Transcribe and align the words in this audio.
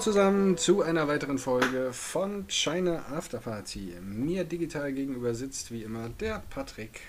Zusammen 0.00 0.56
zu 0.56 0.80
einer 0.80 1.08
weiteren 1.08 1.36
Folge 1.36 1.92
von 1.92 2.46
China 2.48 3.04
Afterparty. 3.10 3.96
Mir 4.00 4.44
digital 4.44 4.94
gegenüber 4.94 5.34
sitzt 5.34 5.70
wie 5.72 5.82
immer 5.82 6.08
der 6.08 6.42
Patrick. 6.48 7.02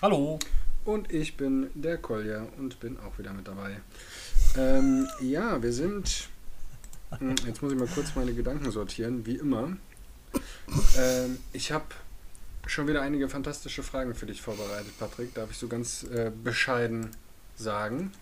Hallo. 0.00 0.38
Und 0.86 1.12
ich 1.12 1.36
bin 1.36 1.68
der 1.74 1.98
Kolja 1.98 2.46
und 2.56 2.80
bin 2.80 2.98
auch 3.00 3.18
wieder 3.18 3.34
mit 3.34 3.46
dabei. 3.46 3.82
Ähm, 4.56 5.06
ja, 5.20 5.62
wir 5.62 5.74
sind. 5.74 6.30
Hm, 7.18 7.34
jetzt 7.46 7.60
muss 7.60 7.72
ich 7.72 7.78
mal 7.78 7.88
kurz 7.88 8.14
meine 8.14 8.32
Gedanken 8.32 8.70
sortieren, 8.70 9.26
wie 9.26 9.36
immer. 9.36 9.76
Ähm, 10.96 11.38
ich 11.52 11.70
habe 11.70 11.84
schon 12.66 12.88
wieder 12.88 13.02
einige 13.02 13.28
fantastische 13.28 13.82
Fragen 13.82 14.14
für 14.14 14.24
dich 14.24 14.40
vorbereitet, 14.40 14.98
Patrick. 14.98 15.34
Darf 15.34 15.50
ich 15.50 15.58
so 15.58 15.68
ganz 15.68 16.04
äh, 16.04 16.32
bescheiden 16.42 17.10
sagen. 17.56 18.12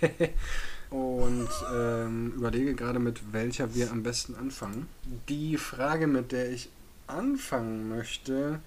und 0.90 1.48
ähm, 1.74 2.32
überlege 2.36 2.74
gerade, 2.74 2.98
mit 2.98 3.32
welcher 3.32 3.74
wir 3.74 3.90
am 3.90 4.02
besten 4.02 4.34
anfangen. 4.34 4.88
Die 5.28 5.56
Frage, 5.56 6.06
mit 6.06 6.32
der 6.32 6.50
ich 6.50 6.68
anfangen 7.06 7.88
möchte, 7.88 8.60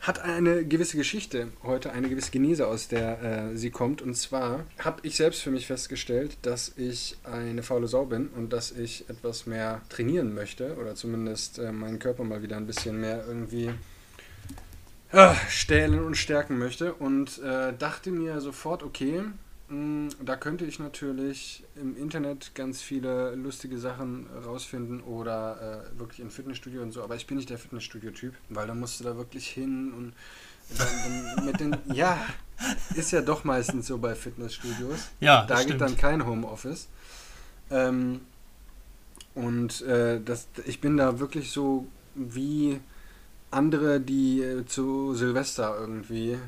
hat 0.00 0.20
eine 0.20 0.64
gewisse 0.64 0.96
Geschichte 0.96 1.48
heute, 1.62 1.92
eine 1.92 2.08
gewisse 2.08 2.30
Genese, 2.30 2.66
aus 2.66 2.88
der 2.88 3.22
äh, 3.22 3.56
sie 3.56 3.70
kommt. 3.70 4.00
Und 4.00 4.14
zwar 4.14 4.64
habe 4.78 5.00
ich 5.02 5.16
selbst 5.16 5.42
für 5.42 5.50
mich 5.50 5.66
festgestellt, 5.66 6.38
dass 6.42 6.72
ich 6.76 7.18
eine 7.24 7.62
faule 7.62 7.86
Sau 7.86 8.06
bin 8.06 8.28
und 8.28 8.52
dass 8.52 8.72
ich 8.72 9.08
etwas 9.10 9.46
mehr 9.46 9.82
trainieren 9.90 10.34
möchte 10.34 10.76
oder 10.76 10.94
zumindest 10.94 11.58
äh, 11.58 11.70
meinen 11.70 11.98
Körper 11.98 12.24
mal 12.24 12.42
wieder 12.42 12.56
ein 12.56 12.66
bisschen 12.66 12.98
mehr 12.98 13.24
irgendwie 13.26 13.70
äh, 15.12 15.34
stählen 15.50 16.02
und 16.02 16.16
stärken 16.16 16.58
möchte. 16.58 16.94
Und 16.94 17.38
äh, 17.42 17.74
dachte 17.78 18.10
mir 18.10 18.40
sofort, 18.40 18.82
okay, 18.82 19.22
da 19.70 20.36
könnte 20.36 20.64
ich 20.64 20.80
natürlich 20.80 21.62
im 21.76 21.96
Internet 21.96 22.56
ganz 22.56 22.82
viele 22.82 23.36
lustige 23.36 23.78
Sachen 23.78 24.26
rausfinden 24.44 25.00
oder 25.00 25.84
äh, 25.94 25.98
wirklich 25.98 26.20
im 26.20 26.30
Fitnessstudio 26.30 26.82
und 26.82 26.90
so, 26.90 27.04
aber 27.04 27.14
ich 27.14 27.28
bin 27.28 27.36
nicht 27.36 27.50
der 27.50 27.58
Fitnessstudio-Typ, 27.58 28.34
weil 28.48 28.66
da 28.66 28.74
musst 28.74 28.98
du 28.98 29.04
da 29.04 29.16
wirklich 29.16 29.46
hin 29.46 29.92
und 29.92 30.12
dann, 30.76 30.88
dann 31.36 31.44
mit 31.46 31.60
den. 31.60 31.76
Ja, 31.94 32.18
ist 32.96 33.12
ja 33.12 33.20
doch 33.20 33.44
meistens 33.44 33.86
so 33.86 33.98
bei 33.98 34.16
Fitnessstudios. 34.16 35.08
Ja, 35.20 35.46
da 35.46 35.62
geht 35.62 35.80
dann 35.80 35.96
kein 35.96 36.26
Homeoffice. 36.26 36.88
Ähm, 37.70 38.22
und 39.34 39.82
äh, 39.82 40.20
das, 40.20 40.48
ich 40.66 40.80
bin 40.80 40.96
da 40.96 41.20
wirklich 41.20 41.52
so 41.52 41.86
wie 42.16 42.80
andere, 43.52 44.00
die 44.00 44.42
äh, 44.42 44.66
zu 44.66 45.14
Silvester 45.14 45.76
irgendwie 45.78 46.38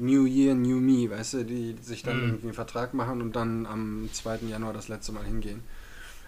New 0.00 0.26
Year, 0.26 0.54
New 0.54 0.80
Me, 0.80 1.10
weißt 1.10 1.34
du, 1.34 1.44
die 1.44 1.76
sich 1.80 2.02
dann 2.02 2.16
mhm. 2.16 2.24
irgendwie 2.24 2.46
einen 2.46 2.54
Vertrag 2.54 2.94
machen 2.94 3.22
und 3.22 3.36
dann 3.36 3.66
am 3.66 4.08
2. 4.12 4.40
Januar 4.48 4.72
das 4.72 4.88
letzte 4.88 5.12
Mal 5.12 5.24
hingehen. 5.24 5.62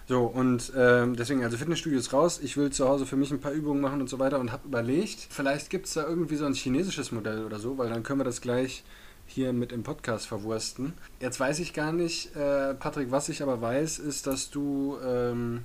So, 0.07 0.23
und 0.25 0.73
ähm, 0.75 1.15
deswegen, 1.15 1.43
also 1.43 1.57
Fitnessstudio 1.57 1.97
ist 1.97 2.11
raus. 2.11 2.39
Ich 2.43 2.57
will 2.57 2.71
zu 2.71 2.87
Hause 2.87 3.05
für 3.05 3.15
mich 3.15 3.31
ein 3.31 3.39
paar 3.39 3.53
Übungen 3.53 3.81
machen 3.81 4.01
und 4.01 4.09
so 4.09 4.19
weiter 4.19 4.39
und 4.39 4.51
habe 4.51 4.67
überlegt, 4.67 5.27
vielleicht 5.29 5.69
gibt 5.69 5.85
es 5.85 5.93
da 5.93 6.05
irgendwie 6.05 6.35
so 6.35 6.45
ein 6.45 6.53
chinesisches 6.53 7.11
Modell 7.11 7.45
oder 7.45 7.57
so, 7.57 7.77
weil 7.77 7.89
dann 7.89 8.03
können 8.03 8.19
wir 8.19 8.25
das 8.25 8.41
gleich 8.41 8.83
hier 9.25 9.53
mit 9.53 9.71
im 9.71 9.83
Podcast 9.83 10.27
verwursten. 10.27 10.93
Jetzt 11.21 11.39
weiß 11.39 11.59
ich 11.59 11.73
gar 11.73 11.93
nicht, 11.93 12.35
äh, 12.35 12.73
Patrick, 12.73 13.11
was 13.11 13.29
ich 13.29 13.41
aber 13.41 13.61
weiß, 13.61 13.99
ist, 13.99 14.27
dass 14.27 14.49
du, 14.49 14.97
ähm, 15.05 15.61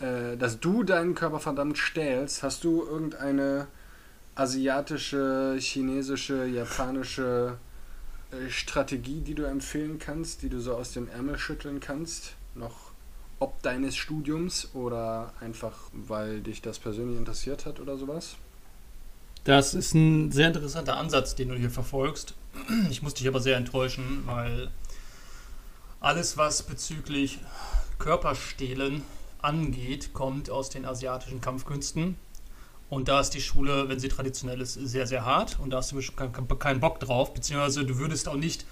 äh, 0.00 0.36
dass 0.36 0.58
du 0.58 0.82
deinen 0.82 1.14
Körper 1.14 1.38
verdammt 1.38 1.78
stählst. 1.78 2.42
Hast 2.42 2.64
du 2.64 2.82
irgendeine 2.82 3.68
asiatische, 4.38 5.56
chinesische, 5.58 6.46
japanische 6.46 7.58
äh, 8.30 8.48
Strategie, 8.50 9.20
die 9.20 9.34
du 9.34 9.42
empfehlen 9.42 9.98
kannst, 9.98 10.42
die 10.42 10.48
du 10.48 10.60
so 10.60 10.74
aus 10.74 10.92
dem 10.92 11.08
Ärmel 11.08 11.38
schütteln 11.38 11.80
kannst? 11.80 12.34
Noch 12.54 12.92
ob 13.40 13.60
deines 13.62 13.96
Studiums 13.96 14.68
oder 14.74 15.32
einfach, 15.40 15.74
weil 15.92 16.40
dich 16.40 16.62
das 16.62 16.78
persönlich 16.78 17.18
interessiert 17.18 17.66
hat 17.66 17.80
oder 17.80 17.96
sowas? 17.96 18.36
Das 19.44 19.74
ist 19.74 19.94
ein 19.94 20.30
sehr 20.32 20.48
interessanter 20.48 20.96
Ansatz, 20.96 21.34
den 21.34 21.48
du 21.48 21.54
hier 21.54 21.70
verfolgst. 21.70 22.34
Ich 22.90 23.02
muss 23.02 23.14
dich 23.14 23.26
aber 23.28 23.40
sehr 23.40 23.56
enttäuschen, 23.56 24.22
weil 24.26 24.70
alles, 26.00 26.36
was 26.36 26.62
bezüglich 26.62 27.38
Körperstehlen 27.98 29.02
angeht, 29.40 30.12
kommt 30.12 30.50
aus 30.50 30.70
den 30.70 30.84
asiatischen 30.84 31.40
Kampfkünsten. 31.40 32.16
Und 32.90 33.08
da 33.08 33.20
ist 33.20 33.30
die 33.30 33.40
Schule, 33.40 33.88
wenn 33.88 33.98
sie 33.98 34.08
traditionell 34.08 34.60
ist, 34.60 34.74
sehr, 34.74 35.06
sehr 35.06 35.24
hart. 35.24 35.58
Und 35.60 35.70
da 35.70 35.78
hast 35.78 35.92
du 35.92 36.00
keinen 36.56 36.80
Bock 36.80 37.00
drauf. 37.00 37.34
Beziehungsweise 37.34 37.84
du 37.84 37.98
würdest 37.98 38.28
auch 38.28 38.36
nicht, 38.36 38.64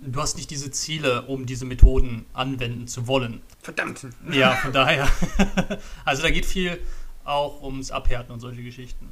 du 0.00 0.20
hast 0.20 0.36
nicht 0.36 0.50
diese 0.50 0.70
Ziele, 0.70 1.22
um 1.22 1.44
diese 1.44 1.64
Methoden 1.64 2.26
anwenden 2.32 2.86
zu 2.86 3.06
wollen. 3.06 3.42
Verdammt. 3.60 4.06
Ja, 4.30 4.52
von 4.62 4.72
daher. 4.72 5.08
also 6.04 6.22
da 6.22 6.30
geht 6.30 6.46
viel 6.46 6.78
auch 7.24 7.62
ums 7.62 7.90
Abhärten 7.90 8.32
und 8.32 8.40
solche 8.40 8.62
Geschichten. 8.62 9.08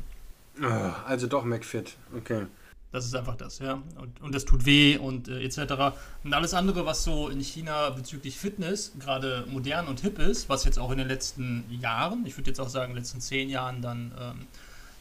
Oh, 0.62 0.66
also 1.06 1.26
doch 1.26 1.44
McFit. 1.44 1.96
Okay. 2.16 2.46
Das 2.92 3.04
ist 3.04 3.14
einfach 3.14 3.36
das, 3.36 3.60
ja. 3.60 3.74
Und, 4.00 4.20
und 4.20 4.34
das 4.34 4.44
tut 4.44 4.64
weh 4.64 4.96
und 4.96 5.28
äh, 5.28 5.42
etc. 5.44 5.94
Und 6.24 6.34
alles 6.34 6.54
andere, 6.54 6.86
was 6.86 7.04
so 7.04 7.28
in 7.28 7.40
China 7.40 7.90
bezüglich 7.90 8.36
Fitness 8.36 8.92
gerade 8.98 9.46
modern 9.48 9.86
und 9.86 10.00
hip 10.00 10.18
ist, 10.18 10.48
was 10.48 10.64
jetzt 10.64 10.78
auch 10.78 10.90
in 10.90 10.98
den 10.98 11.06
letzten 11.06 11.64
Jahren, 11.70 12.26
ich 12.26 12.36
würde 12.36 12.50
jetzt 12.50 12.60
auch 12.60 12.68
sagen, 12.68 12.90
in 12.90 12.96
den 12.96 13.02
letzten 13.02 13.20
zehn 13.20 13.48
Jahren 13.48 13.80
dann 13.80 14.12
ähm, 14.20 14.46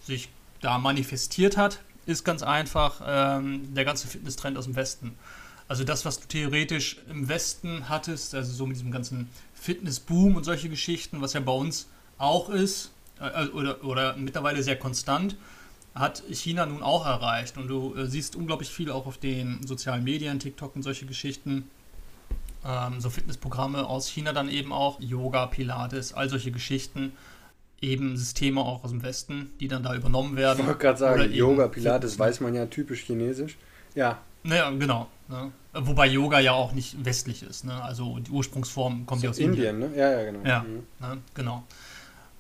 sich 0.03 0.29
da 0.61 0.77
manifestiert 0.77 1.57
hat, 1.57 1.79
ist 2.05 2.23
ganz 2.23 2.44
einfach 2.44 3.01
ähm, 3.05 3.73
der 3.73 3.85
ganze 3.85 4.07
Fitnesstrend 4.07 4.57
aus 4.57 4.66
dem 4.66 4.75
Westen. 4.75 5.16
Also 5.67 5.83
das, 5.83 6.06
was 6.06 6.19
du 6.19 6.27
theoretisch 6.27 6.97
im 7.09 7.27
Westen 7.27 7.89
hattest, 7.89 8.33
also 8.35 8.51
so 8.51 8.66
mit 8.66 8.75
diesem 8.75 8.91
ganzen 8.91 9.29
Fitnessboom 9.53 10.35
und 10.35 10.44
solche 10.44 10.69
Geschichten, 10.69 11.21
was 11.21 11.33
ja 11.33 11.39
bei 11.39 11.51
uns 11.51 11.88
auch 12.17 12.50
ist, 12.50 12.91
äh, 13.19 13.47
oder, 13.47 13.83
oder 13.83 14.16
mittlerweile 14.16 14.61
sehr 14.61 14.77
konstant, 14.77 15.35
hat 15.99 16.23
China 16.31 16.65
nun 16.65 16.81
auch 16.81 17.05
erreicht. 17.05 17.57
Und 17.57 17.67
du 17.67 17.93
äh, 17.95 18.05
siehst 18.07 18.35
unglaublich 18.35 18.69
viel 18.69 18.89
auch 18.89 19.05
auf 19.05 19.17
den 19.17 19.65
sozialen 19.67 20.03
Medien, 20.03 20.39
TikTok 20.39 20.75
und 20.75 20.83
solche 20.83 21.05
Geschichten. 21.05 21.69
Ähm, 22.65 22.99
so 22.99 23.09
Fitnessprogramme 23.09 23.85
aus 23.85 24.07
China 24.09 24.33
dann 24.33 24.49
eben 24.49 24.73
auch, 24.73 24.99
Yoga, 24.99 25.45
Pilates, 25.47 26.13
all 26.13 26.29
solche 26.29 26.51
Geschichten. 26.51 27.13
Eben 27.81 28.17
Systeme 28.17 28.61
auch 28.61 28.83
aus 28.83 28.89
dem 28.89 29.03
Westen, 29.03 29.51
die 29.59 29.67
dann 29.67 29.83
da 29.83 29.95
übernommen 29.95 30.35
werden. 30.35 30.61
Ich 30.61 30.65
wollte 30.65 30.79
gerade 30.79 30.97
sagen, 30.97 31.31
Yoga, 31.31 31.67
Pilates 31.67 32.17
weiß 32.17 32.41
man 32.41 32.53
ja 32.53 32.65
typisch 32.65 33.03
chinesisch. 33.03 33.57
Ja. 33.95 34.19
Naja, 34.43 34.69
genau. 34.71 35.07
Ne? 35.27 35.51
Wobei 35.73 36.07
Yoga 36.07 36.39
ja 36.39 36.53
auch 36.53 36.71
nicht 36.71 37.05
westlich 37.05 37.43
ist. 37.43 37.63
Ne? 37.63 37.81
Also 37.83 38.19
die 38.19 38.31
Ursprungsform 38.31 39.05
kommt 39.05 39.21
so 39.21 39.27
ja 39.27 39.31
aus 39.31 39.38
Indien. 39.38 39.75
Indien. 39.75 39.91
Ne? 39.91 39.97
Ja, 39.97 40.11
ja, 40.11 40.31
genau. 40.31 40.47
Ja, 40.47 40.59
mhm. 40.61 40.83
ne? 40.99 41.21
genau. 41.33 41.63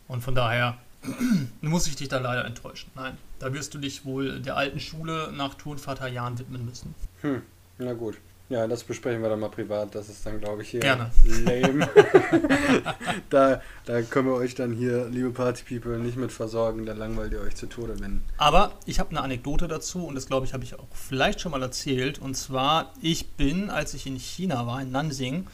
Und 0.07 0.21
von 0.21 0.35
daher 0.35 0.77
muss 1.61 1.87
ich 1.87 1.95
dich 1.95 2.09
da 2.09 2.19
leider 2.19 2.45
enttäuschen. 2.45 2.91
Nein, 2.95 3.17
da 3.39 3.53
wirst 3.53 3.73
du 3.73 3.77
dich 3.77 4.05
wohl 4.05 4.39
der 4.39 4.57
alten 4.57 4.79
Schule 4.79 5.31
nach 5.31 5.53
Turnvater 5.55 6.07
Jahren 6.07 6.37
widmen 6.39 6.65
müssen. 6.65 6.93
Hm, 7.21 7.41
na 7.77 7.93
gut. 7.93 8.17
Ja, 8.49 8.65
das 8.67 8.83
besprechen 8.83 9.21
wir 9.21 9.29
dann 9.29 9.39
mal 9.39 9.49
privat. 9.49 9.93
Das 9.93 10.09
ist 10.09 10.25
dann, 10.25 10.39
glaube 10.39 10.63
ich, 10.63 10.69
hier 10.69 10.79
Gerne. 10.79 11.11
lame. 11.23 11.87
da, 13.29 13.61
da 13.85 14.01
können 14.01 14.27
wir 14.27 14.33
euch 14.33 14.55
dann 14.55 14.73
hier, 14.73 15.07
liebe 15.07 15.29
Party-People, 15.29 15.99
nicht 15.99 16.17
mit 16.17 16.31
versorgen. 16.31 16.87
Da 16.87 16.93
langweilt 16.93 17.31
ihr 17.31 17.41
euch 17.41 17.55
zu 17.55 17.67
Tode, 17.67 17.99
wenn. 17.99 18.23
Aber 18.37 18.71
ich 18.87 18.99
habe 18.99 19.11
eine 19.11 19.21
Anekdote 19.21 19.67
dazu 19.67 20.03
und 20.07 20.15
das, 20.15 20.25
glaube 20.25 20.47
ich, 20.47 20.53
habe 20.53 20.63
ich 20.63 20.79
auch 20.79 20.87
vielleicht 20.93 21.41
schon 21.41 21.51
mal 21.51 21.61
erzählt. 21.61 22.17
Und 22.17 22.35
zwar, 22.35 22.91
ich 23.01 23.29
bin, 23.33 23.69
als 23.69 23.93
ich 23.93 24.07
in 24.07 24.17
China 24.17 24.65
war, 24.65 24.81
in 24.81 24.89
Nanjing, 24.89 25.45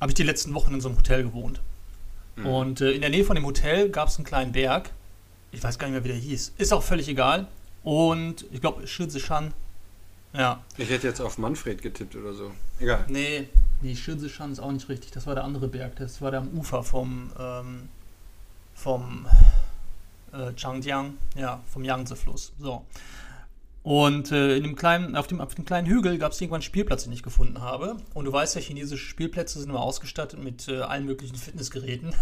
habe 0.00 0.10
ich 0.10 0.14
die 0.14 0.22
letzten 0.22 0.54
Wochen 0.54 0.72
in 0.72 0.80
so 0.80 0.88
einem 0.88 0.96
Hotel 0.96 1.24
gewohnt. 1.24 1.60
Mhm. 2.38 2.46
Und 2.46 2.80
äh, 2.80 2.92
in 2.92 3.00
der 3.00 3.10
Nähe 3.10 3.24
von 3.24 3.36
dem 3.36 3.44
Hotel 3.44 3.90
gab 3.90 4.08
es 4.08 4.16
einen 4.16 4.24
kleinen 4.24 4.52
Berg. 4.52 4.90
Ich 5.50 5.62
weiß 5.62 5.78
gar 5.78 5.86
nicht 5.86 5.94
mehr, 5.94 6.04
wie 6.04 6.08
der 6.08 6.16
hieß. 6.16 6.54
Ist 6.58 6.72
auch 6.72 6.82
völlig 6.82 7.08
egal. 7.08 7.48
Und 7.82 8.44
ich 8.52 8.60
glaube, 8.60 8.86
Shizishan. 8.86 9.52
Ja. 10.34 10.62
Ich 10.76 10.90
hätte 10.90 11.06
jetzt 11.06 11.20
auf 11.20 11.38
Manfred 11.38 11.80
getippt 11.80 12.14
oder 12.14 12.34
so. 12.34 12.52
Egal. 12.80 13.04
Nee, 13.08 13.48
nee 13.80 13.96
Shizishan 13.96 14.52
ist 14.52 14.60
auch 14.60 14.72
nicht 14.72 14.88
richtig. 14.88 15.10
Das 15.12 15.26
war 15.26 15.34
der 15.34 15.44
andere 15.44 15.68
Berg. 15.68 15.96
Das 15.96 16.20
war 16.20 16.30
der 16.30 16.40
am 16.40 16.48
Ufer 16.48 16.82
vom, 16.82 17.32
ähm, 17.38 17.88
vom 18.74 19.26
äh, 20.32 20.52
Changjiang. 20.54 21.14
Ja, 21.34 21.60
vom 21.72 21.82
Yangtze-Fluss. 21.82 22.52
So. 22.60 22.84
Und 23.82 24.32
äh, 24.32 24.56
in 24.56 24.64
dem 24.64 24.76
kleinen, 24.76 25.16
auf, 25.16 25.26
dem, 25.26 25.40
auf 25.40 25.54
dem 25.54 25.64
kleinen 25.64 25.86
Hügel 25.86 26.18
gab 26.18 26.32
es 26.32 26.40
irgendwann 26.40 26.56
einen 26.56 26.62
Spielplatz, 26.62 27.04
den 27.04 27.12
ich 27.12 27.22
gefunden 27.22 27.60
habe. 27.60 27.96
Und 28.12 28.24
du 28.24 28.32
weißt 28.32 28.54
ja, 28.56 28.60
chinesische 28.60 29.06
Spielplätze 29.06 29.58
sind 29.60 29.70
immer 29.70 29.80
ausgestattet 29.80 30.42
mit 30.42 30.68
äh, 30.68 30.80
allen 30.80 31.06
möglichen 31.06 31.36
Fitnessgeräten. 31.36 32.14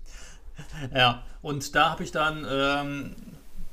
ja, 0.94 1.22
und 1.40 1.74
da 1.74 1.90
habe 1.90 2.04
ich 2.04 2.12
dann, 2.12 2.46
ähm, 2.48 3.16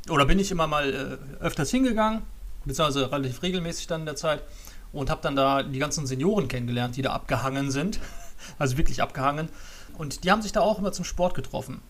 oder 0.09 0.25
bin 0.25 0.39
ich 0.39 0.51
immer 0.51 0.67
mal 0.67 1.19
äh, 1.39 1.43
öfters 1.43 1.71
hingegangen, 1.71 2.21
beziehungsweise 2.63 3.11
relativ 3.11 3.41
regelmäßig 3.41 3.87
dann 3.87 4.01
in 4.01 4.05
der 4.05 4.15
Zeit, 4.15 4.43
und 4.91 5.09
habe 5.09 5.21
dann 5.21 5.35
da 5.35 5.61
die 5.63 5.79
ganzen 5.79 6.07
Senioren 6.07 6.47
kennengelernt, 6.47 6.95
die 6.95 7.01
da 7.01 7.11
abgehangen 7.11 7.69
sind. 7.71 7.99
also 8.59 8.77
wirklich 8.77 9.01
abgehangen. 9.01 9.49
Und 9.97 10.23
die 10.23 10.31
haben 10.31 10.41
sich 10.41 10.51
da 10.51 10.61
auch 10.61 10.79
immer 10.79 10.91
zum 10.91 11.05
Sport 11.05 11.35
getroffen. 11.35 11.81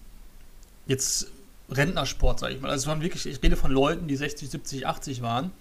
Jetzt 0.88 1.28
Rentnersport, 1.72 2.40
sage 2.40 2.56
ich 2.56 2.62
mal. 2.62 2.70
Also 2.70 2.84
es 2.84 2.88
waren 2.88 3.02
wirklich, 3.02 3.26
ich 3.26 3.42
rede 3.42 3.56
von 3.56 3.72
Leuten, 3.72 4.08
die 4.08 4.16
60, 4.16 4.50
70, 4.50 4.88
80 4.88 5.22
waren. 5.22 5.52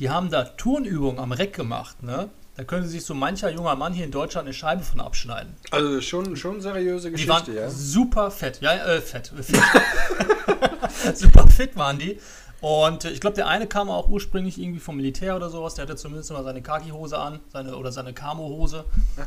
Die 0.00 0.10
haben 0.10 0.30
da 0.30 0.44
Turnübungen 0.44 1.18
am 1.18 1.32
Reck 1.32 1.54
gemacht, 1.54 2.02
ne? 2.02 2.28
Da 2.56 2.62
könnte 2.62 2.88
sich 2.88 3.04
so 3.04 3.14
mancher 3.14 3.50
junger 3.50 3.74
Mann 3.74 3.92
hier 3.92 4.04
in 4.04 4.12
Deutschland 4.12 4.46
eine 4.46 4.54
Scheibe 4.54 4.84
von 4.84 5.00
abschneiden. 5.00 5.54
Also 5.72 6.00
schon, 6.00 6.36
schon 6.36 6.60
seriöse 6.60 7.08
Die 7.08 7.12
Geschichte, 7.12 7.32
waren 7.32 7.54
ja. 7.54 7.68
super 7.68 8.30
fett. 8.30 8.60
Ja, 8.60 8.74
äh, 8.74 9.00
fett. 9.00 9.32
fit. 9.42 9.56
super 11.14 11.48
fit 11.48 11.76
waren 11.76 11.98
die. 11.98 12.20
Und 12.60 13.04
äh, 13.04 13.10
ich 13.10 13.20
glaube, 13.20 13.34
der 13.34 13.48
eine 13.48 13.66
kam 13.66 13.90
auch 13.90 14.08
ursprünglich 14.08 14.60
irgendwie 14.60 14.78
vom 14.78 14.96
Militär 14.96 15.34
oder 15.34 15.50
sowas. 15.50 15.74
Der 15.74 15.82
hatte 15.82 15.96
zumindest 15.96 16.30
immer 16.30 16.44
seine 16.44 16.62
Khaki-Hose 16.62 17.18
an, 17.18 17.40
seine, 17.52 17.76
oder 17.76 17.90
seine 17.90 18.12
Camo-Hose. 18.12 18.84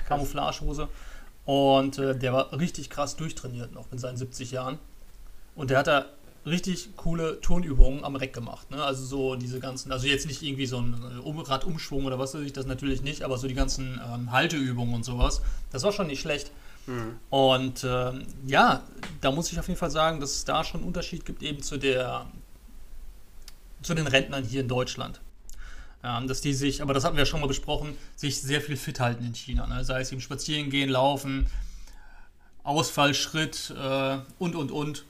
Camouflage-Hose. 0.08 0.88
Und 1.46 2.00
äh, 2.00 2.18
der 2.18 2.32
war 2.32 2.58
richtig 2.58 2.90
krass 2.90 3.18
durchtrainiert 3.18 3.74
noch 3.74 3.92
mit 3.92 4.00
seinen 4.00 4.18
70 4.18 4.52
Jahren. 4.52 4.80
Und 5.56 5.70
der 5.70 5.80
hat 5.80 5.88
da 5.88 6.06
richtig 6.48 6.96
coole 6.96 7.40
Turnübungen 7.42 8.04
am 8.04 8.16
Reck 8.16 8.34
gemacht. 8.34 8.72
Ne? 8.72 8.84
Also 8.84 9.06
so 9.06 9.36
diese 9.36 9.60
ganzen, 9.60 9.92
also 9.92 10.08
jetzt 10.08 10.26
nicht 10.26 10.42
irgendwie 10.42 10.66
so 10.66 10.80
ein 10.80 10.94
äh, 10.94 11.20
Um- 11.20 11.40
Radumschwung 11.40 12.06
oder 12.06 12.18
was 12.18 12.34
weiß 12.34 12.42
ich, 12.42 12.54
das 12.54 12.66
natürlich 12.66 13.02
nicht, 13.02 13.22
aber 13.24 13.38
so 13.38 13.48
die 13.48 13.54
ganzen 13.54 14.02
ähm, 14.14 14.32
Halteübungen 14.32 14.96
und 14.96 15.04
sowas. 15.06 15.42
Das 15.72 15.84
war 15.84 15.92
schon 15.92 16.08
nicht 16.08 16.22
schlecht. 16.22 16.52
Mhm. 16.88 17.20
Und 17.30 17.84
ähm, 17.84 18.26
ja, 18.46 18.84
da 19.22 19.32
muss 19.32 19.52
ich 19.52 19.60
auf 19.60 19.68
jeden 19.68 19.80
Fall 19.80 19.92
sagen, 19.92 20.20
dass 20.20 20.32
es 20.32 20.46
da 20.46 20.64
schon 20.64 20.80
einen 20.80 20.88
Unterschied 20.88 21.26
gibt 21.26 21.44
eben 21.44 21.62
zu 21.62 21.78
der 21.78 22.26
zu 23.84 23.94
den 23.94 24.08
Rentnern 24.08 24.44
hier 24.44 24.62
in 24.62 24.68
Deutschland. 24.68 25.22
Ähm, 26.04 26.28
dass 26.28 26.42
die 26.42 26.54
sich, 26.54 26.82
aber 26.82 26.94
das 26.94 27.04
hatten 27.04 27.16
wir 27.16 27.24
ja 27.24 27.26
schon 27.26 27.42
mal 27.42 27.48
besprochen, 27.48 27.96
sich 28.16 28.42
sehr 28.42 28.62
viel 28.62 28.78
fit 28.78 29.00
halten 29.00 29.24
in 29.26 29.34
China. 29.36 29.68
Ne? 29.68 29.84
Sei 29.84 30.00
es 30.00 30.12
eben 30.12 30.22
spazieren 30.22 30.70
gehen, 30.70 30.90
laufen, 30.90 31.48
Ausfallschritt 32.64 33.74
äh, 33.78 34.18
und 34.40 34.56
und 34.56 34.72
und. 34.72 35.06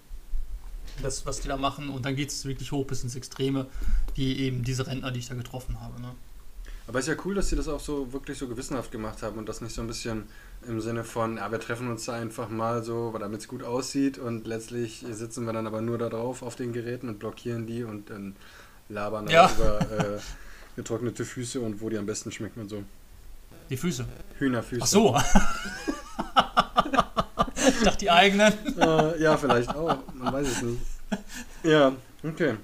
Das, 1.01 1.25
was 1.25 1.39
die 1.41 1.47
da 1.47 1.57
machen. 1.57 1.89
Und 1.89 2.05
dann 2.05 2.15
geht 2.15 2.29
es 2.29 2.45
wirklich 2.45 2.71
hoch 2.71 2.85
bis 2.85 3.03
ins 3.03 3.15
Extreme, 3.15 3.67
die 4.15 4.39
eben 4.41 4.63
diese 4.63 4.87
Rentner, 4.87 5.11
die 5.11 5.19
ich 5.19 5.27
da 5.27 5.35
getroffen 5.35 5.79
habe. 5.81 6.01
Ne? 6.01 6.11
Aber 6.87 6.99
ist 6.99 7.07
ja 7.07 7.15
cool, 7.25 7.35
dass 7.35 7.49
sie 7.49 7.55
das 7.55 7.67
auch 7.67 7.81
so 7.81 8.13
wirklich 8.13 8.37
so 8.37 8.47
gewissenhaft 8.47 8.91
gemacht 8.91 9.21
haben 9.21 9.37
und 9.37 9.47
das 9.49 9.59
nicht 9.61 9.75
so 9.75 9.81
ein 9.81 9.87
bisschen 9.87 10.23
im 10.65 10.79
Sinne 10.79 11.03
von, 11.03 11.35
ja, 11.37 11.51
wir 11.51 11.59
treffen 11.59 11.89
uns 11.89 12.05
da 12.05 12.13
einfach 12.13 12.49
mal 12.49 12.81
so, 12.83 13.13
damit 13.19 13.41
es 13.41 13.47
gut 13.47 13.61
aussieht 13.61 14.17
und 14.17 14.47
letztlich 14.47 15.05
sitzen 15.11 15.45
wir 15.45 15.53
dann 15.53 15.67
aber 15.67 15.81
nur 15.81 15.97
da 15.97 16.07
drauf 16.09 16.41
auf 16.43 16.55
den 16.55 16.71
Geräten 16.73 17.09
und 17.09 17.19
blockieren 17.19 17.67
die 17.67 17.83
und 17.83 18.09
dann 18.09 18.35
labern 18.89 19.27
Ja. 19.27 19.51
über 19.57 19.81
äh, 19.81 20.19
getrocknete 20.77 21.25
Füße 21.25 21.59
und 21.59 21.81
wo 21.81 21.89
die 21.89 21.97
am 21.97 22.05
besten 22.05 22.31
schmecken 22.31 22.61
und 22.61 22.69
so. 22.69 22.83
Die 23.69 23.75
Füße. 23.77 24.05
Hühnerfüße. 24.39 24.81
Ach 24.81 24.87
so. 24.87 25.17
ich 27.79 27.83
dachte 27.83 27.99
die 27.99 28.11
eigenen. 28.11 28.53
Äh, 28.77 29.21
ja, 29.21 29.35
vielleicht 29.37 29.69
auch. 29.69 29.97
Man 30.13 30.33
weiß 30.33 30.47
es 30.47 30.61
nicht. 30.61 30.81
Ja, 31.63 31.93
okay. 32.23 32.55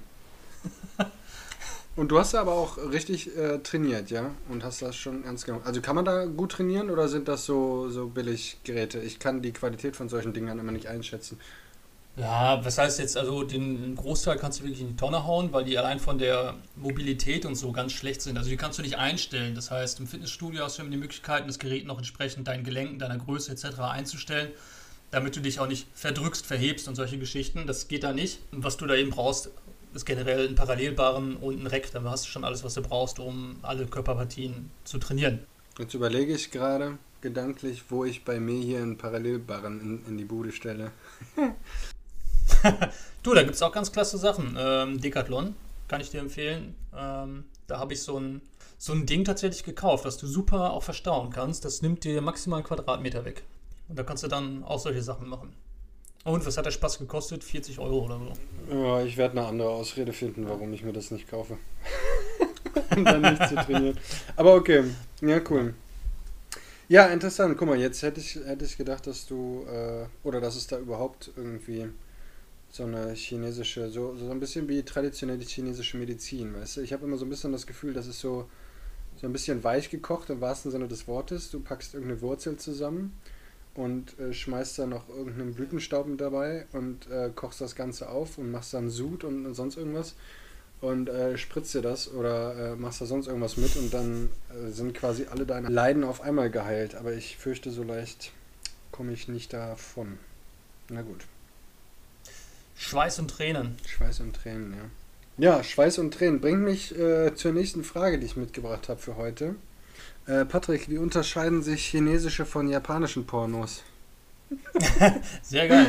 Und 1.96 2.08
du 2.08 2.18
hast 2.18 2.34
aber 2.34 2.52
auch 2.52 2.76
richtig 2.76 3.36
äh, 3.36 3.58
trainiert, 3.58 4.10
ja? 4.10 4.30
Und 4.48 4.64
hast 4.64 4.82
das 4.82 4.96
schon 4.96 5.24
ernst 5.24 5.46
genommen. 5.46 5.64
Also 5.64 5.80
kann 5.80 5.94
man 5.94 6.04
da 6.04 6.24
gut 6.24 6.52
trainieren 6.52 6.90
oder 6.90 7.08
sind 7.08 7.28
das 7.28 7.44
so, 7.44 7.88
so 7.88 8.08
billig 8.08 8.58
Geräte? 8.64 8.98
Ich 9.00 9.20
kann 9.20 9.42
die 9.42 9.52
Qualität 9.52 9.94
von 9.94 10.08
solchen 10.08 10.32
Dingern 10.32 10.58
immer 10.58 10.72
nicht 10.72 10.88
einschätzen. 10.88 11.38
Ja, 12.16 12.64
was 12.64 12.78
heißt 12.78 13.00
jetzt, 13.00 13.16
also 13.16 13.42
den 13.42 13.96
Großteil 13.96 14.36
kannst 14.38 14.60
du 14.60 14.64
wirklich 14.64 14.80
in 14.80 14.88
die 14.88 14.96
Tonne 14.96 15.24
hauen, 15.24 15.52
weil 15.52 15.64
die 15.64 15.76
allein 15.78 15.98
von 15.98 16.18
der 16.18 16.54
Mobilität 16.76 17.44
und 17.44 17.56
so 17.56 17.72
ganz 17.72 17.92
schlecht 17.92 18.22
sind. 18.22 18.38
Also 18.38 18.50
die 18.50 18.56
kannst 18.56 18.78
du 18.78 18.82
nicht 18.82 18.98
einstellen. 18.98 19.54
Das 19.56 19.70
heißt, 19.72 19.98
im 19.98 20.06
Fitnessstudio 20.06 20.64
hast 20.64 20.78
du 20.78 20.82
immer 20.82 20.92
die 20.92 20.96
Möglichkeiten, 20.96 21.48
das 21.48 21.58
Gerät 21.58 21.86
noch 21.86 21.98
entsprechend 21.98 22.46
deinen 22.46 22.62
Gelenken, 22.62 23.00
deiner 23.00 23.18
Größe 23.18 23.52
etc. 23.52 23.80
einzustellen, 23.80 24.52
damit 25.14 25.36
du 25.36 25.40
dich 25.40 25.60
auch 25.60 25.68
nicht 25.68 25.86
verdrückst, 25.94 26.44
verhebst 26.44 26.88
und 26.88 26.96
solche 26.96 27.18
Geschichten. 27.18 27.66
Das 27.66 27.86
geht 27.86 28.02
da 28.02 28.12
nicht. 28.12 28.40
Und 28.50 28.64
was 28.64 28.76
du 28.76 28.86
da 28.86 28.96
eben 28.96 29.10
brauchst, 29.10 29.50
ist 29.94 30.04
generell 30.04 30.48
ein 30.48 30.56
Parallelbarren 30.56 31.36
und 31.36 31.62
ein 31.62 31.68
Rack. 31.68 31.92
Dann 31.92 32.08
hast 32.10 32.26
du 32.26 32.30
schon 32.30 32.44
alles, 32.44 32.64
was 32.64 32.74
du 32.74 32.82
brauchst, 32.82 33.20
um 33.20 33.56
alle 33.62 33.86
Körperpartien 33.86 34.70
zu 34.82 34.98
trainieren. 34.98 35.46
Jetzt 35.78 35.94
überlege 35.94 36.34
ich 36.34 36.50
gerade 36.50 36.98
gedanklich, 37.20 37.84
wo 37.90 38.04
ich 38.04 38.24
bei 38.24 38.40
mir 38.40 38.60
hier 38.60 38.78
einen 38.78 38.98
Parallelbarren 38.98 39.80
in, 39.80 40.06
in 40.08 40.18
die 40.18 40.24
Bude 40.24 40.50
stelle. 40.52 40.90
Du, 43.22 43.32
da 43.32 43.42
gibt 43.42 43.54
es 43.54 43.62
auch 43.62 43.72
ganz 43.72 43.90
klasse 43.90 44.18
Sachen. 44.18 44.54
Ähm, 44.58 45.00
Decathlon 45.00 45.54
kann 45.88 46.02
ich 46.02 46.10
dir 46.10 46.20
empfehlen. 46.20 46.74
Ähm, 46.94 47.44
da 47.66 47.78
habe 47.78 47.94
ich 47.94 48.02
so 48.02 48.18
ein, 48.18 48.42
so 48.76 48.92
ein 48.92 49.06
Ding 49.06 49.24
tatsächlich 49.24 49.64
gekauft, 49.64 50.04
das 50.04 50.18
du 50.18 50.26
super 50.26 50.72
auch 50.72 50.82
verstauen 50.82 51.30
kannst. 51.30 51.64
Das 51.64 51.80
nimmt 51.80 52.04
dir 52.04 52.20
maximal 52.20 52.58
einen 52.58 52.66
Quadratmeter 52.66 53.24
weg. 53.24 53.42
Und 53.88 53.98
da 53.98 54.02
kannst 54.02 54.22
du 54.22 54.28
dann 54.28 54.64
auch 54.64 54.78
solche 54.78 55.02
Sachen 55.02 55.28
machen. 55.28 55.54
Und 56.24 56.46
was 56.46 56.56
hat 56.56 56.64
der 56.64 56.70
Spaß 56.70 56.98
gekostet? 56.98 57.44
40 57.44 57.78
Euro 57.78 58.06
oder 58.06 58.18
so. 58.18 58.74
Ja, 58.74 59.02
ich 59.02 59.16
werde 59.18 59.38
eine 59.38 59.46
andere 59.46 59.68
Ausrede 59.68 60.14
finden, 60.14 60.48
warum 60.48 60.72
ich 60.72 60.82
mir 60.82 60.92
das 60.92 61.10
nicht 61.10 61.28
kaufe. 61.28 61.58
um 62.96 63.04
dann 63.04 63.20
nicht 63.20 63.46
zu 63.46 63.54
trainieren. 63.56 63.98
Aber 64.34 64.54
okay, 64.54 64.84
ja, 65.20 65.40
cool. 65.50 65.74
Ja, 66.88 67.06
interessant. 67.08 67.56
Guck 67.58 67.68
mal, 67.68 67.78
jetzt 67.78 68.02
hätte 68.02 68.20
ich, 68.20 68.36
hätte 68.36 68.64
ich 68.64 68.78
gedacht, 68.78 69.06
dass 69.06 69.26
du, 69.26 69.66
äh, 69.70 70.06
oder 70.22 70.40
dass 70.40 70.56
es 70.56 70.66
da 70.66 70.78
überhaupt 70.78 71.30
irgendwie 71.36 71.88
so 72.70 72.84
eine 72.84 73.12
chinesische, 73.12 73.90
so, 73.90 74.16
so 74.16 74.30
ein 74.30 74.40
bisschen 74.40 74.66
wie 74.66 74.82
traditionelle 74.82 75.44
chinesische 75.44 75.98
Medizin, 75.98 76.54
weißt 76.54 76.78
du? 76.78 76.80
Ich 76.80 76.92
habe 76.94 77.04
immer 77.04 77.18
so 77.18 77.26
ein 77.26 77.30
bisschen 77.30 77.52
das 77.52 77.66
Gefühl, 77.66 77.92
das 77.92 78.06
ist 78.06 78.20
so, 78.20 78.48
so 79.16 79.26
ein 79.26 79.32
bisschen 79.32 79.62
weich 79.62 79.90
gekocht 79.90 80.30
im 80.30 80.40
wahrsten 80.40 80.70
Sinne 80.70 80.88
des 80.88 81.06
Wortes. 81.06 81.50
Du 81.50 81.60
packst 81.60 81.94
irgendeine 81.94 82.22
Wurzel 82.22 82.56
zusammen 82.56 83.12
und 83.74 84.18
äh, 84.18 84.32
schmeißt 84.32 84.78
da 84.78 84.86
noch 84.86 85.08
irgendeinen 85.08 85.54
Blütenstaub 85.54 86.06
mit 86.06 86.20
dabei 86.20 86.66
und 86.72 87.10
äh, 87.10 87.30
kochst 87.34 87.60
das 87.60 87.74
Ganze 87.74 88.08
auf 88.08 88.38
und 88.38 88.50
machst 88.50 88.74
dann 88.74 88.90
Sud 88.90 89.24
und 89.24 89.52
sonst 89.54 89.76
irgendwas 89.76 90.14
und 90.80 91.08
äh, 91.08 91.38
spritzt 91.38 91.74
dir 91.74 91.82
das 91.82 92.12
oder 92.12 92.72
äh, 92.72 92.76
machst 92.76 93.00
da 93.00 93.06
sonst 93.06 93.26
irgendwas 93.26 93.56
mit 93.56 93.74
und 93.76 93.92
dann 93.92 94.28
äh, 94.50 94.70
sind 94.70 94.94
quasi 94.94 95.26
alle 95.30 95.46
deine 95.46 95.68
Leiden 95.68 96.04
auf 96.04 96.20
einmal 96.20 96.50
geheilt. 96.50 96.94
Aber 96.94 97.12
ich 97.12 97.36
fürchte, 97.36 97.70
so 97.70 97.82
leicht 97.82 98.32
komme 98.92 99.12
ich 99.12 99.28
nicht 99.28 99.52
davon. 99.52 100.18
Na 100.88 101.02
gut. 101.02 101.24
Schweiß 102.76 103.18
und 103.20 103.28
Tränen. 103.28 103.76
Schweiß 103.86 104.20
und 104.20 104.36
Tränen, 104.36 104.74
ja. 104.74 104.90
Ja, 105.36 105.64
Schweiß 105.64 105.98
und 105.98 106.14
Tränen 106.14 106.40
bringt 106.40 106.60
mich 106.60 106.96
äh, 106.96 107.34
zur 107.34 107.52
nächsten 107.52 107.82
Frage, 107.82 108.18
die 108.18 108.26
ich 108.26 108.36
mitgebracht 108.36 108.88
habe 108.88 109.00
für 109.00 109.16
heute. 109.16 109.56
Äh, 110.26 110.44
Patrick, 110.46 110.88
wie 110.88 110.98
unterscheiden 110.98 111.62
sich 111.62 111.86
chinesische 111.86 112.46
von 112.46 112.68
japanischen 112.68 113.26
Pornos? 113.26 113.82
Sehr 115.42 115.68
geil. 115.68 115.86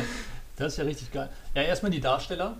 Das 0.56 0.72
ist 0.72 0.78
ja 0.78 0.84
richtig 0.84 1.12
geil. 1.12 1.30
Ja, 1.54 1.62
erstmal 1.62 1.90
die 1.90 2.00
Darsteller. 2.00 2.56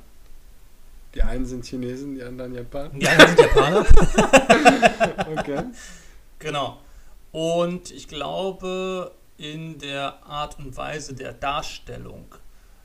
Die 1.15 1.23
einen 1.23 1.47
sind 1.47 1.65
Chinesen, 1.65 2.15
die 2.15 2.23
anderen 2.23 2.55
Japaner. 2.55 2.91
Die 2.91 3.09
anderen 3.09 3.37
sind 3.37 3.41
Japaner. 3.41 3.87
Okay. 5.39 5.65
Genau. 6.39 6.79
Und 7.33 7.91
ich 7.91 8.09
glaube, 8.09 9.13
in 9.37 9.79
der 9.79 10.25
Art 10.27 10.59
und 10.59 10.77
Weise 10.77 11.15
der 11.15 11.33
Darstellung. 11.33 12.35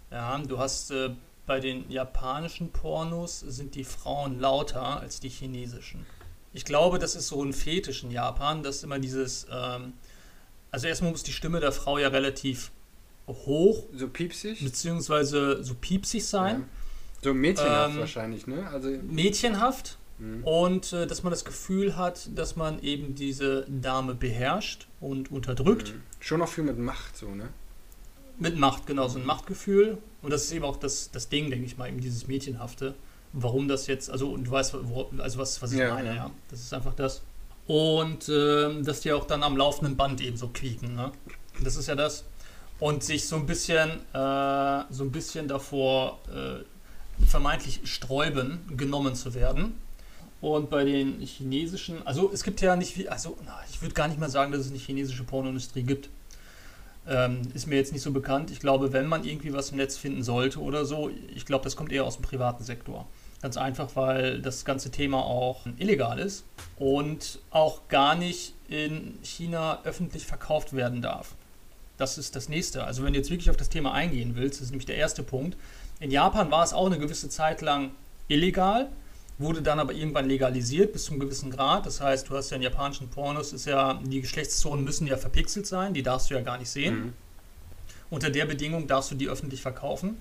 Ja, 0.09 0.37
du 0.39 0.59
hast 0.59 0.91
äh, 0.91 1.11
bei 1.45 1.59
den 1.59 1.89
japanischen 1.89 2.71
Pornos 2.71 3.39
sind 3.39 3.75
die 3.75 3.83
Frauen 3.83 4.39
lauter 4.39 4.99
als 4.99 5.19
die 5.19 5.29
chinesischen. 5.29 6.05
Ich 6.53 6.65
glaube, 6.65 6.99
das 6.99 7.15
ist 7.15 7.27
so 7.27 7.43
ein 7.43 7.53
Fetisch 7.53 8.03
in 8.03 8.11
Japan, 8.11 8.63
dass 8.63 8.83
immer 8.83 8.99
dieses, 8.99 9.47
ähm, 9.51 9.93
also 10.71 10.87
erstmal 10.87 11.11
muss 11.11 11.23
die 11.23 11.31
Stimme 11.31 11.59
der 11.59 11.71
Frau 11.71 11.97
ja 11.97 12.09
relativ 12.09 12.71
hoch, 13.27 13.85
So 13.95 14.07
piepsig? 14.09 14.63
beziehungsweise 14.63 15.63
so 15.63 15.73
piepsig 15.75 16.25
sein, 16.25 16.59
Ja. 16.61 16.67
So 17.23 17.33
mädchenhaft 17.33 17.93
Ähm, 17.93 17.99
wahrscheinlich, 17.99 18.47
ne? 18.47 18.67
Also, 18.67 18.89
mädchenhaft 18.89 19.97
mhm. 20.17 20.43
und 20.43 20.91
äh, 20.91 21.05
dass 21.05 21.21
man 21.23 21.31
das 21.31 21.45
Gefühl 21.45 21.95
hat, 21.95 22.29
dass 22.35 22.55
man 22.55 22.81
eben 22.81 23.13
diese 23.15 23.65
Dame 23.69 24.15
beherrscht 24.15 24.87
und 24.99 25.31
unterdrückt. 25.31 25.93
Mhm. 25.93 26.01
Schon 26.19 26.39
noch 26.39 26.49
viel 26.49 26.63
mit 26.63 26.79
Macht, 26.79 27.15
so, 27.15 27.29
ne? 27.29 27.49
Mit 28.39 28.57
Macht, 28.57 28.87
genau, 28.87 29.07
so 29.07 29.19
ein 29.19 29.25
Machtgefühl. 29.25 29.99
Und 30.23 30.31
das 30.31 30.45
ist 30.45 30.51
eben 30.51 30.65
auch 30.65 30.77
das, 30.77 31.11
das 31.11 31.29
Ding, 31.29 31.51
denke 31.51 31.65
ich 31.65 31.77
mal, 31.77 31.87
eben 31.87 32.01
dieses 32.01 32.27
Mädchenhafte. 32.27 32.95
Warum 33.33 33.67
das 33.67 33.87
jetzt, 33.87 34.09
also, 34.09 34.31
und 34.31 34.45
du 34.45 34.51
weißt, 34.51 34.75
wo, 34.83 35.09
also 35.19 35.39
was, 35.39 35.61
was 35.61 35.71
ich 35.71 35.79
Ja, 35.79 35.93
meine, 35.93 36.09
ja. 36.09 36.15
ja. 36.15 36.31
Das 36.49 36.59
ist 36.59 36.73
einfach 36.73 36.93
das. 36.93 37.21
Und 37.67 38.27
ähm, 38.29 38.83
dass 38.83 39.01
die 39.01 39.13
auch 39.13 39.25
dann 39.25 39.43
am 39.43 39.55
laufenden 39.55 39.95
Band 39.95 40.19
eben 40.21 40.35
so 40.35 40.49
quieken, 40.49 40.95
ne? 40.95 41.11
Das 41.63 41.75
ist 41.75 41.87
ja 41.87 41.95
das. 41.95 42.25
Und 42.79 43.03
sich 43.03 43.27
so 43.27 43.35
ein 43.35 43.45
bisschen, 43.45 43.89
äh, 44.13 44.83
so 44.89 45.03
ein 45.03 45.11
bisschen 45.11 45.47
davor 45.47 46.19
äh, 46.27 46.63
vermeintlich 47.27 47.81
sträuben, 47.85 48.59
genommen 48.75 49.15
zu 49.15 49.33
werden. 49.33 49.75
Und 50.41 50.71
bei 50.71 50.83
den 50.83 51.21
chinesischen, 51.21 52.05
also 52.05 52.31
es 52.33 52.43
gibt 52.43 52.61
ja 52.61 52.75
nicht 52.75 52.97
wie, 52.97 53.07
also 53.07 53.37
na, 53.45 53.59
ich 53.69 53.81
würde 53.81 53.93
gar 53.93 54.07
nicht 54.07 54.19
mal 54.19 54.29
sagen, 54.29 54.51
dass 54.51 54.61
es 54.61 54.69
eine 54.69 54.79
chinesische 54.79 55.23
Pornoindustrie 55.23 55.83
gibt. 55.83 56.09
Ähm, 57.07 57.41
ist 57.53 57.67
mir 57.67 57.75
jetzt 57.75 57.93
nicht 57.93 58.01
so 58.01 58.11
bekannt. 58.11 58.51
Ich 58.51 58.59
glaube, 58.59 58.91
wenn 58.91 59.05
man 59.07 59.23
irgendwie 59.23 59.53
was 59.53 59.69
im 59.69 59.77
Netz 59.77 59.97
finden 59.97 60.23
sollte 60.23 60.59
oder 60.59 60.85
so, 60.85 61.11
ich 61.35 61.45
glaube, 61.45 61.63
das 61.63 61.75
kommt 61.75 61.91
eher 61.91 62.03
aus 62.03 62.15
dem 62.17 62.23
privaten 62.23 62.63
Sektor. 62.63 63.07
Ganz 63.41 63.57
einfach, 63.57 63.95
weil 63.95 64.39
das 64.41 64.65
ganze 64.65 64.91
Thema 64.91 65.25
auch 65.25 65.65
illegal 65.77 66.19
ist 66.19 66.45
und 66.77 67.39
auch 67.49 67.87
gar 67.87 68.15
nicht 68.15 68.53
in 68.67 69.17
China 69.23 69.79
öffentlich 69.83 70.25
verkauft 70.27 70.73
werden 70.73 71.01
darf. 71.01 71.35
Das 71.97 72.17
ist 72.17 72.35
das 72.35 72.49
nächste. 72.49 72.83
Also 72.83 73.03
wenn 73.03 73.13
du 73.13 73.19
jetzt 73.19 73.29
wirklich 73.29 73.49
auf 73.49 73.57
das 73.57 73.69
Thema 73.69 73.93
eingehen 73.93 74.35
willst, 74.35 74.59
das 74.59 74.65
ist 74.65 74.71
nämlich 74.71 74.85
der 74.85 74.97
erste 74.97 75.23
Punkt. 75.23 75.57
In 75.99 76.11
Japan 76.11 76.49
war 76.51 76.63
es 76.63 76.73
auch 76.73 76.85
eine 76.85 76.99
gewisse 76.99 77.29
Zeit 77.29 77.61
lang 77.61 77.91
illegal, 78.27 78.89
wurde 79.37 79.61
dann 79.61 79.79
aber 79.79 79.93
irgendwann 79.93 80.27
legalisiert 80.27 80.93
bis 80.93 81.05
zum 81.05 81.19
gewissen 81.19 81.51
Grad. 81.51 81.85
Das 81.85 82.01
heißt, 82.01 82.29
du 82.29 82.35
hast 82.35 82.49
ja 82.51 82.57
in 82.57 82.63
japanischen 82.63 83.09
Pornos, 83.09 83.53
ist 83.53 83.65
ja, 83.65 83.99
die 84.03 84.21
Geschlechtszonen 84.21 84.83
müssen 84.83 85.07
ja 85.07 85.17
verpixelt 85.17 85.67
sein, 85.67 85.93
die 85.93 86.03
darfst 86.03 86.29
du 86.29 86.35
ja 86.35 86.41
gar 86.41 86.57
nicht 86.57 86.69
sehen. 86.69 86.95
Mhm. 86.95 87.13
Unter 88.09 88.29
der 88.29 88.45
Bedingung 88.45 88.87
darfst 88.87 89.11
du 89.11 89.15
die 89.15 89.29
öffentlich 89.29 89.61
verkaufen. 89.61 90.17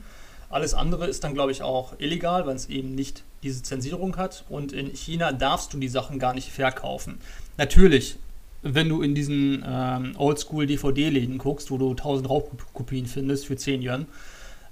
Alles 0.50 0.74
andere 0.74 1.06
ist 1.06 1.22
dann, 1.22 1.32
glaube 1.32 1.52
ich, 1.52 1.62
auch 1.62 1.94
illegal, 1.98 2.44
weil 2.44 2.56
es 2.56 2.68
eben 2.68 2.94
nicht 2.96 3.22
diese 3.44 3.62
Zensierung 3.62 4.16
hat. 4.16 4.44
Und 4.48 4.72
in 4.72 4.88
China 4.88 5.30
darfst 5.32 5.72
du 5.72 5.78
die 5.78 5.88
Sachen 5.88 6.18
gar 6.18 6.34
nicht 6.34 6.50
verkaufen. 6.50 7.20
Natürlich, 7.56 8.16
wenn 8.62 8.88
du 8.88 9.00
in 9.00 9.14
diesen 9.14 9.64
ähm, 9.66 10.14
Oldschool-DVD-Läden 10.18 11.38
guckst, 11.38 11.70
wo 11.70 11.78
du 11.78 11.90
1000 11.90 12.28
Raubkopien 12.28 13.06
findest 13.06 13.46
für 13.46 13.56
10 13.56 13.80
Yuan, 13.80 14.06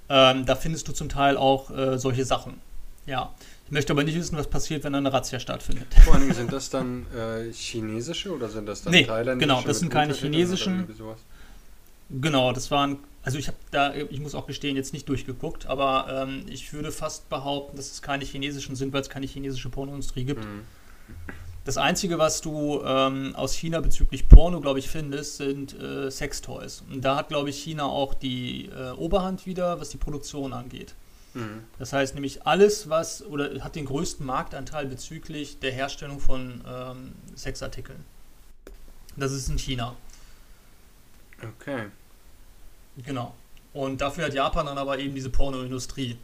ähm, 0.09 0.45
da 0.45 0.55
findest 0.55 0.87
du 0.89 0.91
zum 0.91 1.07
Teil 1.07 1.37
auch 1.37 1.71
äh, 1.71 1.97
solche 1.97 2.25
Sachen. 2.25 2.55
Ja. 3.05 3.33
Ich 3.65 3.71
möchte 3.71 3.93
aber 3.93 4.03
nicht 4.03 4.17
wissen, 4.17 4.35
was 4.35 4.47
passiert, 4.47 4.83
wenn 4.83 4.95
eine 4.95 5.13
Razzia 5.13 5.39
stattfindet. 5.39 5.87
Vor 6.03 6.15
allen 6.15 6.23
Dingen 6.23 6.35
sind 6.35 6.51
das 6.51 6.69
dann 6.69 7.05
äh, 7.15 7.53
chinesische 7.53 8.33
oder 8.33 8.49
sind 8.49 8.65
das 8.65 8.81
dann 8.81 8.91
nee, 8.91 9.05
thailändische? 9.05 9.47
Genau, 9.47 9.61
das 9.65 9.79
sind 9.79 9.89
keine 9.89 10.13
chinesischen. 10.13 10.87
Genau, 12.09 12.51
das 12.51 12.71
waren 12.71 12.97
also 13.23 13.37
ich 13.37 13.47
habe 13.47 13.57
da, 13.71 13.93
ich 13.93 14.19
muss 14.19 14.33
auch 14.33 14.47
gestehen, 14.47 14.75
jetzt 14.75 14.93
nicht 14.93 15.07
durchgeguckt, 15.09 15.65
aber 15.65 16.07
ähm, 16.09 16.45
ich 16.49 16.71
würde 16.73 16.91
fast 16.91 17.29
behaupten, 17.29 17.75
dass 17.75 17.91
es 17.91 18.01
keine 18.01 18.23
chinesischen 18.23 18.75
sind, 18.75 18.93
weil 18.93 19.01
es 19.01 19.09
keine 19.09 19.25
chinesische 19.25 19.69
Pornoindustrie 19.69 20.23
gibt. 20.23 20.43
Mhm. 20.43 20.61
Das 21.65 21.77
Einzige, 21.77 22.17
was 22.17 22.41
du 22.41 22.81
ähm, 22.83 23.35
aus 23.35 23.53
China 23.53 23.81
bezüglich 23.81 24.29
Porno, 24.29 24.61
glaube 24.61 24.79
ich, 24.79 24.89
findest, 24.89 25.37
sind 25.37 25.79
äh, 25.79 26.09
Sextoys. 26.09 26.83
Und 26.89 27.01
da 27.01 27.17
hat, 27.17 27.27
glaube 27.27 27.49
ich, 27.49 27.61
China 27.61 27.83
auch 27.83 28.13
die 28.13 28.67
äh, 28.67 28.91
Oberhand 28.91 29.45
wieder, 29.45 29.79
was 29.79 29.89
die 29.89 29.97
Produktion 29.97 30.53
angeht. 30.53 30.95
Mhm. 31.33 31.65
Das 31.77 31.93
heißt 31.93 32.15
nämlich 32.15 32.47
alles, 32.47 32.89
was, 32.89 33.23
oder 33.23 33.63
hat 33.63 33.75
den 33.75 33.85
größten 33.85 34.25
Marktanteil 34.25 34.87
bezüglich 34.87 35.59
der 35.59 35.71
Herstellung 35.71 36.19
von 36.19 36.63
ähm, 36.67 37.11
Sexartikeln. 37.35 38.03
Das 39.15 39.31
ist 39.31 39.49
in 39.49 39.59
China. 39.59 39.95
Okay. 41.43 41.87
Genau. 43.05 43.35
Und 43.73 44.01
dafür 44.01 44.25
hat 44.25 44.33
Japan 44.33 44.65
dann 44.65 44.77
aber 44.77 44.97
eben 44.99 45.13
diese 45.15 45.29
Pornoindustrie. 45.29 46.17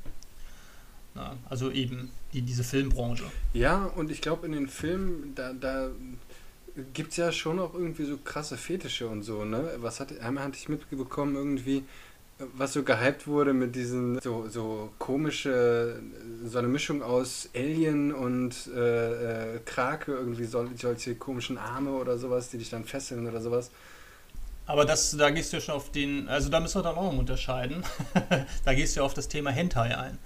Also 1.50 1.72
eben 1.72 2.12
die, 2.34 2.42
diese 2.42 2.64
Filmbranche. 2.64 3.24
Ja, 3.54 3.86
und 3.86 4.12
ich 4.12 4.22
glaube, 4.22 4.46
in 4.46 4.52
den 4.52 4.68
Filmen, 4.68 5.34
da, 5.34 5.54
da 5.54 5.90
gibt 6.94 7.12
es 7.12 7.18
ja 7.18 7.32
schon 7.32 7.58
auch 7.60 7.74
irgendwie 7.74 8.04
so 8.04 8.18
krasse 8.18 8.58
Fetische 8.58 9.08
und 9.08 9.24
so, 9.24 9.46
ne? 9.46 9.72
Was 9.78 10.02
hat, 10.02 10.20
einmal 10.20 10.44
hatte 10.44 10.58
ich 10.58 10.68
mitbekommen, 10.68 11.36
irgendwie, 11.36 11.86
was 12.54 12.74
so 12.74 12.84
gehypt 12.84 13.28
wurde 13.28 13.54
mit 13.54 13.76
diesen 13.78 14.20
so, 14.20 14.50
so 14.50 14.92
komische, 15.00 16.02
so 16.44 16.58
eine 16.58 16.68
Mischung 16.68 17.02
aus 17.02 17.50
Alien 17.56 18.12
und 18.12 18.68
äh, 18.76 19.56
äh, 19.56 19.60
Krake, 19.64 20.12
irgendwie 20.12 20.44
so, 20.44 20.68
solche 20.76 21.16
komischen 21.16 21.58
Arme 21.58 21.92
oder 21.92 22.18
sowas, 22.18 22.50
die 22.50 22.58
dich 22.58 22.70
dann 22.70 22.84
fesseln 22.84 23.26
oder 23.26 23.40
sowas. 23.40 23.72
Aber 24.68 24.86
das, 24.86 25.16
da 25.16 25.30
gehst 25.30 25.54
du 25.54 25.58
ja 25.58 25.62
schon 25.62 25.76
auf 25.76 25.92
den, 25.92 26.28
also 26.28 26.50
da 26.50 26.60
müssen 26.60 26.80
wir 26.80 26.84
dann 26.84 26.96
auch 26.96 27.12
noch 27.12 27.20
unterscheiden. 27.20 27.84
da 28.66 28.74
gehst 28.74 28.96
du 28.96 29.02
ja 29.02 29.06
auf 29.06 29.14
das 29.14 29.28
Thema 29.28 29.52
Hentai 29.52 29.98
ein. 29.98 30.18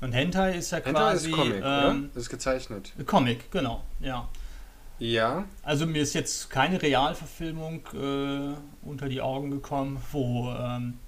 Und 0.00 0.12
Hentai 0.12 0.56
ist 0.56 0.70
ja 0.70 0.78
Hentai 0.78 0.92
quasi. 0.92 1.30
Ist 1.30 1.36
Comic, 1.36 1.62
ähm? 1.64 2.10
Das 2.12 2.24
ist 2.24 2.28
gezeichnet. 2.28 2.92
Comic, 3.06 3.50
genau, 3.50 3.82
ja. 4.00 4.28
Ja. 4.98 5.44
Also 5.62 5.86
mir 5.86 6.02
ist 6.02 6.14
jetzt 6.14 6.50
keine 6.50 6.80
Realverfilmung 6.80 7.80
äh, 7.94 8.86
unter 8.86 9.08
die 9.08 9.20
Augen 9.20 9.50
gekommen, 9.50 10.02
wo 10.12 10.50
ähm, 10.52 10.98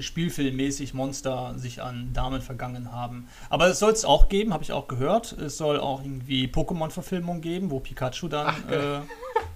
spielfilmmäßig 0.00 0.94
Monster 0.94 1.54
sich 1.56 1.82
an 1.82 2.12
Damen 2.12 2.40
vergangen 2.40 2.92
haben. 2.92 3.28
Aber 3.50 3.68
es 3.68 3.78
soll 3.78 3.92
es 3.92 4.04
auch 4.04 4.28
geben, 4.28 4.52
habe 4.52 4.62
ich 4.62 4.72
auch 4.72 4.88
gehört. 4.88 5.32
Es 5.32 5.56
soll 5.56 5.78
auch 5.80 6.02
irgendwie 6.02 6.46
Pokémon-Verfilmung 6.46 7.40
geben, 7.40 7.70
wo 7.70 7.80
Pikachu 7.80 8.28
dann 8.28 8.46
Ach, 8.48 8.70
äh, 8.70 9.00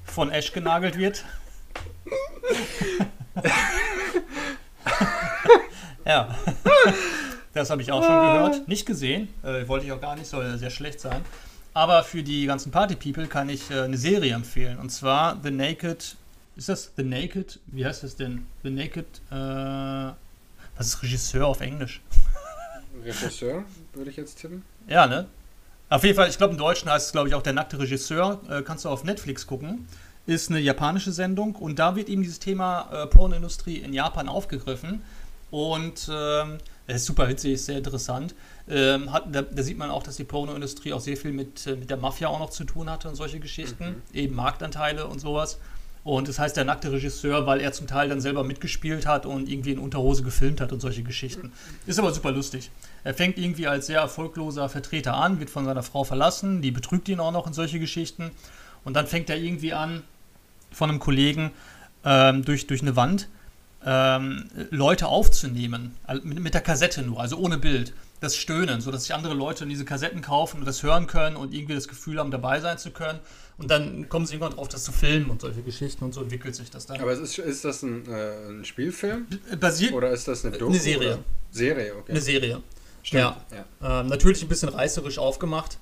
von 0.05 0.31
Ash 0.31 0.53
genagelt 0.53 0.99
wird. 0.99 1.25
ja. 6.05 6.37
Das 7.53 7.71
habe 7.71 7.83
ich 7.83 7.91
auch 7.91 8.03
schon 8.03 8.15
gehört. 8.15 8.69
Nicht 8.69 8.87
gesehen. 8.87 9.29
Äh, 9.43 9.67
wollte 9.67 9.87
ich 9.87 9.93
auch 9.93 10.01
gar 10.01 10.17
nicht, 10.17 10.27
soll 10.27 10.57
sehr 10.59 10.71
schlecht 10.71 11.01
sein. 11.01 11.23
Aber 11.73 12.05
für 12.05 12.23
die 12.23 12.47
ganzen 12.47 12.71
Party-People 12.71 13.27
kann 13.27 13.49
ich 13.49 13.71
äh, 13.71 13.81
eine 13.81 13.97
Serie 13.97 14.35
empfehlen. 14.35 14.79
Und 14.79 14.91
zwar 14.91 15.39
The 15.43 15.51
Naked. 15.51 16.17
Ist 16.57 16.69
das 16.69 16.93
The 16.97 17.03
Naked? 17.03 17.59
Wie 17.67 17.85
heißt 17.85 18.03
das 18.03 18.17
denn? 18.17 18.47
The 18.63 18.71
Naked. 18.71 19.07
Äh, 19.31 19.35
was 19.35 20.87
ist 20.87 21.03
Regisseur 21.03 21.47
auf 21.47 21.61
Englisch? 21.61 22.01
Regisseur, 23.05 23.65
würde 23.95 24.11
ich 24.11 24.17
jetzt 24.17 24.39
tippen. 24.39 24.63
Ja, 24.89 25.07
ne? 25.07 25.27
Auf 25.89 26.03
jeden 26.03 26.17
Fall, 26.17 26.29
ich 26.29 26.37
glaube, 26.37 26.53
im 26.53 26.59
Deutschen 26.59 26.91
heißt 26.91 27.07
es, 27.07 27.13
glaube 27.13 27.29
ich, 27.29 27.35
auch 27.35 27.43
der 27.43 27.53
nackte 27.53 27.79
Regisseur. 27.79 28.41
Äh, 28.49 28.63
kannst 28.63 28.85
du 28.85 28.89
auf 28.89 29.05
Netflix 29.05 29.47
gucken 29.47 29.87
ist 30.27 30.51
eine 30.51 30.61
japanische 30.61 31.13
Sendung 31.13 31.55
und 31.55 31.79
da 31.79 31.97
wird 31.97 32.09
eben 32.09 32.23
dieses 32.23 32.39
Thema 32.39 32.89
äh, 32.93 33.07
Pornoindustrie 33.07 33.77
in 33.77 33.93
Japan 33.93 34.29
aufgegriffen. 34.29 35.03
Und 35.51 36.11
ähm, 36.13 36.59
das 36.87 36.97
ist 36.97 37.07
super 37.07 37.29
witzig, 37.29 37.55
ist 37.55 37.67
sehr 37.67 37.79
interessant. 37.79 38.35
Ähm, 38.69 39.13
hat, 39.13 39.25
da, 39.33 39.43
da, 39.43 39.63
sieht 39.63 39.79
man 39.79 39.91
auch, 39.91 40.03
dass 40.03 40.17
die 40.17 40.25
Pornoindustrie 40.25 40.93
auch 40.93 41.01
sehr 41.01 41.17
viel 41.17 41.33
mit, 41.33 41.67
äh, 41.67 41.77
mit 41.77 41.89
der 41.89 41.97
Mafia 41.97 42.29
auch 42.29 42.41
noch 42.41 42.51
zu 42.51 42.65
tun 42.65 42.91
hatte 42.91 43.09
und 43.09 43.15
solche 43.15 43.39
Geschichten, 43.39 43.85
mhm. 43.85 44.03
eben 44.13 44.35
Marktanteile 44.35 45.07
und 45.07 45.21
sowas. 45.21 45.59
Und 46.03 46.29
das 46.29 46.39
heißt 46.39 46.57
der 46.57 46.65
nackte 46.65 46.93
Regisseur, 46.93 47.47
weil 47.47 47.61
er 47.61 47.73
zum 47.73 47.89
Teil 47.89 48.09
dann 48.09 48.21
selber 48.21 48.45
mitgespielt 48.45 49.07
hat 49.07 49.27
und 49.27 49.49
irgendwie 49.49 49.73
in 49.73 49.81
Unterhose 49.81 50.23
gefilmt 50.23 50.61
hat 50.61 50.73
und 50.73 50.79
solche 50.79 51.03
Geschichten. 51.03 51.53
Ist 51.85 51.99
aber 51.99 52.13
super 52.15 52.31
lustig. 52.31 52.71
Er 53.03 53.13
fängt 53.13 53.39
irgendwie 53.39 53.67
als 53.67 53.87
sehr 53.87 54.01
erfolgloser 54.01 54.69
Vertreter 54.69 55.15
an, 55.15 55.41
wird 55.41 55.51
von 55.51 55.65
seiner 55.65 55.83
Frau 55.83 56.05
verlassen, 56.05 56.63
die 56.63 56.71
betrügt 56.71 57.09
ihn 57.09 57.19
auch 57.19 57.33
noch 57.33 57.49
in 57.49 57.55
solche 57.55 57.81
Geschichten. 57.81 58.31
Und 58.85 58.95
dann 58.95 59.09
fängt 59.09 59.31
er 59.31 59.37
irgendwie 59.37 59.73
an, 59.73 60.05
von 60.77 60.91
einem 60.91 60.99
Kollegen 60.99 61.53
ähm, 62.05 62.45
durch, 62.45 62.67
durch 62.67 62.83
eine 62.83 62.97
Wand 62.97 63.29
ähm, 63.85 64.45
Leute 64.71 65.07
aufzunehmen, 65.07 65.97
mit, 66.23 66.41
mit 66.41 66.55
der 66.55 66.61
Kassette 66.61 67.03
nur, 67.03 67.21
also 67.21 67.37
ohne 67.37 67.57
Bild. 67.57 67.95
Das 68.21 68.35
Stöhnen, 68.35 68.81
sodass 68.81 69.03
sich 69.03 69.15
andere 69.15 69.35
Leute 69.35 69.67
diese 69.67 69.85
Kassetten 69.85 70.23
kaufen 70.23 70.61
und 70.61 70.67
das 70.67 70.83
hören 70.83 71.07
können 71.07 71.37
und 71.37 71.53
irgendwie 71.53 71.75
das 71.75 71.87
Gefühl 71.87 72.19
haben, 72.19 72.31
dabei 72.31 72.61
sein 72.61 72.79
zu 72.79 72.91
können. 72.91 73.19
Und 73.59 73.71
dann 73.71 74.09
kommen 74.09 74.25
sie 74.25 74.35
irgendwann 74.35 74.57
drauf, 74.57 74.69
das 74.69 74.85
zu 74.85 74.93
filmen 74.93 75.29
und 75.29 75.43
solche 75.43 75.63
Geschichten 75.63 76.03
und 76.03 76.15
so 76.15 76.23
entwickelt 76.23 76.55
sich 76.55 76.71
das 76.71 76.87
dann. 76.87 76.99
Aber 77.01 77.13
ist, 77.13 77.39
ist 77.39 77.65
das 77.65 77.83
ein, 77.83 78.07
äh, 78.11 78.49
ein 78.49 78.65
Spielfilm? 78.65 79.27
Basiert, 79.61 79.93
oder 79.93 80.11
ist 80.11 80.27
das 80.29 80.45
eine 80.45 80.57
Doku? 80.57 80.73
Eine 80.73 80.81
Serie. 80.81 81.13
Oder? 81.15 81.25
Serie, 81.51 81.95
okay. 81.95 82.13
Eine 82.13 82.21
Serie. 82.21 82.63
Stimmt. 83.03 83.23
Ja. 83.23 83.37
ja. 83.83 84.01
Ähm, 84.01 84.09
natürlich 84.09 84.43
ein 84.43 84.49
bisschen 84.49 84.71
reißerisch 84.71 85.19
aufgemacht. 85.19 85.79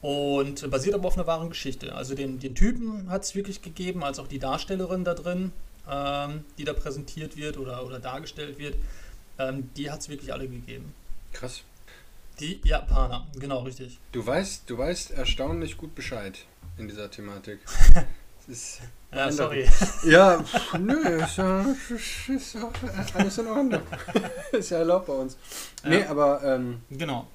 Und 0.00 0.70
basiert 0.70 0.94
aber 0.94 1.08
auf 1.08 1.16
einer 1.16 1.26
wahren 1.26 1.48
Geschichte. 1.48 1.94
Also 1.94 2.14
den, 2.14 2.38
den 2.38 2.54
Typen 2.54 3.10
hat 3.10 3.24
es 3.24 3.34
wirklich 3.34 3.62
gegeben, 3.62 4.04
als 4.04 4.18
auch 4.18 4.28
die 4.28 4.38
Darstellerin 4.38 5.04
da 5.04 5.14
drin, 5.14 5.52
ähm, 5.90 6.44
die 6.56 6.64
da 6.64 6.72
präsentiert 6.72 7.36
wird 7.36 7.58
oder, 7.58 7.84
oder 7.84 7.98
dargestellt 7.98 8.58
wird, 8.58 8.76
ähm, 9.38 9.70
die 9.76 9.90
hat 9.90 10.00
es 10.00 10.08
wirklich 10.08 10.32
alle 10.32 10.46
gegeben. 10.48 10.94
Krass. 11.32 11.62
Die 12.38 12.60
Japaner, 12.62 13.26
genau, 13.34 13.62
richtig. 13.62 13.98
Du 14.12 14.24
weißt, 14.24 14.70
du 14.70 14.78
weißt 14.78 15.10
erstaunlich 15.10 15.76
gut 15.76 15.96
Bescheid 15.96 16.38
in 16.76 16.86
dieser 16.86 17.10
Thematik. 17.10 17.58
ist 18.46 18.80
ja, 19.12 19.32
sorry. 19.32 19.68
Ja, 20.04 20.44
nö, 20.78 21.24
ist 21.24 21.38
ja, 21.38 21.66
ist 22.28 22.54
ja 22.54 22.70
alles 23.14 23.38
in 23.38 23.46
Ordnung. 23.48 23.82
ist 24.52 24.70
ja 24.70 24.78
erlaubt 24.78 25.06
bei 25.06 25.14
uns. 25.14 25.36
Ja. 25.82 25.88
Nee, 25.88 26.04
aber. 26.04 26.42
Ähm, 26.44 26.82
genau. 26.90 27.26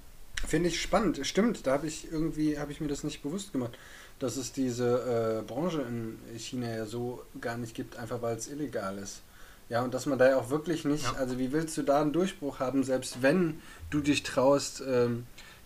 Finde 0.47 0.69
ich 0.69 0.81
spannend. 0.81 1.25
Stimmt, 1.25 1.65
da 1.65 1.73
habe 1.73 1.87
ich 1.87 2.11
irgendwie, 2.11 2.59
habe 2.59 2.71
ich 2.71 2.81
mir 2.81 2.87
das 2.87 3.03
nicht 3.03 3.21
bewusst 3.21 3.53
gemacht, 3.53 3.77
dass 4.19 4.37
es 4.37 4.51
diese 4.51 5.39
äh, 5.39 5.43
Branche 5.43 5.81
in 5.81 6.19
China 6.37 6.69
ja 6.69 6.85
so 6.85 7.23
gar 7.39 7.57
nicht 7.57 7.75
gibt, 7.75 7.97
einfach 7.97 8.21
weil 8.21 8.35
es 8.35 8.47
illegal 8.47 8.97
ist. 8.97 9.21
Ja, 9.69 9.81
und 9.81 9.93
dass 9.93 10.05
man 10.05 10.19
da 10.19 10.29
ja 10.29 10.37
auch 10.37 10.49
wirklich 10.49 10.85
nicht, 10.85 11.05
ja. 11.05 11.13
also 11.13 11.39
wie 11.39 11.51
willst 11.51 11.77
du 11.77 11.83
da 11.83 12.01
einen 12.01 12.13
Durchbruch 12.13 12.59
haben, 12.59 12.83
selbst 12.83 13.21
wenn 13.21 13.61
du 13.89 14.01
dich 14.01 14.23
traust, 14.23 14.83
ähm, 14.85 15.25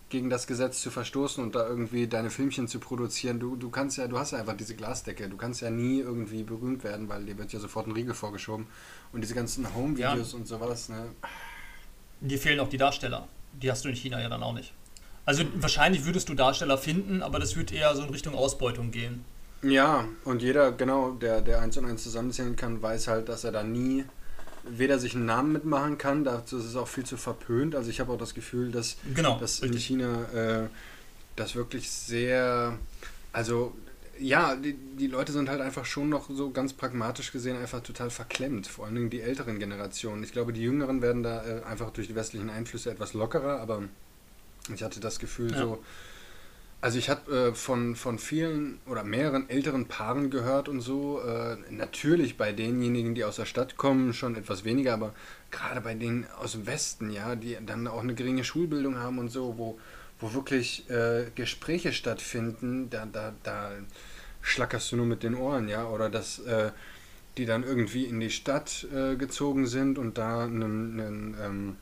gegen 0.10 0.30
das 0.30 0.48
Gesetz 0.48 0.82
zu 0.82 0.90
verstoßen 0.90 1.44
und 1.44 1.56
da 1.56 1.68
irgendwie 1.68 2.08
deine 2.08 2.30
Filmchen 2.30 2.68
zu 2.68 2.80
produzieren. 2.80 3.40
Du, 3.40 3.58
du 3.58 3.70
kannst 3.70 3.98
ja, 3.98 4.08
du 4.08 4.18
hast 4.18 4.32
ja 4.32 4.40
einfach 4.40 4.56
diese 4.56 4.76
Glasdecke. 4.76 5.28
Du 5.28 5.36
kannst 5.36 5.60
ja 5.62 5.70
nie 5.70 6.00
irgendwie 6.00 6.44
berühmt 6.44 6.84
werden, 6.86 7.10
weil 7.10 7.26
dir 7.26 7.38
wird 7.38 7.52
ja 7.52 7.60
sofort 7.60 7.88
ein 7.88 7.92
Riegel 7.92 8.14
vorgeschoben. 8.14 8.68
Und 9.12 9.22
diese 9.22 9.36
ganzen 9.36 9.74
Home-Videos 9.76 10.32
ja. 10.32 10.38
und 10.38 10.48
sowas, 10.48 10.88
ne? 10.88 11.08
Dir 12.22 12.40
fehlen 12.40 12.60
auch 12.62 12.70
die 12.70 12.78
Darsteller 12.78 13.28
die 13.62 13.72
hast 13.72 13.86
du 13.86 13.90
in 13.90 13.96
China 13.96 14.22
ja 14.22 14.30
dann 14.30 14.44
auch 14.44 14.54
nicht. 14.54 14.74
Also 15.26 15.44
wahrscheinlich 15.56 16.06
würdest 16.06 16.30
du 16.30 16.36
Darsteller 16.36 16.78
finden, 16.78 17.22
aber 17.22 17.40
das 17.40 17.56
wird 17.56 17.74
eher 17.74 17.94
so 17.96 18.04
in 18.04 18.10
Richtung 18.10 18.34
Ausbeutung 18.34 18.92
gehen. 18.92 19.26
Ja, 19.62 20.06
und 20.24 20.42
jeder, 20.42 20.72
genau, 20.72 21.12
der, 21.12 21.42
der 21.42 21.62
eins 21.62 21.78
und 21.78 21.86
eins 21.86 22.04
zusammenzählen 22.04 22.56
kann, 22.56 22.82
weiß 22.82 23.08
halt, 23.08 23.28
dass 23.28 23.44
er 23.44 23.52
da 23.52 23.64
nie 23.64 24.06
weder 24.70 25.00
sich 25.00 25.16
einen 25.16 25.26
Namen 25.26 25.54
mitmachen 25.54 25.98
kann, 25.98 26.24
dazu 26.24 26.58
ist 26.58 26.66
es 26.66 26.76
auch 26.76 26.88
viel 26.88 27.06
zu 27.06 27.18
verpönt. 27.18 27.76
Also 27.76 27.90
ich 27.90 28.00
habe 28.00 28.12
auch 28.12 28.18
das 28.18 28.34
Gefühl, 28.34 28.72
dass, 28.72 28.98
genau, 29.16 29.40
dass 29.40 29.60
in 29.60 29.74
China 29.74 30.24
äh, 30.34 30.68
das 31.36 31.56
wirklich 31.56 31.90
sehr, 31.90 32.78
also 33.34 33.74
ja, 34.20 34.56
die, 34.56 34.74
die 34.74 35.08
Leute 35.08 35.32
sind 35.32 35.50
halt 35.50 35.62
einfach 35.62 35.86
schon 35.86 36.10
noch 36.10 36.30
so 36.30 36.52
ganz 36.52 36.74
pragmatisch 36.74 37.32
gesehen 37.32 37.58
einfach 37.58 37.82
total 37.82 38.10
verklemmt. 38.10 38.68
Vor 38.68 38.86
allen 38.86 38.96
Dingen 38.96 39.10
die 39.10 39.22
älteren 39.22 39.60
Generationen. 39.60 40.24
Ich 40.24 40.32
glaube, 40.32 40.54
die 40.54 40.62
Jüngeren 40.62 41.02
werden 41.02 41.24
da 41.24 41.46
äh, 41.46 41.64
einfach 41.64 41.92
durch 41.92 42.08
die 42.08 42.16
westlichen 42.16 42.50
Einflüsse 42.50 42.92
etwas 42.92 43.14
lockerer, 43.14 43.60
aber 43.60 43.84
ich 44.74 44.84
hatte 44.84 45.00
das 45.00 45.20
Gefühl, 45.20 45.52
ja. 45.52 45.60
so 45.60 45.84
Also 46.80 47.00
ich 47.00 47.10
habe 47.10 47.50
äh, 47.50 47.54
von, 47.54 47.96
von 47.96 48.20
vielen 48.20 48.80
oder 48.86 49.04
mehreren 49.04 49.50
älteren 49.50 49.88
Paaren 49.88 50.30
gehört 50.30 50.70
und 50.70 50.82
so. 50.82 51.22
Äh, 51.22 51.58
natürlich 51.72 52.38
bei 52.38 52.52
denjenigen, 52.52 53.16
die 53.16 53.24
aus 53.24 53.38
der 53.38 53.46
Stadt 53.46 53.78
kommen, 53.78 54.14
schon 54.14 54.36
etwas 54.36 54.64
weniger, 54.64 54.94
aber 54.94 55.14
gerade 55.50 55.82
bei 55.82 55.96
denen 55.96 56.28
aus 56.40 56.52
dem 56.52 56.68
Westen, 56.68 57.10
ja, 57.10 57.36
die 57.36 57.58
dann 57.66 57.88
auch 57.88 58.02
eine 58.02 58.14
geringe 58.14 58.44
Schulbildung 58.44 58.98
haben 58.98 59.18
und 59.18 59.30
so, 59.30 59.58
wo, 59.58 59.80
wo 60.20 60.34
wirklich 60.34 60.90
äh, 60.90 61.26
Gespräche 61.36 61.94
stattfinden, 61.94 62.90
da, 62.90 63.06
da, 63.06 63.34
da 63.44 63.72
schlackerst 64.42 64.92
du 64.92 64.96
nur 64.96 65.06
mit 65.06 65.24
den 65.24 65.36
Ohren, 65.36 65.68
ja, 65.68 65.88
oder 65.88 66.10
dass 66.10 66.40
äh, 66.40 66.72
die 67.38 67.46
dann 67.46 67.64
irgendwie 67.64 68.06
in 68.06 68.20
die 68.20 68.32
Stadt 68.32 68.88
äh, 68.94 69.16
gezogen 69.16 69.68
sind 69.68 69.98
und 69.98 70.18
da 70.18 70.46
einen, 70.46 71.00
einen 71.00 71.38
ähm, 71.40 71.76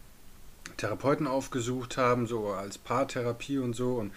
Therapeuten 0.78 1.28
aufgesucht 1.28 1.98
haben, 1.98 2.28
so 2.28 2.50
als 2.50 2.78
Paartherapie 2.78 3.60
und 3.60 3.74
so 3.74 3.96
und 3.96 4.12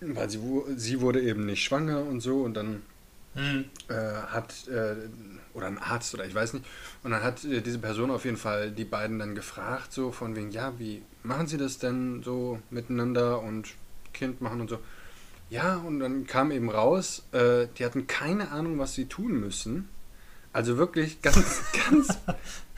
weil 0.00 0.30
sie, 0.30 0.40
sie 0.76 1.00
wurde 1.00 1.20
eben 1.20 1.44
nicht 1.46 1.64
schwanger 1.64 2.02
und 2.02 2.20
so 2.20 2.42
und 2.42 2.54
dann 2.54 2.82
mhm. 3.34 3.64
äh, 3.88 3.94
hat, 3.94 4.68
äh, 4.68 4.94
oder 5.54 5.66
ein 5.66 5.78
Arzt 5.78 6.14
oder 6.14 6.24
ich 6.24 6.34
weiß 6.34 6.54
nicht, 6.54 6.64
und 7.02 7.10
dann 7.10 7.22
hat 7.22 7.44
äh, 7.44 7.60
diese 7.60 7.78
Person 7.78 8.10
auf 8.10 8.24
jeden 8.24 8.36
Fall 8.36 8.70
die 8.70 8.84
beiden 8.84 9.18
dann 9.18 9.34
gefragt, 9.34 9.92
so 9.92 10.12
von 10.12 10.36
wegen, 10.36 10.52
ja, 10.52 10.72
wie 10.78 11.02
machen 11.28 11.46
sie 11.46 11.58
das 11.58 11.78
denn 11.78 12.22
so 12.24 12.58
miteinander 12.70 13.42
und 13.42 13.68
Kind 14.12 14.40
machen 14.40 14.62
und 14.62 14.70
so. 14.70 14.78
Ja, 15.50 15.76
und 15.76 16.00
dann 16.00 16.26
kam 16.26 16.50
eben 16.50 16.70
raus, 16.70 17.22
äh, 17.32 17.68
die 17.78 17.84
hatten 17.84 18.06
keine 18.06 18.50
Ahnung, 18.50 18.78
was 18.78 18.94
sie 18.94 19.06
tun 19.06 19.38
müssen. 19.38 19.88
Also 20.52 20.78
wirklich 20.78 21.22
ganz, 21.22 21.62
ganz 21.90 22.18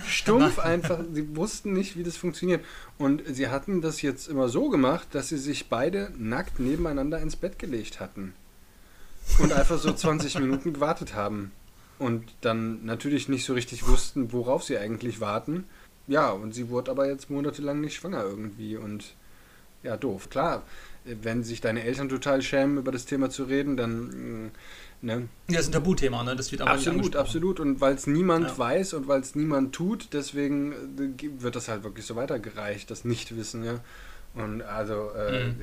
stumpf 0.04 0.58
einfach. 0.58 1.00
Sie 1.12 1.36
wussten 1.36 1.72
nicht, 1.72 1.96
wie 1.96 2.02
das 2.02 2.16
funktioniert. 2.16 2.64
Und 2.98 3.22
sie 3.26 3.48
hatten 3.48 3.80
das 3.80 4.02
jetzt 4.02 4.28
immer 4.28 4.48
so 4.48 4.68
gemacht, 4.68 5.08
dass 5.12 5.28
sie 5.28 5.38
sich 5.38 5.68
beide 5.68 6.12
nackt 6.18 6.60
nebeneinander 6.60 7.20
ins 7.20 7.36
Bett 7.36 7.58
gelegt 7.58 8.00
hatten. 8.00 8.34
Und 9.38 9.52
einfach 9.52 9.78
so 9.78 9.92
20 9.92 10.38
Minuten 10.40 10.72
gewartet 10.74 11.14
haben. 11.14 11.52
Und 11.98 12.34
dann 12.40 12.84
natürlich 12.84 13.28
nicht 13.28 13.44
so 13.44 13.54
richtig 13.54 13.86
wussten, 13.86 14.32
worauf 14.32 14.64
sie 14.64 14.78
eigentlich 14.78 15.20
warten. 15.20 15.64
Ja, 16.06 16.30
und 16.30 16.54
sie 16.54 16.68
wurde 16.68 16.90
aber 16.90 17.08
jetzt 17.08 17.30
monatelang 17.30 17.80
nicht 17.80 17.94
schwanger 17.94 18.22
irgendwie. 18.24 18.76
Und 18.76 19.14
ja, 19.82 19.96
doof. 19.96 20.28
Klar, 20.30 20.62
wenn 21.04 21.44
sich 21.44 21.60
deine 21.60 21.84
Eltern 21.84 22.08
total 22.08 22.42
schämen, 22.42 22.78
über 22.78 22.92
das 22.92 23.06
Thema 23.06 23.30
zu 23.30 23.44
reden, 23.44 23.76
dann 23.76 24.46
mm, 24.46 24.50
Ne? 25.02 25.28
Ja, 25.48 25.56
das 25.56 25.62
ist 25.62 25.68
ein 25.68 25.72
Tabuthema, 25.72 26.22
ne? 26.22 26.36
Das 26.36 26.52
wird 26.52 26.60
aber 26.60 26.72
Absolut, 26.72 27.16
absolut. 27.16 27.58
Und 27.58 27.80
weil 27.80 27.94
es 27.94 28.06
niemand 28.06 28.48
ja. 28.48 28.58
weiß 28.58 28.92
und 28.94 29.08
weil 29.08 29.20
es 29.20 29.34
niemand 29.34 29.74
tut, 29.74 30.08
deswegen 30.12 30.72
äh, 30.98 31.42
wird 31.42 31.56
das 31.56 31.68
halt 31.68 31.84
wirklich 31.84 32.04
so 32.04 32.16
weitergereicht, 32.16 32.90
das 32.90 33.04
Nichtwissen, 33.04 33.64
ja. 33.64 33.80
Und 34.34 34.62
also, 34.62 35.10
äh, 35.16 35.46
mhm. 35.46 35.60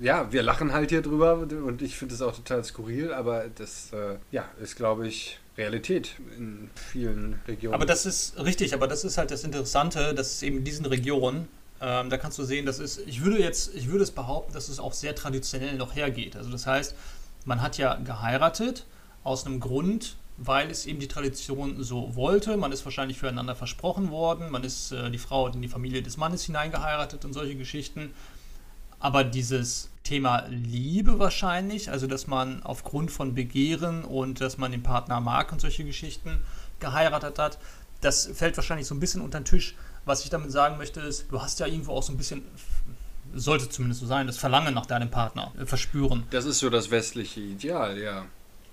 Ja, 0.00 0.32
wir 0.32 0.42
lachen 0.42 0.72
halt 0.72 0.90
hier 0.90 1.02
drüber 1.02 1.34
und 1.34 1.82
ich 1.82 1.96
finde 1.96 2.14
es 2.14 2.22
auch 2.22 2.34
total 2.34 2.64
skurril, 2.64 3.12
aber 3.12 3.46
das, 3.48 3.92
äh, 3.92 4.16
ja, 4.30 4.44
ist, 4.60 4.76
glaube 4.76 5.06
ich, 5.06 5.38
Realität 5.56 6.16
in 6.36 6.70
vielen 6.74 7.40
Regionen. 7.46 7.74
Aber 7.74 7.86
das 7.86 8.06
ist 8.06 8.38
richtig, 8.42 8.74
aber 8.74 8.86
das 8.86 9.04
ist 9.04 9.18
halt 9.18 9.30
das 9.30 9.44
Interessante, 9.44 10.14
dass 10.14 10.34
es 10.34 10.42
eben 10.42 10.58
in 10.58 10.64
diesen 10.64 10.86
Regionen 10.86 11.48
ähm, 11.80 12.10
da 12.10 12.18
kannst 12.18 12.38
du 12.38 12.44
sehen, 12.44 12.66
das 12.66 12.78
ist, 12.78 13.00
ich 13.06 13.24
würde 13.24 13.40
jetzt, 13.40 13.74
ich 13.74 13.88
würde 13.88 14.02
es 14.02 14.10
behaupten, 14.10 14.52
dass 14.52 14.68
es 14.68 14.78
auch 14.78 14.92
sehr 14.92 15.14
traditionell 15.14 15.76
noch 15.76 15.94
hergeht. 15.94 16.36
Also 16.36 16.50
das 16.50 16.66
heißt, 16.66 16.94
man 17.46 17.62
hat 17.62 17.78
ja 17.78 17.94
geheiratet 17.94 18.84
aus 19.24 19.46
einem 19.46 19.60
Grund, 19.60 20.16
weil 20.36 20.70
es 20.70 20.84
eben 20.84 21.00
die 21.00 21.08
Tradition 21.08 21.82
so 21.82 22.14
wollte. 22.14 22.56
Man 22.58 22.72
ist 22.72 22.84
wahrscheinlich 22.84 23.18
füreinander 23.18 23.56
versprochen 23.56 24.10
worden. 24.10 24.50
Man 24.50 24.62
ist, 24.62 24.92
äh, 24.92 25.10
die 25.10 25.18
Frau 25.18 25.48
in 25.48 25.62
die 25.62 25.68
Familie 25.68 26.02
des 26.02 26.18
Mannes 26.18 26.44
hineingeheiratet 26.44 27.24
und 27.24 27.32
solche 27.32 27.56
Geschichten. 27.56 28.12
Aber 29.00 29.24
dieses 29.24 29.90
Thema 30.04 30.46
Liebe 30.48 31.18
wahrscheinlich, 31.18 31.90
also 31.90 32.06
dass 32.06 32.26
man 32.26 32.62
aufgrund 32.62 33.10
von 33.10 33.34
Begehren 33.34 34.04
und 34.04 34.40
dass 34.40 34.58
man 34.58 34.72
den 34.72 34.82
Partner 34.82 35.20
mag 35.20 35.52
und 35.52 35.60
solche 35.60 35.84
Geschichten 35.84 36.40
geheiratet 36.78 37.38
hat, 37.38 37.58
das 38.00 38.26
fällt 38.26 38.56
wahrscheinlich 38.56 38.86
so 38.86 38.94
ein 38.94 39.00
bisschen 39.00 39.20
unter 39.20 39.40
den 39.40 39.44
Tisch. 39.44 39.74
Was 40.04 40.24
ich 40.24 40.30
damit 40.30 40.50
sagen 40.52 40.78
möchte, 40.78 41.00
ist, 41.00 41.26
du 41.30 41.40
hast 41.42 41.60
ja 41.60 41.66
irgendwo 41.66 41.92
auch 41.92 42.02
so 42.02 42.12
ein 42.12 42.16
bisschen 42.16 42.42
sollte 43.34 43.68
zumindest 43.68 44.00
so 44.00 44.06
sein, 44.06 44.26
das 44.26 44.38
Verlangen 44.38 44.74
nach 44.74 44.86
deinem 44.86 45.10
Partner 45.10 45.52
äh, 45.60 45.66
verspüren. 45.66 46.24
Das 46.30 46.44
ist 46.44 46.58
so 46.58 46.70
das 46.70 46.90
westliche 46.90 47.40
Ideal, 47.40 47.98
ja. 47.98 48.26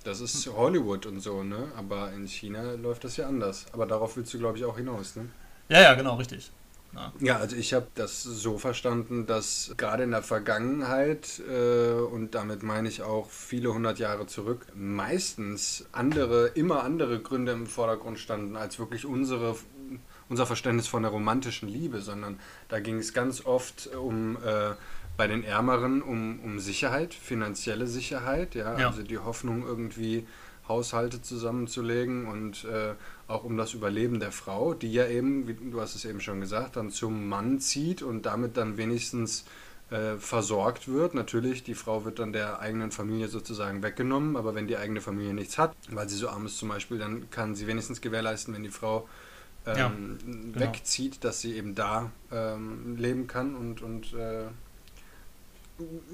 Das 0.03 0.21
ist 0.21 0.47
Hollywood 0.47 1.05
und 1.05 1.19
so, 1.19 1.43
ne? 1.43 1.71
Aber 1.77 2.11
in 2.13 2.27
China 2.27 2.73
läuft 2.73 3.03
das 3.03 3.17
ja 3.17 3.27
anders. 3.27 3.65
Aber 3.73 3.85
darauf 3.85 4.15
willst 4.15 4.33
du, 4.33 4.39
glaube 4.39 4.57
ich, 4.57 4.63
auch 4.63 4.77
hinaus, 4.77 5.15
ne? 5.15 5.29
Ja, 5.69 5.81
ja, 5.81 5.93
genau, 5.95 6.15
richtig. 6.15 6.49
Ja, 6.97 7.13
ja 7.19 7.37
also 7.37 7.55
ich 7.55 7.73
habe 7.73 7.87
das 7.95 8.23
so 8.23 8.57
verstanden, 8.57 9.25
dass 9.25 9.73
gerade 9.77 10.03
in 10.03 10.11
der 10.11 10.23
Vergangenheit, 10.23 11.41
äh, 11.49 11.91
und 11.91 12.35
damit 12.35 12.63
meine 12.63 12.89
ich 12.89 13.03
auch 13.03 13.29
viele 13.29 13.73
hundert 13.73 13.99
Jahre 13.99 14.25
zurück, 14.25 14.65
meistens 14.73 15.85
andere, 15.91 16.47
immer 16.47 16.83
andere 16.83 17.21
Gründe 17.21 17.51
im 17.51 17.67
Vordergrund 17.67 18.19
standen, 18.19 18.55
als 18.55 18.79
wirklich 18.79 19.05
unsere 19.05 19.55
unser 20.29 20.45
Verständnis 20.45 20.87
von 20.87 21.03
der 21.03 21.11
romantischen 21.11 21.69
Liebe, 21.69 22.01
sondern 22.01 22.39
da 22.67 22.81
ging 22.81 22.97
es 22.97 23.13
ganz 23.13 23.45
oft 23.45 23.87
um 23.95 24.35
äh, 24.43 24.73
bei 25.15 25.27
den 25.27 25.43
Ärmeren 25.43 26.01
um, 26.01 26.39
um 26.41 26.59
Sicherheit, 26.59 27.13
finanzielle 27.13 27.87
Sicherheit, 27.87 28.53
ja, 28.53 28.77
ja. 28.77 28.87
also 28.87 29.01
die 29.01 29.17
Hoffnung 29.17 29.65
irgendwie 29.65 30.27
Haushalte 30.67 31.21
zusammenzulegen 31.21 32.27
und 32.27 32.65
äh, 32.65 32.93
auch 33.27 33.43
um 33.43 33.57
das 33.57 33.73
Überleben 33.73 34.19
der 34.19 34.31
Frau, 34.31 34.73
die 34.73 34.91
ja 34.91 35.07
eben, 35.07 35.47
wie 35.47 35.53
du 35.53 35.81
hast 35.81 35.95
es 35.95 36.05
eben 36.05 36.21
schon 36.21 36.41
gesagt, 36.41 36.75
dann 36.75 36.91
zum 36.91 37.27
Mann 37.27 37.59
zieht 37.59 38.01
und 38.01 38.25
damit 38.25 38.57
dann 38.57 38.77
wenigstens 38.77 39.45
äh, 39.89 40.15
versorgt 40.17 40.87
wird. 40.87 41.13
Natürlich, 41.13 41.63
die 41.63 41.75
Frau 41.75 42.03
wird 42.05 42.19
dann 42.19 42.33
der 42.33 42.59
eigenen 42.59 42.91
Familie 42.91 43.27
sozusagen 43.27 43.83
weggenommen, 43.83 44.35
aber 44.35 44.55
wenn 44.55 44.67
die 44.67 44.77
eigene 44.77 45.01
Familie 45.01 45.33
nichts 45.33 45.57
hat, 45.57 45.75
weil 45.89 46.09
sie 46.09 46.17
so 46.17 46.29
arm 46.29 46.45
ist 46.45 46.57
zum 46.57 46.69
Beispiel, 46.69 46.97
dann 46.97 47.29
kann 47.29 47.55
sie 47.55 47.67
wenigstens 47.67 48.01
gewährleisten, 48.01 48.53
wenn 48.53 48.63
die 48.63 48.69
Frau 48.69 49.07
ähm, 49.65 49.77
ja, 49.77 49.91
genau. 50.25 50.59
wegzieht, 50.59 51.23
dass 51.23 51.41
sie 51.41 51.55
eben 51.55 51.75
da 51.75 52.11
ähm, 52.31 52.97
leben 52.97 53.27
kann 53.27 53.55
und, 53.55 53.81
und 53.81 54.13
äh, 54.13 54.47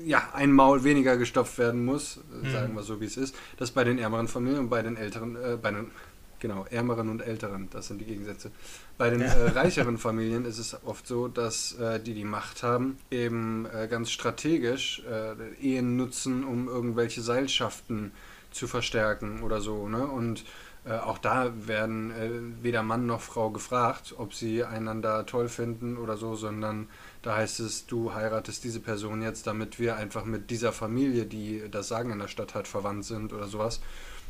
ja, 0.05 0.29
ein 0.33 0.51
Maul 0.51 0.83
weniger 0.83 1.17
gestopft 1.17 1.57
werden 1.57 1.85
muss, 1.85 2.19
mhm. 2.41 2.51
sagen 2.51 2.75
wir 2.75 2.83
so, 2.83 2.99
wie 2.99 3.05
es 3.05 3.17
ist. 3.17 3.35
Das 3.57 3.71
bei 3.71 3.83
den 3.83 3.97
ärmeren 3.97 4.27
Familien 4.27 4.59
und 4.59 4.69
bei 4.69 4.81
den 4.81 4.97
älteren, 4.97 5.35
äh, 5.35 5.57
bei 5.61 5.71
den, 5.71 5.91
genau, 6.39 6.65
ärmeren 6.69 7.09
und 7.09 7.21
älteren, 7.21 7.69
das 7.71 7.87
sind 7.87 7.99
die 7.99 8.05
Gegensätze. 8.05 8.51
Bei 8.97 9.09
den 9.09 9.21
ja. 9.21 9.27
äh, 9.27 9.49
reicheren 9.49 9.97
Familien 9.97 10.45
ist 10.45 10.57
es 10.57 10.77
oft 10.85 11.07
so, 11.07 11.27
dass 11.27 11.73
äh, 11.79 11.99
die 11.99 12.13
die 12.13 12.25
Macht 12.25 12.63
haben, 12.63 12.97
eben 13.09 13.65
äh, 13.65 13.87
ganz 13.87 14.11
strategisch 14.11 15.03
äh, 15.09 15.53
Ehen 15.61 15.95
nutzen, 15.95 16.43
um 16.43 16.67
irgendwelche 16.67 17.21
Seilschaften 17.21 18.11
zu 18.51 18.67
verstärken 18.67 19.41
oder 19.41 19.61
so, 19.61 19.87
ne? 19.87 20.05
Und 20.05 20.43
äh, 20.85 20.97
auch 20.97 21.17
da 21.17 21.53
werden 21.65 22.11
äh, 22.11 22.63
weder 22.63 22.83
Mann 22.83 23.05
noch 23.05 23.21
Frau 23.21 23.49
gefragt, 23.49 24.15
ob 24.17 24.33
sie 24.33 24.65
einander 24.65 25.25
toll 25.25 25.47
finden 25.47 25.97
oder 25.97 26.17
so, 26.17 26.35
sondern 26.35 26.89
da 27.23 27.37
heißt 27.37 27.61
es, 27.61 27.87
du 27.87 28.13
heiratest 28.13 28.63
diese 28.63 28.81
Person 28.81 29.21
jetzt, 29.21 29.47
damit 29.47 29.79
wir 29.79 29.95
einfach 29.95 30.25
mit 30.25 30.51
dieser 30.51 30.73
Familie, 30.73 31.25
die 31.25 31.63
das 31.71 31.87
Sagen 31.87 32.11
in 32.11 32.19
der 32.19 32.27
Stadt 32.27 32.53
hat, 32.53 32.67
verwandt 32.67 33.05
sind 33.05 33.33
oder 33.33 33.47
sowas. 33.47 33.81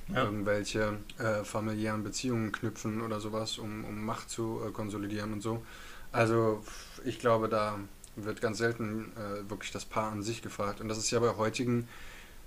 Ja. 0.09 0.23
Irgendwelche 0.23 0.99
äh, 1.17 1.43
familiären 1.43 2.03
Beziehungen 2.03 2.51
knüpfen 2.51 3.01
oder 3.01 3.19
sowas, 3.19 3.57
um, 3.57 3.83
um 3.83 4.05
Macht 4.05 4.29
zu 4.29 4.61
äh, 4.65 4.71
konsolidieren 4.71 5.33
und 5.33 5.41
so. 5.41 5.63
Also 6.11 6.63
ich 7.03 7.19
glaube, 7.19 7.49
da 7.49 7.79
wird 8.15 8.41
ganz 8.41 8.59
selten 8.59 9.11
äh, 9.15 9.49
wirklich 9.49 9.71
das 9.71 9.85
Paar 9.85 10.11
an 10.11 10.21
sich 10.21 10.41
gefragt. 10.43 10.79
Und 10.79 10.87
das 10.87 10.99
ist 10.99 11.09
ja 11.09 11.19
bei 11.19 11.35
heutigen 11.35 11.87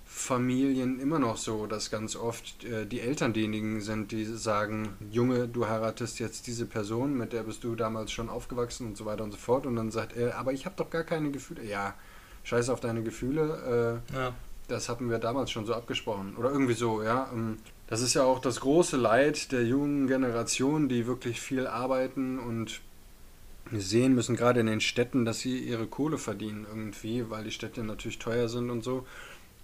Familien 0.08 1.00
immer 1.00 1.18
noch 1.18 1.36
so, 1.36 1.66
dass 1.66 1.90
ganz 1.90 2.14
oft 2.14 2.64
äh, 2.64 2.86
die 2.86 3.00
Eltern 3.00 3.32
diejenigen 3.32 3.80
sind, 3.80 4.12
die 4.12 4.24
sagen, 4.24 4.96
Junge, 5.10 5.48
du 5.48 5.66
heiratest 5.66 6.20
jetzt 6.20 6.46
diese 6.46 6.64
Person, 6.64 7.18
mit 7.18 7.32
der 7.32 7.42
bist 7.42 7.64
du 7.64 7.74
damals 7.74 8.12
schon 8.12 8.28
aufgewachsen 8.28 8.86
und 8.86 8.96
so 8.96 9.04
weiter 9.04 9.24
und 9.24 9.32
so 9.32 9.36
fort. 9.36 9.66
Und 9.66 9.74
dann 9.76 9.90
sagt 9.90 10.16
er, 10.16 10.38
aber 10.38 10.52
ich 10.52 10.64
habe 10.64 10.76
doch 10.76 10.90
gar 10.90 11.02
keine 11.02 11.32
Gefühle. 11.32 11.64
Ja, 11.64 11.94
scheiß 12.44 12.68
auf 12.70 12.80
deine 12.80 13.02
Gefühle. 13.02 14.02
Äh, 14.12 14.16
ja. 14.16 14.32
Das 14.68 14.88
hatten 14.88 15.10
wir 15.10 15.18
damals 15.18 15.50
schon 15.50 15.66
so 15.66 15.74
abgesprochen. 15.74 16.36
Oder 16.36 16.50
irgendwie 16.50 16.74
so, 16.74 17.02
ja. 17.02 17.28
Ähm, 17.32 17.58
das 17.88 18.00
ist 18.00 18.14
ja 18.14 18.22
auch 18.22 18.38
das 18.38 18.60
große 18.60 18.96
Leid 18.96 19.50
der 19.50 19.64
jungen 19.64 20.06
Generation, 20.06 20.88
die 20.88 21.06
wirklich 21.06 21.40
viel 21.40 21.66
arbeiten 21.66 22.38
und 22.38 22.80
sehen 23.72 24.14
müssen, 24.14 24.36
gerade 24.36 24.60
in 24.60 24.66
den 24.66 24.80
Städten, 24.80 25.24
dass 25.24 25.40
sie 25.40 25.58
ihre 25.58 25.88
Kohle 25.88 26.18
verdienen 26.18 26.64
irgendwie, 26.68 27.28
weil 27.28 27.44
die 27.44 27.50
Städte 27.50 27.82
natürlich 27.82 28.18
teuer 28.18 28.48
sind 28.48 28.70
und 28.70 28.84
so. 28.84 29.04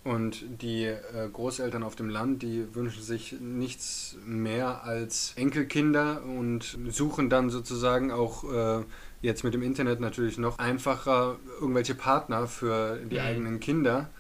Und 0.05 0.45
die 0.63 0.85
äh, 0.85 0.99
Großeltern 1.33 1.85
auf 1.85 1.95
dem 1.95 2.09
Land, 2.09 2.43
die 2.43 2.75
wünschen 2.75 3.03
sich 3.03 3.37
nichts 3.41 4.17
mehr 4.27 4.83
als 4.83 5.33
Enkelkinder 5.37 6.23
und 6.25 6.77
suchen 6.89 7.31
dann 7.31 7.51
sozusagen 7.51 8.11
auch 8.11 8.43
äh, 8.53 8.85
jetzt 9.21 9.45
mit 9.45 9.55
dem 9.55 9.63
Internet 9.63 10.01
natürlich 10.01 10.39
noch 10.39 10.59
einfacher 10.59 11.37
irgendwelche 11.61 11.95
Partner 11.95 12.49
für 12.49 12.99
die 12.99 13.19
mhm. 13.19 13.23
eigenen 13.23 13.61
Kinder. 13.61 14.11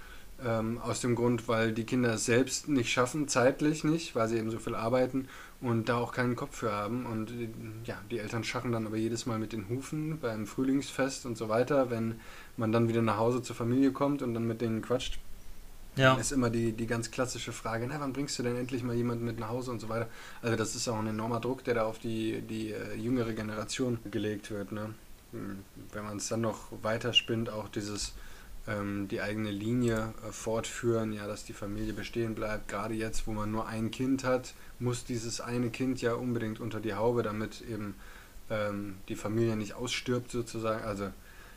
Ähm, 0.45 0.79
aus 0.79 1.01
dem 1.01 1.14
Grund, 1.14 1.47
weil 1.47 1.73
die 1.73 1.85
Kinder 1.85 2.14
es 2.14 2.25
selbst 2.25 2.68
nicht 2.68 2.90
schaffen, 2.90 3.29
zeitlich 3.29 3.85
nicht, 3.85 4.16
weil 4.16 4.27
sie 4.29 4.38
eben 4.38 4.51
so 4.51 4.59
viel 4.59 4.75
arbeiten 4.75 5.29
und 5.61 5.88
da 5.88 5.99
auch 5.99 6.11
keinen 6.11 6.35
Kopf 6.35 6.57
für 6.57 6.73
haben. 6.73 7.07
Und 7.07 7.31
äh, 7.31 7.49
ja, 7.85 7.97
die 8.11 8.18
Eltern 8.18 8.42
schachen 8.42 8.73
dann 8.73 8.87
aber 8.87 8.97
jedes 8.97 9.25
Mal 9.27 9.38
mit 9.38 9.53
den 9.53 9.68
Hufen 9.68 10.18
beim 10.18 10.47
Frühlingsfest 10.47 11.27
und 11.27 11.38
so 11.38 11.49
weiter, 11.49 11.90
wenn 11.90 12.21
man 12.57 12.73
dann 12.73 12.88
wieder 12.88 13.03
nach 13.03 13.18
Hause 13.18 13.42
zur 13.42 13.55
Familie 13.55 13.92
kommt 13.92 14.21
und 14.23 14.35
dann 14.35 14.47
mit 14.47 14.61
denen 14.61 14.83
quatscht 14.83 15.21
Ja. 15.96 16.14
ist 16.14 16.33
immer 16.33 16.48
die, 16.48 16.72
die 16.72 16.87
ganz 16.87 17.11
klassische 17.11 17.52
Frage, 17.52 17.87
na, 17.87 18.00
wann 18.00 18.12
bringst 18.12 18.38
du 18.38 18.42
denn 18.42 18.57
endlich 18.57 18.83
mal 18.83 18.94
jemanden 18.94 19.24
mit 19.24 19.38
nach 19.38 19.50
Hause 19.50 19.70
und 19.70 19.81
so 19.81 19.88
weiter. 19.88 20.09
Also 20.40 20.57
das 20.57 20.74
ist 20.74 20.88
auch 20.88 20.98
ein 20.98 21.07
enormer 21.07 21.40
Druck, 21.40 21.64
der 21.64 21.74
da 21.74 21.85
auf 21.85 21.98
die, 21.98 22.40
die 22.42 22.72
äh, 22.72 22.94
jüngere 22.94 23.35
Generation 23.35 23.98
gelegt 24.11 24.50
wird. 24.50 24.72
Ne? 24.72 24.94
Hm, 25.33 25.64
wenn 25.92 26.05
man 26.05 26.16
es 26.16 26.28
dann 26.28 26.40
noch 26.40 26.68
weiter 26.83 27.12
spinnt, 27.12 27.50
auch 27.50 27.68
dieses 27.68 28.14
ähm, 28.66 29.09
die 29.09 29.20
eigene 29.20 29.50
Linie 29.50 30.14
äh, 30.26 30.33
fortführen, 30.33 31.12
ja, 31.12 31.26
dass 31.26 31.44
die 31.44 31.52
Familie 31.52 31.92
bestehen 31.92 32.35
bleibt. 32.35 32.68
Gerade 32.68 32.94
jetzt, 32.94 33.26
wo 33.26 33.33
man 33.33 33.50
nur 33.50 33.66
ein 33.66 33.90
Kind 33.90 34.24
hat, 34.24 34.55
muss 34.78 35.05
dieses 35.05 35.40
eine 35.40 35.70
Kind 35.70 36.00
ja 36.00 36.14
unbedingt 36.14 36.61
unter 36.61 36.81
die 36.81 36.94
Haube, 36.94 37.22
damit 37.22 37.61
eben 37.62 37.94
ähm, 38.50 38.96
die 39.09 39.16
Familie 39.16 39.57
nicht 39.57 39.74
ausstirbt 39.74 40.31
sozusagen. 40.31 40.85
Also 40.85 41.11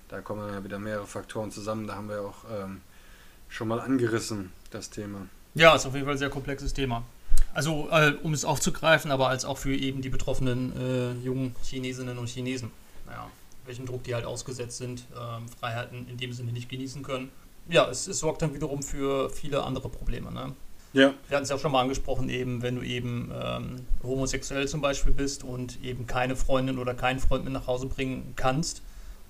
da 0.07 0.21
kommen 0.21 0.51
ja 0.51 0.63
wieder 0.63 0.79
mehrere 0.79 1.07
Faktoren 1.07 1.51
zusammen. 1.51 1.87
Da 1.87 1.95
haben 1.95 2.09
wir 2.09 2.21
auch 2.21 2.45
ähm, 2.51 2.81
schon 3.55 3.67
mal 3.69 3.79
angerissen, 3.79 4.51
das 4.69 4.89
Thema. 4.89 5.27
Ja, 5.53 5.75
ist 5.75 5.85
auf 5.85 5.93
jeden 5.93 6.05
Fall 6.05 6.15
ein 6.15 6.19
sehr 6.19 6.29
komplexes 6.29 6.73
Thema. 6.73 7.03
Also, 7.53 7.87
äh, 7.89 8.13
um 8.21 8.33
es 8.33 8.43
aufzugreifen, 8.43 9.11
aber 9.11 9.29
als 9.29 9.45
auch 9.45 9.57
für 9.57 9.73
eben 9.73 10.01
die 10.01 10.09
betroffenen 10.09 10.73
äh, 10.77 11.25
jungen 11.25 11.55
Chinesinnen 11.63 12.17
und 12.17 12.27
Chinesen. 12.27 12.71
Ja, 13.07 13.29
welchen 13.65 13.85
Druck 13.85 14.03
die 14.03 14.13
halt 14.13 14.25
ausgesetzt 14.25 14.77
sind, 14.77 15.05
äh, 15.13 15.59
Freiheiten 15.59 16.07
in 16.09 16.17
dem 16.17 16.33
Sinne 16.33 16.51
nicht 16.51 16.67
genießen 16.67 17.01
können. 17.01 17.31
Ja, 17.69 17.89
es, 17.89 18.07
es 18.07 18.19
sorgt 18.19 18.41
dann 18.41 18.53
wiederum 18.53 18.83
für 18.83 19.29
viele 19.29 19.63
andere 19.63 19.87
Probleme. 19.87 20.31
Ne? 20.31 20.53
Ja. 20.91 21.13
Wir 21.27 21.37
hatten 21.37 21.43
es 21.43 21.49
ja 21.49 21.55
auch 21.55 21.59
schon 21.59 21.71
mal 21.71 21.81
angesprochen, 21.81 22.27
eben, 22.29 22.61
wenn 22.61 22.75
du 22.75 22.81
eben 22.81 23.31
ähm, 23.33 23.85
homosexuell 24.03 24.67
zum 24.67 24.81
Beispiel 24.81 25.13
bist 25.13 25.45
und 25.45 25.81
eben 25.81 26.07
keine 26.07 26.35
Freundin 26.35 26.77
oder 26.77 26.93
keinen 26.93 27.19
Freund 27.19 27.45
mit 27.45 27.53
nach 27.53 27.67
Hause 27.67 27.87
bringen 27.87 28.33
kannst, 28.35 28.81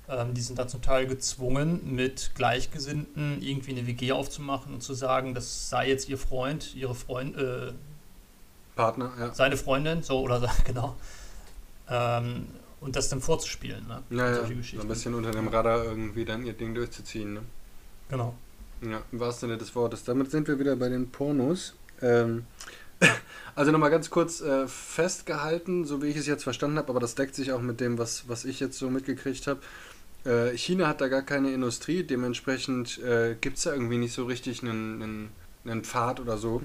ähm, 0.09 0.33
die 0.33 0.41
sind 0.41 0.59
da 0.59 0.67
zum 0.67 0.81
Teil 0.81 1.07
gezwungen, 1.07 1.95
mit 1.95 2.31
Gleichgesinnten 2.35 3.41
irgendwie 3.41 3.71
eine 3.71 3.87
WG 3.87 4.11
aufzumachen 4.11 4.73
und 4.73 4.81
zu 4.81 4.93
sagen, 4.93 5.33
das 5.33 5.69
sei 5.69 5.89
jetzt 5.89 6.09
ihr 6.09 6.17
Freund, 6.17 6.75
ihre 6.75 6.95
Freund, 6.95 7.37
äh, 7.37 7.73
Partner, 8.75 9.11
ja. 9.19 9.33
Seine 9.33 9.57
Freundin, 9.57 10.03
so 10.03 10.19
oder 10.19 10.39
so, 10.39 10.47
genau. 10.65 10.95
Ähm, 11.89 12.47
und 12.81 12.95
das 12.95 13.09
dann 13.09 13.21
vorzuspielen, 13.21 13.87
ne? 13.87 14.03
Ja, 14.11 14.29
ja. 14.29 14.45
So 14.45 14.81
ein 14.81 14.87
bisschen 14.87 15.13
unter 15.15 15.31
dem 15.31 15.47
Radar 15.47 15.83
irgendwie 15.83 16.25
dann 16.25 16.45
ihr 16.45 16.53
Ding 16.53 16.75
durchzuziehen, 16.75 17.33
ne? 17.33 17.41
Genau. 18.09 18.35
Ja, 18.81 19.01
im 19.11 19.19
wahrsten 19.19 19.49
Sinne 19.49 19.57
des 19.57 19.73
Wortes. 19.75 20.03
Damit 20.03 20.29
sind 20.29 20.47
wir 20.47 20.59
wieder 20.59 20.75
bei 20.75 20.89
den 20.89 21.09
Pornos. 21.09 21.73
Ähm, 22.01 22.45
also 23.55 23.71
nochmal 23.71 23.89
ganz 23.89 24.09
kurz 24.09 24.41
äh, 24.41 24.67
festgehalten, 24.67 25.85
so 25.85 26.01
wie 26.03 26.07
ich 26.07 26.17
es 26.17 26.27
jetzt 26.27 26.43
verstanden 26.43 26.77
habe, 26.77 26.89
aber 26.89 26.99
das 26.99 27.15
deckt 27.15 27.35
sich 27.35 27.51
auch 27.53 27.61
mit 27.61 27.79
dem, 27.79 27.97
was, 27.97 28.27
was 28.27 28.45
ich 28.45 28.59
jetzt 28.59 28.77
so 28.77 28.89
mitgekriegt 28.89 29.47
habe. 29.47 29.61
Äh, 30.25 30.57
China 30.57 30.87
hat 30.87 31.01
da 31.01 31.07
gar 31.07 31.21
keine 31.21 31.51
Industrie, 31.51 32.03
dementsprechend 32.03 32.97
äh, 32.99 33.35
gibt 33.39 33.57
es 33.57 33.63
da 33.63 33.73
irgendwie 33.73 33.97
nicht 33.97 34.13
so 34.13 34.25
richtig 34.25 34.63
einen, 34.63 35.01
einen, 35.01 35.29
einen 35.65 35.83
Pfad 35.83 36.19
oder 36.19 36.37
so. 36.37 36.61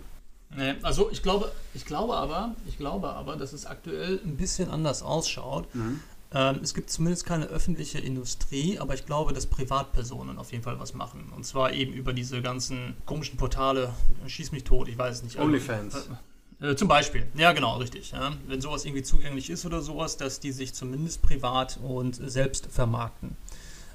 Nee, 0.57 0.75
also 0.83 1.11
ich 1.11 1.23
glaube, 1.23 1.53
ich 1.75 1.85
glaube 1.85 2.17
aber, 2.17 2.57
ich 2.67 2.77
glaube 2.77 3.11
aber, 3.11 3.37
dass 3.37 3.53
es 3.53 3.67
aktuell 3.67 4.21
ein 4.25 4.37
bisschen 4.37 4.69
anders 4.71 5.03
ausschaut. 5.03 5.73
Mhm. 5.75 6.01
Ähm, 6.33 6.61
es 6.63 6.75
gibt 6.75 6.91
zumindest 6.91 7.27
keine 7.27 7.47
öffentliche 7.47 7.99
Industrie, 7.99 8.79
aber 8.79 8.95
ich 8.95 9.05
glaube, 9.05 9.33
dass 9.33 9.47
Privatpersonen 9.47 10.39
auf 10.39 10.53
jeden 10.53 10.63
Fall 10.63 10.79
was 10.79 10.95
machen. 10.95 11.33
Und 11.35 11.45
zwar 11.45 11.73
eben 11.73 11.93
über 11.93 12.13
diese 12.13 12.41
ganzen 12.41 12.97
komischen 13.05 13.37
Portale, 13.37 13.93
schieß 14.27 14.53
mich 14.53 14.65
tot, 14.65 14.89
ich 14.89 14.97
weiß 14.97 15.17
es 15.17 15.23
nicht. 15.23 15.39
Onlyfans. 15.39 15.95
Also, 15.95 16.19
äh, 16.61 16.77
zum 16.77 16.89
Beispiel, 16.89 17.27
ja 17.35 17.53
genau, 17.53 17.79
richtig. 17.79 18.13
Ja. 18.13 18.33
Wenn 18.47 18.61
sowas 18.61 18.85
irgendwie 18.85 19.03
zugänglich 19.03 19.51
ist 19.51 19.67
oder 19.67 19.81
sowas, 19.83 20.17
dass 20.17 20.41
die 20.41 20.53
sich 20.53 20.75
zumindest 20.75 21.23
privat 21.23 21.79
und 21.83 22.15
selbst 22.15 22.67
vermarkten. 22.67 23.37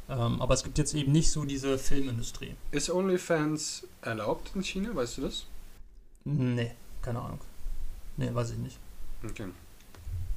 Ähm, 0.08 0.42
aber 0.42 0.54
es 0.54 0.64
gibt 0.64 0.78
jetzt 0.78 0.94
eben 0.94 1.12
nicht 1.12 1.32
so 1.32 1.46
diese 1.46 1.78
Filmindustrie. 1.78 2.56
Ist 2.72 2.90
OnlyFans 2.90 3.88
erlaubt 4.02 4.52
in 4.54 4.64
China, 4.64 4.96
weißt 4.96 5.18
du 5.18 5.22
das? 5.24 5.46
Nee, 6.26 6.72
keine 7.02 7.20
Ahnung. 7.20 7.40
Nee, 8.18 8.30
weiß 8.32 8.52
ich 8.52 8.58
nicht. 8.58 8.78
Okay. 9.24 9.48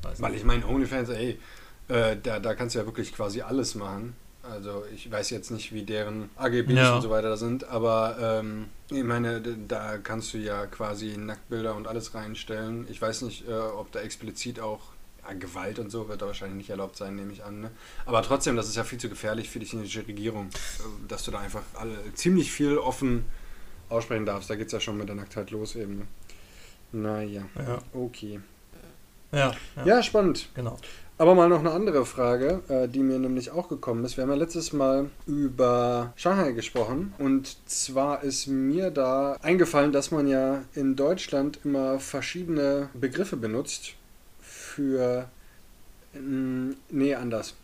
Weiß 0.03 0.21
Weil 0.21 0.35
ich 0.35 0.45
meine, 0.45 0.67
OnlyFans, 0.67 1.11
ey, 1.11 1.39
äh, 1.89 2.17
da, 2.23 2.39
da 2.39 2.55
kannst 2.55 2.75
du 2.75 2.79
ja 2.81 2.87
wirklich 2.87 3.13
quasi 3.13 3.43
alles 3.43 3.75
machen. 3.75 4.15
Also 4.43 4.85
ich 4.95 5.11
weiß 5.11 5.31
jetzt 5.31 5.51
nicht, 5.51 5.73
wie 5.75 5.83
deren 5.83 6.31
AGBs 6.37 6.73
ja. 6.73 6.95
und 6.95 7.03
so 7.03 7.11
weiter 7.11 7.37
sind, 7.37 7.65
aber 7.65 8.17
ähm, 8.21 8.67
ich 8.91 9.05
meine, 9.05 9.43
da 9.43 9.99
kannst 9.99 10.33
du 10.33 10.39
ja 10.39 10.67
quasi 10.67 11.19
Nacktbilder 11.19 11.75
und 11.75 11.87
alles 11.87 12.15
reinstellen. 12.15 12.87
Ich 12.89 13.03
weiß 13.03 13.23
nicht, 13.23 13.47
äh, 13.47 13.53
ob 13.53 13.93
da 13.93 14.01
explizit 14.01 14.61
auch 14.61 14.81
Gewalt 15.35 15.79
und 15.79 15.91
so 15.91 16.09
wird 16.09 16.23
da 16.23 16.27
wahrscheinlich 16.27 16.57
nicht 16.57 16.71
erlaubt 16.71 16.97
sein, 16.97 17.17
nehme 17.17 17.33
ich 17.33 17.45
an. 17.45 17.61
Ne? 17.61 17.71
Aber 18.07 18.23
trotzdem, 18.23 18.57
das 18.57 18.69
ist 18.69 18.77
ja 18.77 18.85
viel 18.85 18.99
zu 18.99 19.09
gefährlich 19.09 19.49
für 19.49 19.59
die 19.59 19.67
chinesische 19.67 20.07
Regierung, 20.07 20.47
äh, 20.47 21.09
dass 21.09 21.25
du 21.25 21.31
da 21.31 21.39
einfach 21.39 21.63
alle, 21.75 21.97
ziemlich 22.15 22.53
viel 22.53 22.79
offen 22.79 23.25
aussprechen 23.89 24.27
darfst. 24.27 24.51
Da 24.51 24.57
geht 24.57 24.67
es 24.67 24.73
ja 24.73 24.81
schon 24.81 24.97
mit 24.97 25.09
der 25.09 25.17
Nacktheit 25.17 25.51
los 25.51 25.77
eben. 25.77 25.99
Ne? 25.99 26.07
Naja, 26.93 27.43
ja. 27.57 27.79
okay. 27.93 28.41
Ja, 29.31 29.53
ja. 29.77 29.85
ja, 29.85 30.03
spannend. 30.03 30.49
Genau. 30.55 30.79
Aber 31.21 31.35
mal 31.35 31.49
noch 31.49 31.59
eine 31.59 31.73
andere 31.73 32.07
Frage, 32.07 32.63
äh, 32.69 32.87
die 32.87 33.01
mir 33.01 33.19
nämlich 33.19 33.51
auch 33.51 33.69
gekommen 33.69 34.05
ist. 34.05 34.17
Wir 34.17 34.23
haben 34.23 34.31
ja 34.31 34.37
letztes 34.37 34.73
Mal 34.73 35.11
über 35.27 36.13
Shanghai 36.15 36.53
gesprochen 36.53 37.13
und 37.19 37.57
zwar 37.69 38.23
ist 38.23 38.47
mir 38.47 38.93
da 38.93 39.37
eingefallen, 39.43 39.91
dass 39.91 40.13
man 40.13 40.29
ja 40.29 40.63
in 40.75 40.95
Deutschland 40.95 41.59
immer 41.65 41.99
verschiedene 41.99 42.89
Begriffe 42.95 43.37
benutzt 43.37 43.95
für... 44.79 45.29
Mm, 46.15 46.71
nee, 46.91 47.15
anders. 47.15 47.55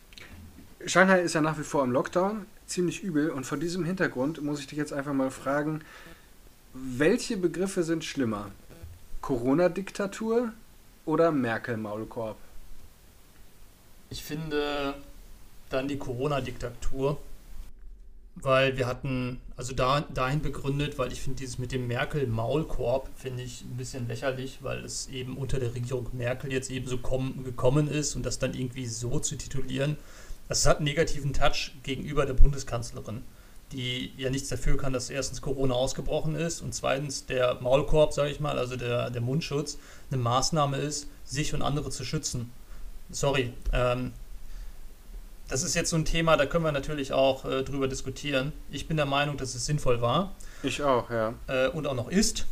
Shanghai 0.85 1.21
ist 1.21 1.35
ja 1.35 1.41
nach 1.41 1.59
wie 1.59 1.63
vor 1.63 1.85
im 1.85 1.93
Lockdown, 1.93 2.47
ziemlich 2.67 3.05
übel 3.05 3.31
und 3.31 3.45
vor 3.45 3.57
diesem 3.57 3.85
Hintergrund 3.85 4.43
muss 4.43 4.59
ich 4.59 4.67
dich 4.67 4.77
jetzt 4.77 4.93
einfach 4.93 5.13
mal 5.13 5.31
fragen, 5.31 5.83
welche 6.73 7.37
Begriffe 7.37 7.85
sind 7.85 8.05
schlimmer? 8.05 8.51
Corona-Diktatur 9.21 10.53
oder 11.07 11.31
Merkel-Maulkorb? 11.31 12.37
Ich 14.11 14.25
finde 14.25 14.95
dann 15.71 15.87
die 15.87 15.99
Corona-Diktatur, 15.99 17.19
weil 18.37 18.77
wir 18.77 18.87
hatten, 18.87 19.41
also 19.57 19.75
da, 19.75 20.01
dahin 20.01 20.43
begründet, 20.43 20.99
weil 20.99 21.13
ich 21.13 21.21
finde 21.21 21.39
dieses 21.39 21.59
mit 21.59 21.73
dem 21.73 21.87
Merkel-Maulkorb 21.87 23.09
finde 23.17 23.43
ich 23.43 23.63
ein 23.63 23.77
bisschen 23.77 24.09
lächerlich, 24.09 24.59
weil 24.63 24.85
es 24.85 25.09
eben 25.09 25.37
unter 25.37 25.61
der 25.61 25.75
Regierung 25.75 26.09
Merkel 26.13 26.53
jetzt 26.53 26.71
eben 26.71 26.87
so 26.87 26.99
kommen, 26.99 27.45
gekommen 27.45 27.89
ist 27.89 28.17
und 28.17 28.25
das 28.25 28.39
dann 28.39 28.55
irgendwie 28.55 28.87
so 28.87 29.21
zu 29.21 29.37
titulieren, 29.37 29.97
das 30.49 30.67
hat 30.67 30.79
einen 30.79 30.85
negativen 30.85 31.33
Touch 31.33 31.73
gegenüber 31.85 32.27
der 32.27 32.35
Bundeskanzlerin, 32.35 33.23
die 33.73 34.13
ja 34.17 34.31
nichts 34.31 34.49
dafür 34.49 34.77
kann, 34.77 34.93
dass 34.93 35.11
erstens 35.11 35.41
Corona 35.41 35.75
ausgebrochen 35.75 36.35
ist 36.35 36.61
und 36.61 36.75
zweitens 36.75 37.27
der 37.27 37.61
Maulkorb, 37.61 38.13
sage 38.13 38.31
ich 38.31 38.41
mal, 38.41 38.59
also 38.59 38.77
der, 38.77 39.11
der 39.11 39.23
Mundschutz, 39.23 39.79
eine 40.11 40.21
Maßnahme 40.21 40.77
ist, 40.77 41.09
sich 41.25 41.55
und 41.55 41.63
andere 41.63 41.91
zu 41.91 42.05
schützen 42.05 42.51
sorry. 43.11 43.53
Ähm, 43.73 44.13
das 45.49 45.63
ist 45.63 45.75
jetzt 45.75 45.91
so 45.91 45.97
ein 45.97 46.05
Thema, 46.05 46.37
da 46.37 46.47
können 46.47 46.65
wir 46.65 46.73
natürlich 46.73 47.13
auch 47.13 47.45
äh, 47.45 47.63
drüber 47.63 47.89
diskutieren. 47.89 48.53
Ich 48.71 48.89
bin 48.89 48.97
der 48.97 49.07
Meinung, 49.07 49.37
dass 49.37 49.55
es 49.55 49.67
sinnvoll 49.67 50.01
war. 50.01 50.33
Ich 50.63 50.83
auch, 50.83 51.11
ja. 51.11 51.35
Äh, 51.47 51.69
und 51.69 51.87
auch 51.87 51.95
noch 51.95 52.11
ist. 52.11 52.47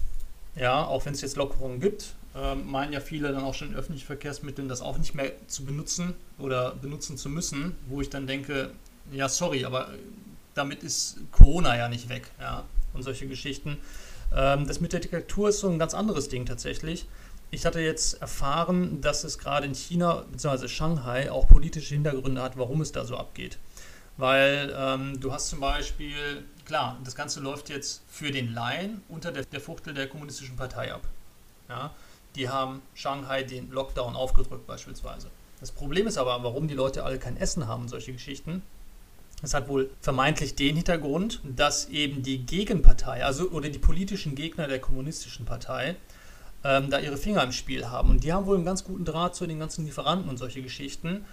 Ja, 0.55 0.85
auch 0.85 1.07
wenn 1.07 1.15
es 1.15 1.23
jetzt 1.23 1.37
Lockerungen 1.37 1.81
gibt, 1.81 2.15
äh, 2.35 2.55
meinen 2.55 2.93
ja 2.93 3.01
viele 3.01 3.33
dann 3.33 3.43
auch 3.43 3.55
schon 3.55 3.69
in 3.69 3.75
öffentlichen 3.75 4.07
Verkehrsmitteln 4.07 4.69
das 4.69 4.83
auch 4.83 4.99
nicht 4.99 5.15
mehr 5.15 5.33
zu 5.47 5.65
benutzen 5.65 6.15
oder 6.39 6.75
benutzen 6.75 7.17
zu 7.17 7.31
müssen, 7.31 7.75
wo 7.89 8.03
ich 8.03 8.11
dann 8.11 8.27
denke, 8.27 8.71
ja, 9.11 9.29
sorry, 9.29 9.65
aber 9.65 9.89
damit 10.55 10.83
ist 10.83 11.17
Corona 11.31 11.77
ja 11.77 11.89
nicht 11.89 12.11
weg, 12.11 12.31
ja, 12.39 12.65
und 12.93 13.03
solche 13.03 13.27
Geschichten. 13.27 13.79
Ähm, 14.35 14.67
das 14.67 14.81
mit 14.81 14.93
der 14.93 15.01
Diktatur 15.01 15.49
ist 15.49 15.61
so 15.61 15.69
ein 15.71 15.79
ganz 15.79 15.95
anderes 15.95 16.29
Ding 16.29 16.47
tatsächlich. 16.47 17.07
Ich 17.55 17.67
hatte 17.67 17.81
jetzt 17.81 18.15
erfahren, 18.23 19.03
dass 19.03 19.25
es 19.25 19.39
gerade 19.39 19.67
in 19.67 19.75
China 19.75 20.25
bzw. 20.33 20.69
Shanghai 20.69 21.31
auch 21.31 21.47
politische 21.47 21.93
Hintergründe 21.93 22.43
hat, 22.43 22.57
warum 22.57 22.81
es 22.81 22.93
da 22.93 23.05
so 23.05 23.19
abgeht. 23.19 23.59
Weil 24.17 24.75
ähm, 24.75 25.21
du 25.21 25.35
hast 25.35 25.51
zum 25.51 25.61
Beispiel, 25.61 26.45
klar, 26.65 26.99
das 27.05 27.15
Ganze 27.15 27.41
läuft 27.41 27.69
jetzt 27.69 28.01
für 28.09 28.31
den 28.31 28.55
Laien 28.55 29.03
unter 29.11 29.33
der, 29.33 29.45
der 29.45 29.61
Fuchtel 29.61 29.93
der 29.93 30.09
Kommunistischen 30.09 30.57
Partei 30.57 30.95
ab. 30.95 31.03
Ja? 31.69 31.95
Die 32.37 32.49
haben 32.49 32.81
Shanghai 32.95 33.43
den 33.43 33.71
Lockdown 33.71 34.17
aufgedrückt 34.17 34.67
beispielsweise. 34.67 35.29
Das 35.61 35.73
Problem 35.73 36.07
ist 36.07 36.17
aber, 36.17 36.43
warum 36.43 36.69
die 36.69 36.75
Leute 36.75 37.05
alle 37.05 37.19
kein 37.19 37.37
Essen 37.37 37.69
haben, 37.69 37.87
solche 37.87 38.15
Geschichten. 38.15 38.63
Es 39.43 39.53
hat 39.53 39.69
wohl 39.69 39.91
vermeintlich 40.01 40.55
den 40.55 40.77
Hintergrund, 40.77 41.43
dass 41.45 41.91
eben 41.91 42.23
die 42.23 42.47
Gegenpartei, 42.47 43.23
also 43.23 43.51
oder 43.51 43.69
die 43.69 43.79
politischen 43.79 44.37
Gegner 44.37 44.69
der 44.69 44.79
kommunistischen 44.79 45.45
Partei, 45.45 45.97
ähm, 46.65 46.91
da 46.91 46.99
ihre 46.99 47.17
Finger 47.17 47.43
im 47.43 47.53
Spiel 47.53 47.89
haben. 47.89 48.11
Und 48.11 48.25
die 48.25 48.33
haben 48.33 48.47
wohl 48.47 48.57
einen 48.57 48.65
ganz 48.65 48.85
guten 48.85 49.05
Draht 49.05 49.35
zu 49.35 49.47
den 49.47 49.59
ganzen 49.59 49.85
Lieferanten 49.85 50.29
und 50.29 50.37
solche 50.37 50.63
Geschichten 50.63 51.25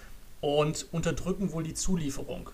und 0.41 0.87
unterdrücken 0.91 1.51
wohl 1.51 1.63
die 1.63 1.73
Zulieferung, 1.73 2.49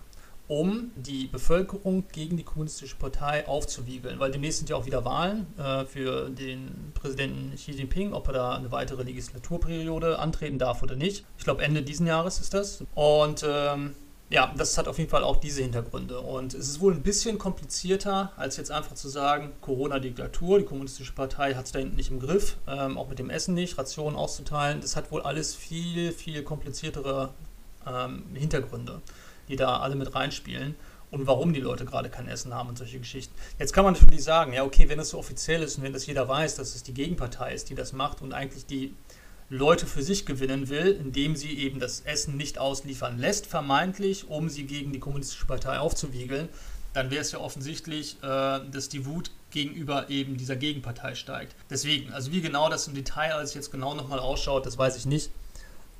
um 0.48 0.90
die 0.96 1.26
Bevölkerung 1.26 2.04
gegen 2.12 2.36
die 2.36 2.42
kommunistische 2.42 2.96
Partei 2.96 3.46
aufzuwiegeln. 3.46 4.18
Weil 4.18 4.30
demnächst 4.30 4.58
sind 4.58 4.70
ja 4.70 4.76
auch 4.76 4.86
wieder 4.86 5.04
Wahlen 5.04 5.46
äh, 5.58 5.84
für 5.84 6.30
den 6.30 6.92
Präsidenten 6.94 7.54
Xi 7.54 7.72
Jinping, 7.72 8.12
ob 8.12 8.28
er 8.28 8.34
da 8.34 8.54
eine 8.56 8.70
weitere 8.72 9.02
Legislaturperiode 9.02 10.18
antreten 10.18 10.58
darf 10.58 10.82
oder 10.82 10.96
nicht. 10.96 11.24
Ich 11.38 11.44
glaube, 11.44 11.62
Ende 11.62 11.82
diesen 11.82 12.06
Jahres 12.06 12.40
ist 12.40 12.54
das. 12.54 12.84
Und 12.94 13.44
ähm, 13.48 13.94
Ja, 14.28 14.52
das 14.56 14.76
hat 14.76 14.88
auf 14.88 14.98
jeden 14.98 15.08
Fall 15.08 15.22
auch 15.22 15.36
diese 15.36 15.62
Hintergründe. 15.62 16.20
Und 16.20 16.52
es 16.52 16.68
ist 16.68 16.80
wohl 16.80 16.92
ein 16.92 17.02
bisschen 17.02 17.38
komplizierter, 17.38 18.32
als 18.36 18.56
jetzt 18.56 18.72
einfach 18.72 18.94
zu 18.94 19.08
sagen, 19.08 19.52
Corona-Diktatur, 19.60 20.58
die 20.58 20.64
Kommunistische 20.64 21.12
Partei 21.12 21.54
hat 21.54 21.66
es 21.66 21.72
da 21.72 21.78
hinten 21.78 21.94
nicht 21.94 22.10
im 22.10 22.18
Griff, 22.18 22.56
ähm, 22.66 22.98
auch 22.98 23.08
mit 23.08 23.20
dem 23.20 23.30
Essen 23.30 23.54
nicht, 23.54 23.78
Rationen 23.78 24.16
auszuteilen. 24.16 24.80
Das 24.80 24.96
hat 24.96 25.12
wohl 25.12 25.22
alles 25.22 25.54
viel, 25.54 26.10
viel 26.10 26.42
kompliziertere 26.42 27.30
ähm, 27.86 28.24
Hintergründe, 28.34 29.00
die 29.48 29.54
da 29.54 29.78
alle 29.78 29.94
mit 29.94 30.12
reinspielen 30.12 30.74
und 31.12 31.28
warum 31.28 31.52
die 31.52 31.60
Leute 31.60 31.84
gerade 31.84 32.10
kein 32.10 32.26
Essen 32.26 32.52
haben 32.52 32.68
und 32.68 32.78
solche 32.78 32.98
Geschichten. 32.98 33.32
Jetzt 33.60 33.72
kann 33.72 33.84
man 33.84 33.94
natürlich 33.94 34.24
sagen, 34.24 34.52
ja, 34.52 34.64
okay, 34.64 34.88
wenn 34.88 34.98
das 34.98 35.10
so 35.10 35.18
offiziell 35.18 35.62
ist 35.62 35.78
und 35.78 35.84
wenn 35.84 35.92
das 35.92 36.06
jeder 36.06 36.26
weiß, 36.26 36.56
dass 36.56 36.74
es 36.74 36.82
die 36.82 36.94
Gegenpartei 36.94 37.54
ist, 37.54 37.70
die 37.70 37.76
das 37.76 37.92
macht 37.92 38.22
und 38.22 38.34
eigentlich 38.34 38.66
die 38.66 38.92
Leute 39.48 39.86
für 39.86 40.02
sich 40.02 40.26
gewinnen 40.26 40.68
will, 40.68 40.98
indem 41.00 41.36
sie 41.36 41.58
eben 41.58 41.78
das 41.78 42.00
Essen 42.00 42.36
nicht 42.36 42.58
ausliefern 42.58 43.18
lässt, 43.18 43.46
vermeintlich, 43.46 44.28
um 44.28 44.48
sie 44.48 44.64
gegen 44.64 44.92
die 44.92 44.98
Kommunistische 44.98 45.46
Partei 45.46 45.78
aufzuwiegeln, 45.78 46.48
dann 46.94 47.10
wäre 47.10 47.20
es 47.20 47.30
ja 47.30 47.38
offensichtlich, 47.38 48.16
äh, 48.22 48.60
dass 48.70 48.88
die 48.88 49.06
Wut 49.06 49.30
gegenüber 49.50 50.08
eben 50.10 50.36
dieser 50.36 50.56
Gegenpartei 50.56 51.14
steigt. 51.14 51.54
Deswegen, 51.70 52.12
also 52.12 52.32
wie 52.32 52.40
genau 52.40 52.68
das 52.68 52.88
im 52.88 52.94
Detail 52.94 53.34
alles 53.34 53.54
jetzt 53.54 53.70
genau 53.70 53.94
nochmal 53.94 54.18
ausschaut, 54.18 54.66
das 54.66 54.78
weiß 54.78 54.96
ich 54.96 55.06
nicht. 55.06 55.30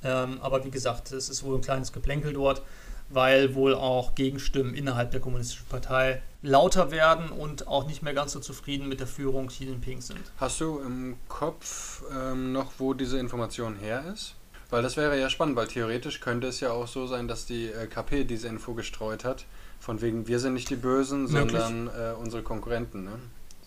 Ähm, 0.02 0.38
aber 0.40 0.64
wie 0.64 0.70
gesagt, 0.70 1.12
es 1.12 1.28
ist 1.28 1.42
wohl 1.42 1.56
ein 1.56 1.60
kleines 1.60 1.92
Geplänkel 1.92 2.32
dort 2.32 2.62
weil 3.08 3.54
wohl 3.54 3.74
auch 3.74 4.14
Gegenstimmen 4.14 4.74
innerhalb 4.74 5.10
der 5.10 5.20
Kommunistischen 5.20 5.66
Partei 5.68 6.22
lauter 6.42 6.90
werden 6.90 7.30
und 7.30 7.66
auch 7.66 7.86
nicht 7.86 8.02
mehr 8.02 8.14
ganz 8.14 8.32
so 8.32 8.40
zufrieden 8.40 8.88
mit 8.88 9.00
der 9.00 9.06
Führung 9.06 9.48
Xi 9.48 9.64
Jinping 9.64 10.00
sind. 10.00 10.20
Hast 10.38 10.60
du 10.60 10.80
im 10.80 11.16
Kopf 11.28 12.02
ähm, 12.12 12.52
noch, 12.52 12.72
wo 12.78 12.94
diese 12.94 13.18
Information 13.18 13.76
her 13.76 14.04
ist? 14.12 14.34
Weil 14.70 14.82
das 14.82 14.96
wäre 14.96 15.18
ja 15.18 15.30
spannend, 15.30 15.56
weil 15.56 15.68
theoretisch 15.68 16.20
könnte 16.20 16.48
es 16.48 16.60
ja 16.60 16.72
auch 16.72 16.88
so 16.88 17.06
sein, 17.06 17.28
dass 17.28 17.46
die 17.46 17.66
äh, 17.66 17.86
KP 17.86 18.24
diese 18.24 18.48
Info 18.48 18.74
gestreut 18.74 19.24
hat, 19.24 19.44
von 19.78 20.00
wegen 20.00 20.26
wir 20.26 20.40
sind 20.40 20.54
nicht 20.54 20.70
die 20.70 20.76
Bösen, 20.76 21.24
Möglich. 21.24 21.60
sondern 21.60 21.88
äh, 21.88 22.14
unsere 22.14 22.42
Konkurrenten. 22.42 23.04
Ne? 23.04 23.12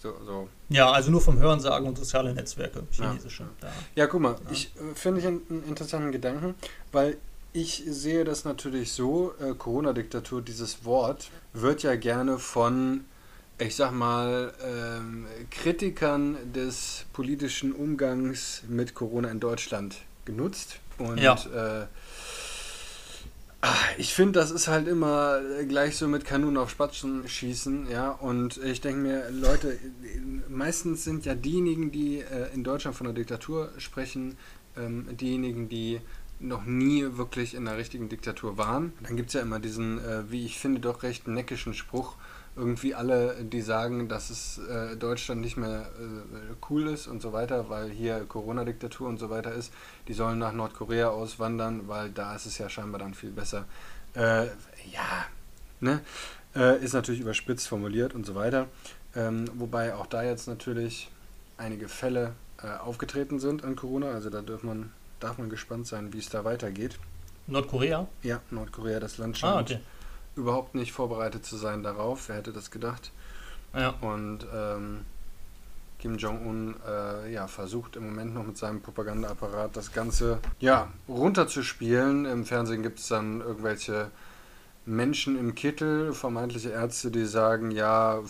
So, 0.01 0.13
so. 0.25 0.49
Ja, 0.69 0.91
also 0.91 1.11
nur 1.11 1.21
vom 1.21 1.37
Hörensagen 1.37 1.87
und 1.87 1.97
soziale 1.97 2.33
Netzwerke, 2.33 2.83
chinesische. 2.91 3.43
Ja, 3.61 3.67
ja. 3.67 3.73
ja 3.95 4.07
guck 4.07 4.21
mal, 4.21 4.31
ja. 4.31 4.51
ich 4.51 4.71
äh, 4.75 4.95
finde 4.95 5.19
ich 5.21 5.27
einen, 5.27 5.41
einen 5.49 5.63
interessanten 5.63 6.11
Gedanken, 6.11 6.55
weil 6.91 7.17
ich 7.53 7.83
sehe 7.87 8.23
das 8.23 8.45
natürlich 8.45 8.91
so, 8.91 9.33
äh, 9.39 9.53
Corona-Diktatur, 9.53 10.41
dieses 10.41 10.85
Wort 10.85 11.29
wird 11.53 11.83
ja 11.83 11.95
gerne 11.95 12.37
von, 12.37 13.05
ich 13.57 13.75
sag 13.75 13.91
mal, 13.91 14.53
ähm, 14.63 15.25
Kritikern 15.49 16.37
des 16.53 17.05
politischen 17.13 17.73
Umgangs 17.73 18.63
mit 18.67 18.93
Corona 18.93 19.29
in 19.29 19.39
Deutschland 19.39 19.97
genutzt. 20.25 20.79
Und 20.99 21.19
ja. 21.19 21.33
äh, 21.35 21.87
ah, 23.61 23.75
ich 23.97 24.13
finde, 24.13 24.39
das 24.39 24.51
ist 24.51 24.67
halt 24.67 24.87
immer 24.87 25.39
gleich 25.67 25.97
so 25.97 26.07
mit 26.07 26.25
Kanonen 26.25 26.57
auf 26.57 26.69
Spatzen 26.69 27.27
schießen, 27.27 27.89
ja. 27.89 28.11
Und 28.11 28.57
ich 28.57 28.81
denke 28.81 28.99
mir, 29.01 29.31
Leute, 29.31 29.79
meistens 30.49 31.03
sind 31.03 31.25
ja 31.25 31.33
diejenigen, 31.33 31.91
die 31.91 32.19
äh, 32.19 32.53
in 32.53 32.63
Deutschland 32.63 32.95
von 32.95 33.05
der 33.05 33.13
Diktatur 33.13 33.71
sprechen, 33.77 34.37
ähm, 34.77 35.07
diejenigen, 35.17 35.67
die 35.67 35.99
noch 36.39 36.65
nie 36.65 37.05
wirklich 37.17 37.53
in 37.53 37.67
einer 37.67 37.77
richtigen 37.77 38.09
Diktatur 38.09 38.57
waren. 38.57 38.93
Dann 39.03 39.17
gibt 39.17 39.29
es 39.29 39.33
ja 39.33 39.41
immer 39.41 39.59
diesen, 39.59 39.99
äh, 39.99 40.31
wie 40.31 40.45
ich 40.45 40.57
finde, 40.57 40.79
doch 40.79 41.03
recht 41.03 41.27
neckischen 41.27 41.73
Spruch. 41.73 42.15
Irgendwie 42.55 42.95
alle, 42.95 43.43
die 43.43 43.61
sagen, 43.61 44.09
dass 44.09 44.29
es 44.29 44.57
äh, 44.57 44.95
Deutschland 44.95 45.41
nicht 45.41 45.57
mehr 45.57 45.81
äh, 45.99 46.55
cool 46.69 46.87
ist 46.87 47.07
und 47.07 47.21
so 47.21 47.31
weiter, 47.31 47.69
weil 47.69 47.89
hier 47.89 48.25
Corona-Diktatur 48.25 49.07
und 49.07 49.17
so 49.17 49.29
weiter 49.29 49.53
ist, 49.53 49.71
die 50.07 50.13
sollen 50.13 50.39
nach 50.39 50.53
Nordkorea 50.53 51.09
auswandern, 51.09 51.87
weil 51.87 52.09
da 52.09 52.35
ist 52.35 52.45
es 52.45 52.57
ja 52.57 52.69
scheinbar 52.69 52.99
dann 52.99 53.13
viel 53.13 53.31
besser. 53.31 53.65
Äh, 54.13 54.47
ja, 54.91 55.25
ne? 55.79 56.01
Äh, 56.55 56.83
ist 56.83 56.93
natürlich 56.93 57.21
überspitzt 57.21 57.67
formuliert 57.67 58.15
und 58.15 58.25
so 58.25 58.35
weiter. 58.35 58.67
Ähm, 59.15 59.45
wobei 59.55 59.93
auch 59.95 60.07
da 60.07 60.23
jetzt 60.23 60.47
natürlich 60.47 61.09
einige 61.57 61.87
Fälle 61.87 62.33
äh, 62.61 62.67
aufgetreten 62.77 63.39
sind 63.39 63.63
an 63.63 63.75
Corona, 63.75 64.11
also 64.11 64.29
da 64.29 64.41
darf 64.41 64.63
man 64.63 64.91
darf 65.19 65.37
man 65.37 65.49
gespannt 65.49 65.87
sein, 65.87 66.13
wie 66.13 66.19
es 66.19 66.29
da 66.29 66.43
weitergeht. 66.45 66.99
Nordkorea? 67.47 68.07
Ja, 68.23 68.41
Nordkorea, 68.51 68.99
das 68.99 69.17
Land 69.17 69.37
scheint 69.37 69.55
ah, 69.55 69.61
okay. 69.61 69.79
überhaupt 70.35 70.75
nicht 70.75 70.91
vorbereitet 70.91 71.45
zu 71.45 71.57
sein 71.57 71.83
darauf. 71.83 72.29
Wer 72.29 72.37
hätte 72.37 72.53
das 72.53 72.71
gedacht? 72.71 73.11
Ja. 73.73 73.89
Und 74.01 74.45
ähm, 74.53 75.05
Kim 75.99 76.17
Jong-un 76.17 76.75
äh, 76.87 77.33
ja, 77.33 77.47
versucht 77.47 77.95
im 77.95 78.05
Moment 78.05 78.33
noch 78.33 78.45
mit 78.45 78.57
seinem 78.57 78.81
Propagandaapparat 78.81 79.75
das 79.75 79.91
Ganze 79.91 80.39
ja, 80.59 80.91
runterzuspielen. 81.07 82.25
Im 82.25 82.45
Fernsehen 82.45 82.83
gibt 82.83 82.99
es 82.99 83.07
dann 83.07 83.41
irgendwelche 83.41 84.09
Menschen 84.85 85.37
im 85.37 85.55
Kittel, 85.55 86.13
vermeintliche 86.13 86.69
Ärzte, 86.69 87.11
die 87.11 87.25
sagen, 87.25 87.71
ja, 87.71 88.21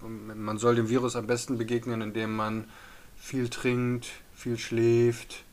man 0.00 0.58
soll 0.58 0.74
dem 0.74 0.88
Virus 0.88 1.16
am 1.16 1.26
besten 1.26 1.58
begegnen, 1.58 2.00
indem 2.00 2.34
man 2.34 2.64
viel 3.16 3.48
trinkt, 3.48 4.08
viel 4.34 4.58
schläft, 4.58 5.44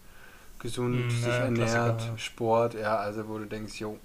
gesund, 0.66 1.08
mm, 1.08 1.10
sich 1.10 1.28
ja, 1.28 1.46
ernährt, 1.46 2.02
Sport, 2.18 2.74
ja, 2.74 2.98
also 2.98 3.28
wo 3.28 3.38
du 3.38 3.46
denkst, 3.46 3.80
jo, 3.80 3.98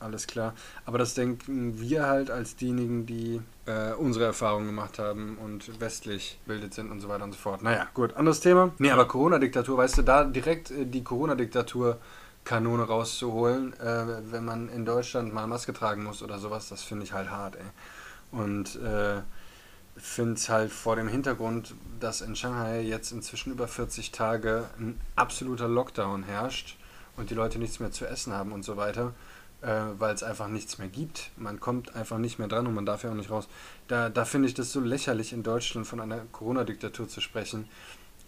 alles 0.00 0.26
klar. 0.26 0.54
Aber 0.86 0.98
das 0.98 1.14
denken 1.14 1.80
wir 1.80 2.06
halt 2.06 2.30
als 2.30 2.56
diejenigen, 2.56 3.06
die 3.06 3.40
äh, 3.66 3.92
unsere 3.94 4.26
Erfahrungen 4.26 4.66
gemacht 4.66 4.98
haben 4.98 5.38
und 5.42 5.80
westlich 5.80 6.38
bildet 6.46 6.74
sind 6.74 6.90
und 6.90 7.00
so 7.00 7.08
weiter 7.08 7.24
und 7.24 7.32
so 7.32 7.38
fort. 7.38 7.62
Naja, 7.62 7.86
gut, 7.94 8.14
anderes 8.14 8.40
Thema. 8.40 8.72
Nee, 8.78 8.90
aber 8.90 9.06
Corona-Diktatur, 9.06 9.78
weißt 9.78 9.98
du, 9.98 10.02
da 10.02 10.24
direkt 10.24 10.70
äh, 10.70 10.86
die 10.86 11.02
Corona-Diktatur 11.02 11.98
Kanone 12.44 12.84
rauszuholen, 12.84 13.72
äh, 13.80 14.30
wenn 14.30 14.44
man 14.44 14.68
in 14.68 14.84
Deutschland 14.84 15.32
mal 15.32 15.46
Maske 15.46 15.72
tragen 15.72 16.04
muss 16.04 16.22
oder 16.22 16.38
sowas, 16.38 16.68
das 16.68 16.82
finde 16.82 17.04
ich 17.04 17.12
halt 17.12 17.30
hart, 17.30 17.56
ey. 17.56 18.38
Und 18.38 18.76
äh, 18.76 19.22
finde 19.96 20.34
es 20.34 20.48
halt 20.48 20.72
vor 20.72 20.96
dem 20.96 21.08
Hintergrund, 21.08 21.74
dass 22.00 22.20
in 22.20 22.36
Shanghai 22.36 22.80
jetzt 22.80 23.12
inzwischen 23.12 23.52
über 23.52 23.68
40 23.68 24.10
Tage 24.10 24.68
ein 24.78 25.00
absoluter 25.16 25.68
Lockdown 25.68 26.24
herrscht 26.24 26.76
und 27.16 27.30
die 27.30 27.34
Leute 27.34 27.58
nichts 27.58 27.80
mehr 27.80 27.92
zu 27.92 28.06
essen 28.06 28.32
haben 28.32 28.52
und 28.52 28.64
so 28.64 28.76
weiter, 28.76 29.14
äh, 29.62 29.68
weil 29.98 30.14
es 30.14 30.22
einfach 30.22 30.48
nichts 30.48 30.78
mehr 30.78 30.88
gibt. 30.88 31.30
Man 31.36 31.60
kommt 31.60 31.94
einfach 31.94 32.18
nicht 32.18 32.38
mehr 32.38 32.48
dran 32.48 32.66
und 32.66 32.74
man 32.74 32.86
darf 32.86 33.04
ja 33.04 33.10
auch 33.10 33.14
nicht 33.14 33.30
raus. 33.30 33.48
Da, 33.88 34.08
da 34.08 34.24
finde 34.24 34.48
ich 34.48 34.54
das 34.54 34.72
so 34.72 34.80
lächerlich, 34.80 35.32
in 35.32 35.42
Deutschland 35.42 35.86
von 35.86 36.00
einer 36.00 36.20
Corona-Diktatur 36.32 37.08
zu 37.08 37.20
sprechen. 37.20 37.68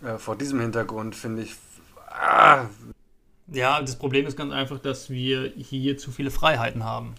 Äh, 0.03 0.19
vor 0.19 0.37
diesem 0.37 0.61
Hintergrund 0.61 1.17
finde 1.17 1.43
ich. 1.43 1.57
Ah. 2.09 2.67
Ja, 3.49 3.81
das 3.81 3.97
Problem 3.97 4.27
ist 4.27 4.37
ganz 4.37 4.53
einfach, 4.53 4.79
dass 4.81 5.09
wir 5.11 5.53
hier 5.57 5.99
zu 5.99 6.11
viele 6.11 6.31
Freiheiten 6.31 6.85
haben. 6.85 7.15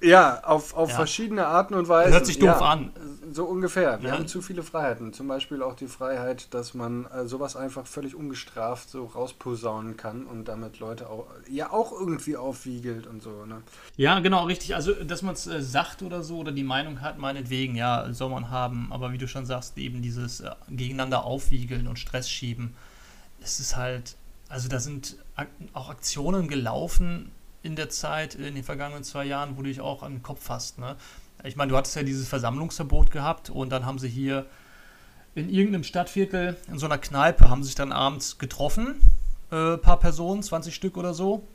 Ja, 0.00 0.44
auf, 0.44 0.74
auf 0.74 0.90
ja. 0.90 0.96
verschiedene 0.96 1.46
Arten 1.46 1.74
und 1.74 1.88
Weisen. 1.88 2.12
Hört 2.12 2.26
sich 2.26 2.38
doof 2.38 2.60
ja, 2.60 2.60
an. 2.60 2.92
So 3.32 3.44
ungefähr. 3.44 4.00
Wir 4.00 4.10
ja. 4.10 4.14
haben 4.14 4.28
zu 4.28 4.40
viele 4.42 4.62
Freiheiten. 4.62 5.12
Zum 5.12 5.26
Beispiel 5.26 5.60
auch 5.62 5.74
die 5.74 5.88
Freiheit, 5.88 6.54
dass 6.54 6.72
man 6.72 7.06
äh, 7.06 7.26
sowas 7.26 7.56
einfach 7.56 7.86
völlig 7.86 8.14
ungestraft 8.14 8.90
so 8.90 9.06
rausposaunen 9.06 9.96
kann 9.96 10.24
und 10.24 10.46
damit 10.46 10.78
Leute 10.78 11.10
auch, 11.10 11.26
ja 11.50 11.72
auch 11.72 11.92
irgendwie 11.92 12.36
aufwiegelt 12.36 13.08
und 13.08 13.22
so. 13.22 13.44
Ne? 13.44 13.62
Ja, 13.96 14.20
genau, 14.20 14.44
richtig. 14.44 14.76
Also, 14.76 14.92
dass 14.92 15.22
man 15.22 15.34
es 15.34 15.48
äh, 15.48 15.60
sagt 15.60 16.02
oder 16.02 16.22
so 16.22 16.38
oder 16.38 16.52
die 16.52 16.64
Meinung 16.64 17.00
hat, 17.00 17.18
meinetwegen, 17.18 17.74
ja, 17.74 18.12
soll 18.12 18.30
man 18.30 18.50
haben. 18.50 18.88
Aber 18.92 19.12
wie 19.12 19.18
du 19.18 19.26
schon 19.26 19.46
sagst, 19.46 19.76
eben 19.78 20.00
dieses 20.00 20.40
äh, 20.40 20.50
gegeneinander 20.68 21.24
aufwiegeln 21.24 21.88
und 21.88 21.98
Stress 21.98 22.30
schieben, 22.30 22.74
es 23.42 23.58
ist 23.58 23.76
halt, 23.76 24.16
also 24.48 24.68
da 24.68 24.78
sind 24.78 25.16
auch 25.72 25.90
Aktionen 25.90 26.48
gelaufen, 26.48 27.32
in 27.62 27.76
der 27.76 27.88
Zeit, 27.88 28.34
in 28.34 28.54
den 28.54 28.64
vergangenen 28.64 29.04
zwei 29.04 29.24
Jahren, 29.24 29.56
wo 29.56 29.62
du 29.62 29.68
dich 29.68 29.80
auch 29.80 30.02
an 30.02 30.12
den 30.12 30.22
Kopf 30.22 30.42
fasst. 30.42 30.78
Ne? 30.78 30.96
Ich 31.44 31.56
meine, 31.56 31.70
du 31.70 31.76
hattest 31.76 31.96
ja 31.96 32.02
dieses 32.02 32.28
Versammlungsverbot 32.28 33.10
gehabt 33.10 33.50
und 33.50 33.70
dann 33.70 33.86
haben 33.86 33.98
sie 33.98 34.08
hier 34.08 34.46
in 35.34 35.50
irgendeinem 35.50 35.84
Stadtviertel, 35.84 36.56
in 36.68 36.78
so 36.78 36.86
einer 36.86 36.98
Kneipe, 36.98 37.48
haben 37.48 37.62
sich 37.62 37.74
dann 37.74 37.92
abends 37.92 38.38
getroffen, 38.38 39.00
äh, 39.50 39.76
paar 39.76 39.98
Personen, 39.98 40.42
20 40.42 40.74
Stück 40.74 40.96
oder 40.96 41.14
so. 41.14 41.46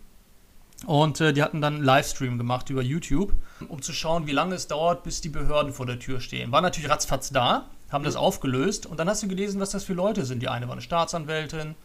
Und 0.85 1.21
äh, 1.21 1.33
die 1.33 1.41
hatten 1.41 1.61
dann 1.61 1.75
einen 1.75 1.83
Livestream 1.83 2.37
gemacht 2.37 2.69
über 2.69 2.81
YouTube, 2.81 3.33
um 3.69 3.81
zu 3.81 3.93
schauen, 3.93 4.27
wie 4.27 4.31
lange 4.31 4.55
es 4.55 4.67
dauert, 4.67 5.03
bis 5.03 5.21
die 5.21 5.29
Behörden 5.29 5.71
vor 5.71 5.85
der 5.85 5.99
Tür 5.99 6.19
stehen. 6.19 6.51
War 6.51 6.61
natürlich 6.61 6.89
ratzfatz 6.89 7.29
da, 7.29 7.69
haben 7.89 8.03
das 8.03 8.15
aufgelöst 8.15 8.85
und 8.85 8.99
dann 8.99 9.09
hast 9.09 9.23
du 9.23 9.27
gelesen, 9.27 9.61
was 9.61 9.71
das 9.71 9.83
für 9.83 9.93
Leute 9.93 10.25
sind. 10.25 10.41
Die 10.41 10.49
eine 10.49 10.67
war 10.67 10.73
eine 10.73 10.81
Staatsanwältin, 10.81 11.75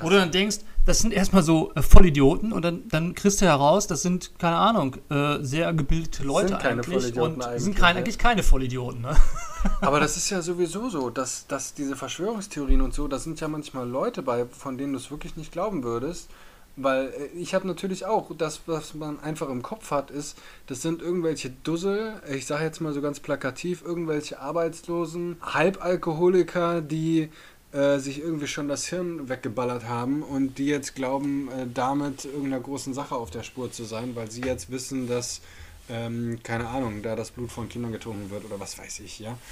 Krass. 0.00 0.06
Wo 0.06 0.10
du 0.10 0.16
dann 0.16 0.30
denkst, 0.30 0.58
das 0.86 1.00
sind 1.00 1.12
erstmal 1.12 1.42
so 1.42 1.72
äh, 1.74 1.82
Vollidioten 1.82 2.52
und 2.52 2.62
dann, 2.62 2.88
dann 2.88 3.14
kriegst 3.14 3.40
du 3.40 3.46
heraus, 3.46 3.86
das 3.86 4.02
sind, 4.02 4.38
keine 4.38 4.56
Ahnung, 4.56 4.96
äh, 5.10 5.38
sehr 5.42 5.72
gebildete 5.72 6.22
Leute 6.22 6.48
sind 6.48 6.60
keine 6.60 6.82
eigentlich 6.82 6.96
Vollidioten 6.96 7.34
und 7.34 7.42
eigentlich, 7.42 7.62
sind 7.62 7.76
kein, 7.76 7.96
eigentlich 7.96 8.18
keine 8.18 8.42
Vollidioten. 8.42 9.02
Ne? 9.02 9.16
Aber 9.82 10.00
das 10.00 10.16
ist 10.16 10.30
ja 10.30 10.40
sowieso 10.40 10.88
so, 10.88 11.10
dass, 11.10 11.46
dass 11.46 11.74
diese 11.74 11.96
Verschwörungstheorien 11.96 12.80
und 12.80 12.94
so, 12.94 13.08
da 13.08 13.18
sind 13.18 13.40
ja 13.40 13.48
manchmal 13.48 13.88
Leute 13.88 14.22
bei, 14.22 14.46
von 14.46 14.78
denen 14.78 14.94
du 14.94 14.98
es 14.98 15.10
wirklich 15.10 15.36
nicht 15.36 15.52
glauben 15.52 15.84
würdest. 15.84 16.30
Weil 16.76 17.08
äh, 17.08 17.26
ich 17.38 17.54
habe 17.54 17.66
natürlich 17.66 18.06
auch, 18.06 18.30
das, 18.36 18.62
was 18.66 18.94
man 18.94 19.20
einfach 19.20 19.48
im 19.48 19.62
Kopf 19.62 19.90
hat, 19.90 20.10
ist, 20.10 20.38
das 20.66 20.82
sind 20.82 21.02
irgendwelche 21.02 21.50
Dussel, 21.50 22.14
ich 22.32 22.46
sage 22.46 22.64
jetzt 22.64 22.80
mal 22.80 22.92
so 22.92 23.02
ganz 23.02 23.20
plakativ, 23.20 23.82
irgendwelche 23.84 24.40
Arbeitslosen, 24.40 25.36
Halbalkoholiker, 25.42 26.80
die 26.80 27.28
äh, 27.72 27.98
sich 27.98 28.20
irgendwie 28.20 28.46
schon 28.46 28.68
das 28.68 28.86
Hirn 28.86 29.28
weggeballert 29.28 29.84
haben 29.84 30.22
und 30.22 30.58
die 30.58 30.66
jetzt 30.66 30.94
glauben, 30.94 31.48
äh, 31.48 31.66
damit 31.72 32.24
irgendeiner 32.24 32.60
großen 32.60 32.94
Sache 32.94 33.14
auf 33.14 33.30
der 33.30 33.42
Spur 33.42 33.70
zu 33.70 33.84
sein, 33.84 34.16
weil 34.16 34.30
sie 34.30 34.42
jetzt 34.42 34.70
wissen, 34.70 35.06
dass, 35.06 35.40
ähm, 35.88 36.40
keine 36.42 36.68
Ahnung, 36.68 37.02
da 37.02 37.16
das 37.16 37.30
Blut 37.30 37.52
von 37.52 37.68
Kindern 37.68 37.92
getrunken 37.92 38.30
wird 38.30 38.44
oder 38.44 38.58
was 38.58 38.78
weiß 38.78 39.00
ich, 39.00 39.20
ja. 39.20 39.38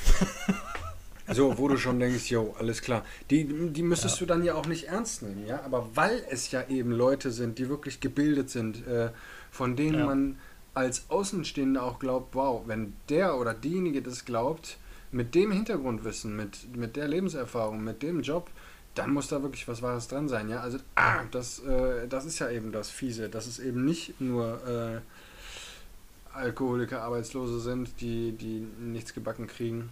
So, 1.30 1.58
wo 1.58 1.68
du 1.68 1.76
schon 1.76 2.00
denkst, 2.00 2.30
jo, 2.30 2.54
alles 2.58 2.80
klar. 2.80 3.04
Die, 3.28 3.44
die 3.44 3.82
müsstest 3.82 4.16
ja. 4.16 4.20
du 4.20 4.26
dann 4.26 4.44
ja 4.44 4.54
auch 4.54 4.66
nicht 4.66 4.84
ernst 4.84 5.22
nehmen, 5.22 5.46
ja. 5.46 5.62
Aber 5.62 5.90
weil 5.94 6.24
es 6.30 6.50
ja 6.50 6.66
eben 6.68 6.90
Leute 6.90 7.32
sind, 7.32 7.58
die 7.58 7.68
wirklich 7.68 8.00
gebildet 8.00 8.48
sind, 8.48 8.86
äh, 8.86 9.10
von 9.50 9.76
denen 9.76 9.98
ja. 9.98 10.06
man 10.06 10.38
als 10.72 11.10
Außenstehender 11.10 11.82
auch 11.82 11.98
glaubt, 11.98 12.34
wow, 12.34 12.62
wenn 12.66 12.94
der 13.08 13.36
oder 13.36 13.52
diejenige 13.52 14.00
das 14.00 14.24
glaubt, 14.24 14.78
mit 15.12 15.34
dem 15.34 15.52
Hintergrundwissen, 15.52 16.36
mit, 16.36 16.76
mit 16.76 16.96
der 16.96 17.08
Lebenserfahrung, 17.08 17.82
mit 17.82 18.02
dem 18.02 18.22
Job, 18.22 18.50
dann 18.94 19.12
muss 19.12 19.28
da 19.28 19.42
wirklich 19.42 19.68
was 19.68 19.82
Wahres 19.82 20.08
dran 20.08 20.28
sein, 20.28 20.48
ja. 20.48 20.60
Also, 20.60 20.78
ah, 20.96 21.24
das, 21.30 21.60
äh, 21.60 22.08
das 22.08 22.24
ist 22.24 22.38
ja 22.38 22.50
eben 22.50 22.72
das 22.72 22.90
Fiese, 22.90 23.28
dass 23.28 23.46
es 23.46 23.58
eben 23.58 23.84
nicht 23.84 24.20
nur 24.20 24.60
äh, 24.66 26.36
Alkoholiker, 26.36 27.02
Arbeitslose 27.02 27.60
sind, 27.60 28.00
die, 28.00 28.32
die 28.32 28.66
nichts 28.78 29.14
gebacken 29.14 29.46
kriegen 29.46 29.90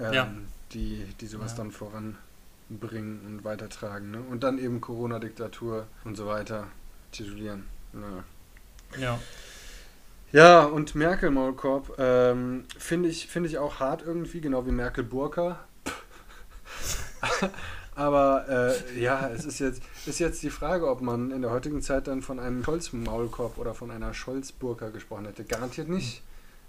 ähm, 0.00 0.12
ja. 0.12 0.32
die, 0.72 1.04
die 1.20 1.26
sowas 1.26 1.52
ja. 1.52 1.58
dann 1.58 1.70
voranbringen 1.70 3.20
und 3.26 3.44
weitertragen. 3.44 4.10
Ne? 4.10 4.20
Und 4.20 4.42
dann 4.42 4.58
eben 4.58 4.80
Corona-Diktatur 4.80 5.86
und 6.04 6.16
so 6.16 6.26
weiter 6.26 6.68
titulieren. 7.12 7.66
Naja. 7.92 8.24
Ja. 8.98 9.20
Ja, 10.32 10.64
und 10.64 10.94
Merkel 10.94 11.30
Maulkorb 11.30 11.98
ähm, 11.98 12.64
finde 12.78 13.08
ich, 13.08 13.26
find 13.26 13.46
ich 13.46 13.58
auch 13.58 13.80
hart 13.80 14.02
irgendwie, 14.06 14.40
genau 14.40 14.64
wie 14.66 14.70
Merkel 14.70 15.02
Burka. 15.02 15.58
Aber 17.96 18.46
äh, 18.48 19.00
ja, 19.00 19.28
es 19.28 19.44
ist 19.44 19.58
jetzt, 19.58 19.82
ist 20.06 20.20
jetzt 20.20 20.42
die 20.42 20.50
Frage, 20.50 20.88
ob 20.88 21.02
man 21.02 21.32
in 21.32 21.42
der 21.42 21.50
heutigen 21.50 21.82
Zeit 21.82 22.06
dann 22.06 22.22
von 22.22 22.38
einem 22.38 22.64
Scholz-Maulkorb 22.64 23.58
oder 23.58 23.74
von 23.74 23.90
einer 23.90 24.14
Scholz-Burka 24.14 24.90
gesprochen 24.90 25.26
hätte. 25.26 25.44
Garantiert 25.44 25.88
nicht. 25.88 26.22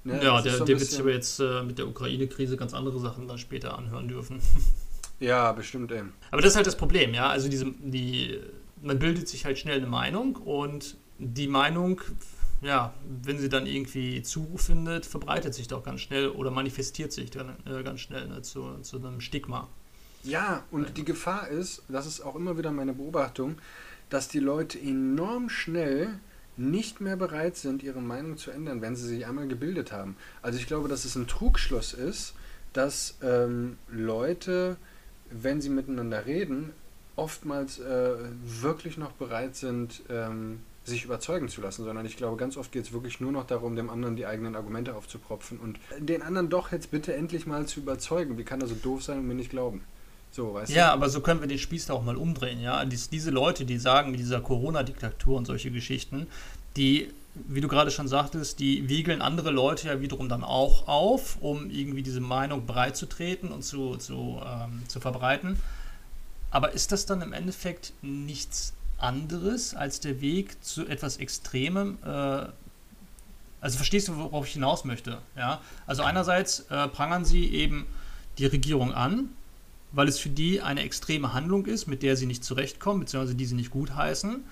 Ne? 0.04 0.21
Ja, 0.24 0.41
der, 0.41 0.54
so 0.54 0.65
der 0.65 0.80
wird 0.80 0.89
sich 0.89 1.00
aber 1.00 1.12
jetzt 1.12 1.39
äh, 1.39 1.62
mit 1.62 1.78
der 1.78 1.88
Ukraine-Krise 1.88 2.58
ganz 2.58 2.74
andere 2.74 3.00
Sachen 3.00 3.28
dann 3.28 3.38
später 3.38 3.78
anhören 3.78 4.08
dürfen. 4.08 4.41
Ja, 5.21 5.52
bestimmt 5.52 5.91
eben. 5.91 6.13
Aber 6.32 6.41
das 6.41 6.54
ist 6.54 6.56
halt 6.56 6.65
das 6.65 6.76
Problem, 6.76 7.13
ja. 7.13 7.30
Also 7.30 7.47
diese, 7.47 7.65
die, 7.78 8.39
man 8.82 8.97
bildet 8.97 9.28
sich 9.28 9.45
halt 9.45 9.60
schnell 9.60 9.78
eine 9.78 9.86
Meinung 9.86 10.36
und 10.36 10.97
die 11.19 11.47
Meinung, 11.47 12.02
ja, 12.62 12.93
wenn 13.24 13.39
sie 13.39 13.50
dann 13.50 13.65
irgendwie 13.65 14.21
Zuruf 14.21 14.62
findet, 14.62 15.06
verbreitet 15.06 15.54
sich 15.54 15.67
doch 15.67 15.84
ganz 15.84 16.02
schnell 16.02 16.30
oder 16.30 16.52
manifestiert 16.52 17.12
sich 17.12 17.32
dann 17.32 17.56
äh, 17.65 17.84
ganz 17.84 18.02
schnell 18.02 18.28
ne, 18.28 18.41
zu, 18.43 18.78
zu 18.82 18.97
einem 18.97 19.19
Stigma. 19.19 19.67
Ja, 20.24 20.63
und 20.69 20.97
die 20.97 21.06
Gefahr 21.06 21.47
ist, 21.47 21.82
das 21.89 22.06
ist 22.06 22.21
auch 22.21 22.36
immer 22.36 22.58
wieder 22.58 22.71
meine 22.71 22.93
Beobachtung, 22.93 23.56
dass 24.10 24.28
die 24.28 24.39
Leute 24.39 24.80
enorm 24.80 25.50
schnell 25.50 26.19
nicht 26.58 27.02
mehr 27.02 27.15
bereit 27.15 27.58
sind, 27.58 27.82
ihre 27.82 28.02
Meinung 28.02 28.38
zu 28.38 28.52
ändern, 28.52 28.82
wenn 28.82 28.95
sie 28.95 29.08
sich 29.08 29.26
einmal 29.26 29.47
gebildet 29.47 29.91
haben. 29.91 30.15
Also 30.43 30.60
ich 30.60 30.67
glaube, 30.67 30.89
dass 30.89 31.06
es 31.06 31.15
ein 31.15 31.28
Trugschluss 31.28 31.93
ist, 31.93 32.36
dass 32.74 33.17
ähm, 33.24 33.78
Leute, 33.89 34.78
wenn 35.32 35.62
sie 35.62 35.69
miteinander 35.69 36.28
reden, 36.28 36.71
oftmals 37.15 37.80
äh, 37.80 38.15
wirklich 38.43 38.97
noch 38.97 39.13
bereit 39.13 39.56
sind, 39.56 40.04
ähm, 40.10 40.60
sich 40.84 41.06
überzeugen 41.06 41.48
zu 41.48 41.62
lassen, 41.62 41.84
sondern 41.84 42.06
ich 42.06 42.17
glaube, 42.17 42.38
ganz 42.38 42.58
oft 42.58 42.72
geht 42.72 42.86
es 42.86 42.91
wirklich 42.91 43.20
nur 43.20 43.32
noch 43.32 43.46
darum, 43.46 43.76
dem 43.76 43.89
anderen 43.89 44.15
die 44.15 44.26
eigenen 44.26 44.56
Argumente 44.56 44.96
aufzupropfen 44.96 45.60
und 45.60 45.80
den 46.00 46.24
anderen 46.24 46.50
doch 46.50 46.72
jetzt 46.72 46.89
bitte 46.89 47.13
endlich 47.13 47.46
mal 47.46 47.67
zu 47.67 47.82
überzeugen. 47.82 48.38
Wie 48.38 48.44
kann 48.44 48.62
er 48.62 48.67
so 48.67 48.76
doof 48.76 49.04
sein 49.04 49.20
und 49.20 49.28
mir 49.28 49.36
nicht 49.36 49.52
glauben? 49.52 49.84
So, 50.32 50.54
weißt 50.54 50.72
ja, 50.72 50.88
du? 50.88 50.94
aber 50.94 51.10
so 51.10 51.22
können 51.22 51.41
wir 51.41 51.48
den 51.48 51.60
Spieß 51.60 51.88
da 51.88 51.94
auch 51.94 52.04
mal 52.04 52.15
umdrehen, 52.15 52.62
ja. 52.62 52.84
Dies, 52.86 53.10
diese 53.10 53.32
Leute, 53.32 53.65
die 53.65 53.78
sagen, 53.78 54.12
mit 54.12 54.20
dieser 54.20 54.41
Corona-Diktatur 54.41 55.38
und 55.38 55.46
solche 55.46 55.72
Geschichten, 55.72 56.28
die, 56.78 57.12
wie 57.36 57.62
du 57.62 57.67
gerade 57.67 57.91
schon 57.91 58.08
sagtest, 58.08 58.60
die 58.60 58.89
wiegeln 58.89 59.22
andere 59.22 59.52
Leute 59.52 59.88
ja 59.88 60.02
wiederum 60.02 60.30
dann 60.30 60.44
auch 60.44 60.88
auf, 60.88 61.38
um 61.41 61.70
irgendwie 61.70 62.02
diese 62.02 62.22
Meinung 62.22 62.65
breitzutreten 62.65 63.52
und 63.52 63.63
zu, 63.63 63.98
zu, 63.98 64.41
ähm, 64.44 64.84
zu 64.88 65.00
verbreiten. 65.00 65.60
Aber 66.50 66.72
ist 66.72 66.91
das 66.91 67.06
dann 67.06 67.22
im 67.22 67.34
Endeffekt 67.34 67.94
nichts 68.02 68.74
anderes 69.02 69.76
als 69.76 70.00
der 70.00 70.22
Weg 70.22 70.64
zu 70.64 70.88
etwas 70.88 71.18
Extremem? 71.18 71.98
Äh, 72.04 72.46
also 73.62 73.78
verstehst 73.78 74.08
du, 74.08 74.18
worauf 74.18 74.48
ich 74.48 74.54
hinaus 74.54 74.86
möchte? 74.86 75.20
Ja? 75.38 75.62
Also 75.86 76.04
einerseits 76.04 76.62
äh, 76.70 76.88
prangern 76.88 77.26
sie 77.26 77.48
eben 77.48 77.86
die 78.38 78.48
Regierung 78.48 78.94
an, 78.94 79.30
weil 79.92 80.08
es 80.08 80.18
für 80.18 80.30
die 80.30 80.62
eine 80.62 80.82
extreme 80.82 81.34
Handlung 81.34 81.66
ist, 81.66 81.88
mit 81.88 82.02
der 82.02 82.16
sie 82.16 82.26
nicht 82.26 82.44
zurechtkommen, 82.44 83.02
beziehungsweise 83.02 83.36
die 83.36 83.46
sie 83.46 83.56
nicht 83.56 83.72
gutheißen. 83.72 84.44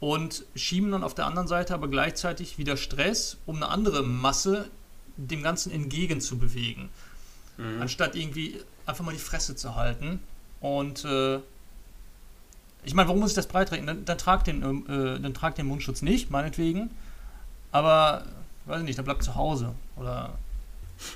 Und 0.00 0.44
schieben 0.54 0.90
dann 0.90 1.02
auf 1.02 1.14
der 1.14 1.26
anderen 1.26 1.48
Seite 1.48 1.74
aber 1.74 1.88
gleichzeitig 1.88 2.58
wieder 2.58 2.76
Stress, 2.76 3.38
um 3.46 3.56
eine 3.56 3.68
andere 3.68 4.02
Masse 4.02 4.68
dem 5.16 5.42
Ganzen 5.42 5.70
entgegen 5.72 6.20
zu 6.20 6.38
bewegen. 6.38 6.88
Mhm. 7.56 7.82
Anstatt 7.82 8.16
irgendwie 8.16 8.60
einfach 8.86 9.04
mal 9.04 9.12
die 9.12 9.18
Fresse 9.18 9.56
zu 9.56 9.74
halten. 9.76 10.20
Und 10.60 11.04
äh, 11.04 11.38
ich 12.84 12.94
meine, 12.94 13.08
warum 13.08 13.20
muss 13.20 13.30
ich 13.30 13.36
das 13.36 13.46
beitreten? 13.46 13.86
Dann, 13.86 14.04
dann, 14.04 14.18
trag 14.18 14.44
den, 14.44 14.62
äh, 14.62 15.20
dann 15.20 15.34
trag 15.34 15.54
den 15.54 15.66
Mundschutz 15.66 16.02
nicht, 16.02 16.30
meinetwegen. 16.30 16.90
Aber, 17.72 18.24
weiß 18.66 18.80
ich 18.80 18.86
nicht, 18.86 18.98
dann 18.98 19.04
bleib 19.04 19.22
zu 19.22 19.34
Hause. 19.34 19.74
Oder 19.96 20.34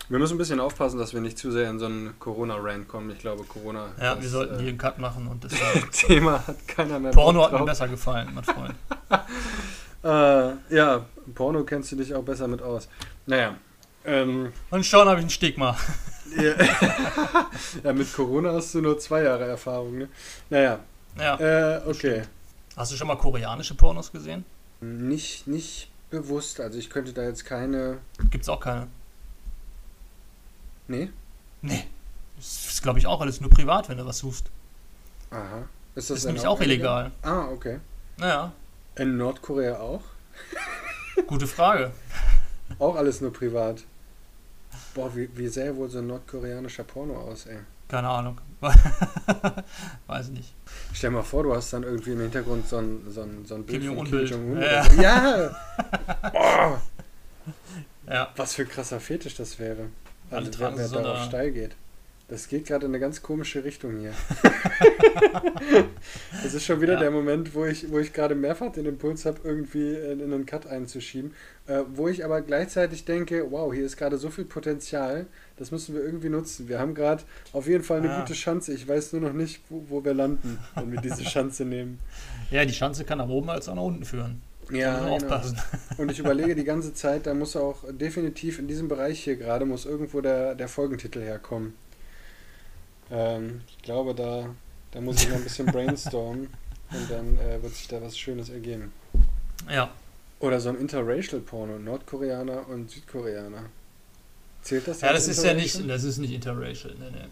wir 0.08 0.18
müssen 0.18 0.34
ein 0.34 0.38
bisschen 0.38 0.60
aufpassen, 0.60 0.98
dass 0.98 1.14
wir 1.14 1.20
nicht 1.20 1.38
zu 1.38 1.50
sehr 1.52 1.70
in 1.70 1.78
so 1.78 1.86
einen 1.86 2.18
Corona-Rant 2.18 2.88
kommen. 2.88 3.10
Ich 3.10 3.18
glaube, 3.18 3.44
Corona. 3.44 3.88
Ja, 4.00 4.14
das, 4.14 4.22
wir 4.22 4.30
sollten 4.30 4.54
äh, 4.54 4.58
hier 4.58 4.68
einen 4.68 4.78
Cut 4.78 4.98
machen 4.98 5.28
und 5.28 5.44
das 5.44 5.52
Thema 5.92 6.46
hat 6.46 6.66
keiner 6.66 6.98
mehr. 6.98 7.12
Porno 7.12 7.44
hat 7.44 7.52
mir 7.52 7.64
besser 7.64 7.88
gefallen, 7.88 8.28
mein 8.34 8.44
Freund. 8.44 8.74
äh, 10.72 10.74
ja, 10.74 11.04
Porno 11.34 11.64
kennst 11.64 11.92
du 11.92 11.96
dich 11.96 12.14
auch 12.14 12.22
besser 12.22 12.48
mit 12.48 12.62
aus. 12.62 12.88
Naja. 13.26 13.54
Ähm, 14.04 14.52
und 14.70 14.86
schon 14.86 15.08
habe 15.08 15.20
ich 15.20 15.26
ein 15.26 15.30
Stigma. 15.30 15.76
ja, 16.36 16.54
ja, 17.84 17.92
mit 17.92 18.12
Corona 18.12 18.54
hast 18.54 18.74
du 18.74 18.80
nur 18.80 18.98
zwei 18.98 19.22
Jahre 19.22 19.44
Erfahrung, 19.44 19.98
ne? 19.98 20.08
Naja. 20.50 20.80
Ja. 21.18 21.36
Äh, 21.38 21.82
okay. 21.86 22.22
Hast 22.76 22.92
du 22.92 22.96
schon 22.96 23.08
mal 23.08 23.16
koreanische 23.16 23.74
Pornos 23.74 24.12
gesehen? 24.12 24.44
Nicht, 24.80 25.46
nicht 25.46 25.90
bewusst. 26.10 26.60
Also 26.60 26.78
ich 26.78 26.90
könnte 26.90 27.12
da 27.12 27.22
jetzt 27.22 27.44
keine. 27.44 27.98
Gibt's 28.30 28.48
auch 28.48 28.60
keine. 28.60 28.86
Nee? 30.86 31.10
Nee. 31.60 31.84
Das 32.36 32.68
ist, 32.68 32.82
glaube 32.82 32.98
ich, 32.98 33.06
auch 33.06 33.20
alles 33.20 33.40
nur 33.40 33.50
privat, 33.50 33.88
wenn 33.88 33.98
du 33.98 34.06
was 34.06 34.18
suchst. 34.18 34.46
Aha. 35.30 35.64
Ist 35.94 36.10
das, 36.10 36.18
ist 36.18 36.24
nämlich 36.26 36.46
auch 36.46 36.60
illegal? 36.60 37.10
Ah, 37.22 37.46
okay. 37.48 37.80
Naja. 38.16 38.52
In 38.96 39.16
Nordkorea 39.16 39.78
auch? 39.78 40.02
Gute 41.26 41.46
Frage. 41.48 41.90
auch 42.78 42.94
alles 42.94 43.20
nur 43.20 43.32
privat. 43.32 43.82
Boah, 44.94 45.14
wie, 45.16 45.28
wie 45.36 45.48
sähe 45.48 45.74
wohl 45.76 45.90
so 45.90 45.98
ein 45.98 46.06
nordkoreanischer 46.06 46.84
Porno 46.84 47.16
aus, 47.18 47.46
ey? 47.46 47.58
Keine 47.88 48.08
Ahnung. 48.08 48.40
Weiß 50.06 50.28
ich 50.28 50.32
nicht. 50.32 50.54
Stell 50.92 51.10
dir 51.10 51.16
mal 51.16 51.22
vor, 51.22 51.44
du 51.44 51.54
hast 51.54 51.72
dann 51.72 51.84
irgendwie 51.84 52.12
im 52.12 52.20
Hintergrund 52.20 52.68
so 52.68 52.78
ein, 52.78 53.02
so 53.08 53.22
ein, 53.22 53.44
so 53.46 53.54
ein 53.54 53.64
Bild 53.64 53.82
Kim 53.82 53.96
von 53.96 54.06
Kim 54.06 54.26
Jong-un. 54.26 54.60
Ja! 54.60 54.92
ja. 55.00 55.50
Boah. 56.32 56.82
ja. 58.06 58.28
Was 58.36 58.54
für 58.54 58.62
ein 58.62 58.68
krasser 58.68 59.00
Fetisch 59.00 59.36
das 59.36 59.58
wäre. 59.58 59.86
Also 60.30 60.58
wenn 60.58 60.76
der 60.76 60.88
so 60.88 60.96
darauf 60.96 61.24
steil 61.24 61.52
geht. 61.52 61.76
Das 62.28 62.46
geht 62.46 62.66
gerade 62.66 62.84
in 62.84 62.92
eine 62.92 63.00
ganz 63.00 63.22
komische 63.22 63.64
Richtung 63.64 63.96
hier. 63.96 64.12
das 66.42 66.52
ist 66.52 66.66
schon 66.66 66.82
wieder 66.82 66.94
ja. 66.94 67.00
der 67.00 67.10
Moment, 67.10 67.54
wo 67.54 67.64
ich, 67.64 67.90
wo 67.90 67.98
ich 67.98 68.12
gerade 68.12 68.34
mehrfach 68.34 68.70
den 68.70 68.84
Impuls 68.84 69.24
habe, 69.24 69.40
irgendwie 69.44 69.94
in, 69.94 70.20
in 70.20 70.34
einen 70.34 70.44
Cut 70.44 70.66
einzuschieben. 70.66 71.32
Äh, 71.66 71.84
wo 71.94 72.06
ich 72.06 72.26
aber 72.26 72.42
gleichzeitig 72.42 73.06
denke, 73.06 73.50
wow, 73.50 73.72
hier 73.72 73.86
ist 73.86 73.96
gerade 73.96 74.18
so 74.18 74.28
viel 74.28 74.44
Potenzial, 74.44 75.26
das 75.56 75.70
müssen 75.70 75.94
wir 75.94 76.02
irgendwie 76.02 76.28
nutzen. 76.28 76.68
Wir 76.68 76.78
haben 76.78 76.94
gerade 76.94 77.22
auf 77.54 77.66
jeden 77.66 77.82
Fall 77.82 77.98
eine 77.98 78.08
ja. 78.08 78.20
gute 78.20 78.34
Chance. 78.34 78.74
Ich 78.74 78.86
weiß 78.86 79.14
nur 79.14 79.22
noch 79.22 79.32
nicht, 79.32 79.62
wo, 79.70 79.84
wo 79.88 80.04
wir 80.04 80.12
landen, 80.12 80.58
wenn 80.74 80.92
wir 80.92 81.00
diese 81.00 81.22
Chance 81.24 81.64
nehmen. 81.64 81.98
Ja, 82.50 82.62
die 82.66 82.74
Chance 82.74 83.04
kann 83.04 83.18
nach 83.18 83.28
oben 83.28 83.48
als 83.48 83.70
auch 83.70 83.74
nach 83.74 83.82
unten 83.82 84.04
führen. 84.04 84.42
Ja, 84.70 84.98
genau. 84.98 85.16
aufpassen. 85.16 85.58
Und 85.96 86.10
ich 86.10 86.18
überlege 86.18 86.54
die 86.54 86.64
ganze 86.64 86.92
Zeit, 86.92 87.26
da 87.26 87.32
muss 87.32 87.56
auch 87.56 87.84
definitiv 87.90 88.58
in 88.58 88.68
diesem 88.68 88.88
Bereich 88.88 89.24
hier 89.24 89.36
gerade, 89.36 89.64
muss 89.64 89.86
irgendwo 89.86 90.20
der, 90.20 90.54
der 90.54 90.68
Folgentitel 90.68 91.22
herkommen. 91.22 91.72
Ähm, 93.10 93.62
ich 93.68 93.82
glaube, 93.82 94.14
da, 94.14 94.54
da 94.92 95.00
muss 95.00 95.22
ich 95.22 95.28
noch 95.28 95.36
ein 95.36 95.44
bisschen 95.44 95.66
brainstormen 95.72 96.48
und 96.90 97.10
dann 97.10 97.38
äh, 97.38 97.62
wird 97.62 97.74
sich 97.74 97.88
da 97.88 98.00
was 98.02 98.18
Schönes 98.18 98.48
ergeben. 98.48 98.92
Ja. 99.70 99.90
Oder 100.40 100.60
so 100.60 100.68
ein 100.68 100.76
Interracial 100.76 101.40
Porno, 101.40 101.78
Nordkoreaner 101.78 102.68
und 102.68 102.90
Südkoreaner. 102.90 103.64
Zählt 104.62 104.86
das? 104.86 105.00
Ja, 105.00 105.12
das 105.12 105.28
ist 105.28 105.44
ja 105.44 105.54
nicht, 105.54 105.88
das 105.88 106.04
ist 106.04 106.18
nicht 106.18 106.32
interracial, 106.32 106.94
ne, 106.94 107.10
ne. 107.10 107.28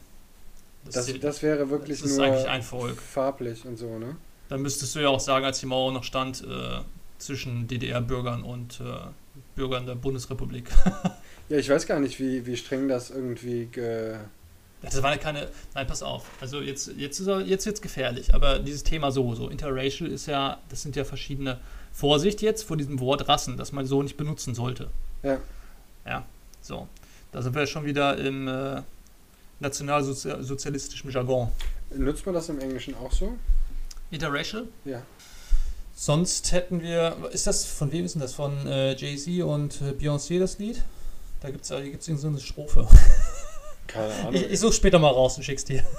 Das, 0.85 1.07
das, 1.07 1.21
das 1.21 1.43
wäre 1.43 1.69
wirklich 1.69 2.01
das 2.01 2.11
ist 2.11 2.17
nur 2.17 2.27
eigentlich 2.27 2.49
ein 2.49 2.63
Volk. 2.63 3.01
farblich 3.01 3.65
und 3.65 3.77
so, 3.77 3.99
ne? 3.99 4.17
Dann 4.49 4.63
müsstest 4.63 4.95
du 4.95 5.01
ja 5.01 5.09
auch 5.09 5.21
sagen, 5.21 5.45
als 5.45 5.59
die 5.59 5.67
Mauer 5.67 5.93
noch 5.93 6.05
stand, 6.05 6.43
äh, 6.43 6.81
zwischen 7.19 7.67
DDR-Bürgern 7.67 8.43
und 8.43 8.81
äh, 8.81 8.85
Bürgern 9.55 9.87
der 9.87 9.95
Bundesrepublik. 9.95 10.71
ja, 11.49 11.57
ich 11.57 11.69
weiß 11.69 11.87
gar 11.87 11.99
nicht, 11.99 12.21
wie, 12.21 12.47
wie 12.47 12.57
streng 12.57 12.89
das 12.89 13.11
irgendwie 13.11 13.67
ge, 13.67 14.17
Das 14.83 15.03
war 15.03 15.17
keine. 15.17 15.49
Nein, 15.75 15.87
pass 15.87 16.03
auf. 16.03 16.27
Also 16.41 16.61
jetzt, 16.61 16.93
jetzt 16.97 17.19
ist 17.19 17.27
er, 17.27 17.41
jetzt 17.41 17.67
wird's 17.67 17.81
gefährlich. 17.81 18.35
Aber 18.35 18.59
dieses 18.59 18.83
Thema 18.83 19.11
so, 19.11 19.35
so 19.35 19.49
interracial 19.49 20.11
ist 20.11 20.27
ja, 20.27 20.59
das 20.69 20.83
sind 20.83 20.97
ja 20.97 21.05
verschiedene. 21.05 21.59
Vorsicht 21.93 22.43
jetzt 22.43 22.65
vor 22.65 22.77
diesem 22.77 23.01
Wort 23.01 23.27
Rassen, 23.27 23.57
das 23.57 23.73
man 23.73 23.87
so 23.87 24.03
nicht 24.03 24.19
benutzen 24.19 24.55
sollte. 24.55 24.91
Ja. 25.23 25.41
Ja. 26.05 26.27
So. 26.61 26.89
Da 27.33 27.41
sind 27.41 27.55
wir 27.55 27.67
schon 27.67 27.87
wieder 27.87 28.19
im 28.19 28.47
äh, 28.47 28.83
nationalsozialistischen 29.61 31.11
Jargon. 31.11 31.49
Nutzt 31.95 32.27
man 32.27 32.35
das 32.35 32.51
im 32.51 32.61
Englischen 32.61 32.95
auch 32.97 33.13
so? 33.13 33.39
Interracial? 34.11 34.69
Ja. 34.85 35.01
Sonst 35.95 36.53
hätten 36.53 36.83
wir. 36.83 37.17
Ist 37.33 37.47
das, 37.47 37.65
von 37.65 37.91
wem 37.93 38.05
ist 38.05 38.15
denn 38.15 38.21
das? 38.21 38.35
Von 38.35 38.67
äh, 38.67 38.95
Jay-Z 38.95 39.43
und 39.43 39.81
äh, 39.81 39.93
Beyoncé 39.93 40.39
das 40.39 40.59
Lied? 40.59 40.83
Da 41.41 41.51
gibt 41.51 41.65
es 41.65 41.71
gibt's 41.71 42.07
so 42.07 42.29
eine 42.29 42.39
Strophe. 42.41 42.87
Keine 43.97 44.15
Ahnung. 44.15 44.35
Ich, 44.35 44.51
ich 44.51 44.61
suche 44.61 44.73
später 44.73 44.99
mal 44.99 45.11
raus 45.11 45.37
und 45.37 45.43
schick's 45.43 45.65
dir. 45.65 45.83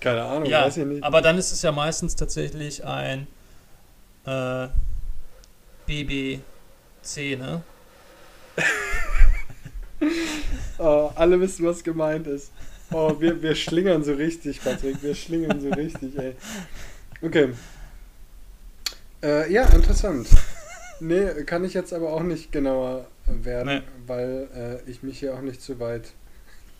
Keine 0.00 0.22
Ahnung, 0.22 0.48
ja, 0.48 0.64
weiß 0.64 0.78
ich 0.78 0.86
nicht. 0.86 1.04
aber 1.04 1.20
dann 1.20 1.36
ist 1.38 1.52
es 1.52 1.62
ja 1.62 1.70
meistens 1.72 2.16
tatsächlich 2.16 2.84
ein 2.84 3.26
äh, 4.26 4.68
BBC, 5.86 7.38
ne? 7.38 7.62
Oh, 10.78 11.10
alle 11.14 11.38
wissen, 11.38 11.66
was 11.66 11.84
gemeint 11.84 12.26
ist. 12.26 12.50
Oh, 12.90 13.14
wir, 13.20 13.42
wir 13.42 13.54
schlingern 13.54 14.02
so 14.02 14.14
richtig, 14.14 14.62
Patrick. 14.64 15.02
Wir 15.02 15.14
schlingern 15.14 15.60
so 15.60 15.68
richtig, 15.68 16.18
ey. 16.18 16.34
Okay. 17.20 17.50
Äh, 19.22 19.52
ja, 19.52 19.64
interessant. 19.64 20.26
Nee, 21.00 21.44
kann 21.44 21.64
ich 21.64 21.74
jetzt 21.74 21.92
aber 21.92 22.14
auch 22.14 22.22
nicht 22.22 22.50
genauer 22.50 23.04
werden, 23.44 23.78
Nee. 23.78 23.82
weil 24.06 24.82
äh, 24.86 24.90
ich 24.90 25.02
mich 25.02 25.18
hier 25.18 25.34
auch 25.34 25.40
nicht 25.40 25.60
zu 25.62 25.78
weit. 25.80 26.12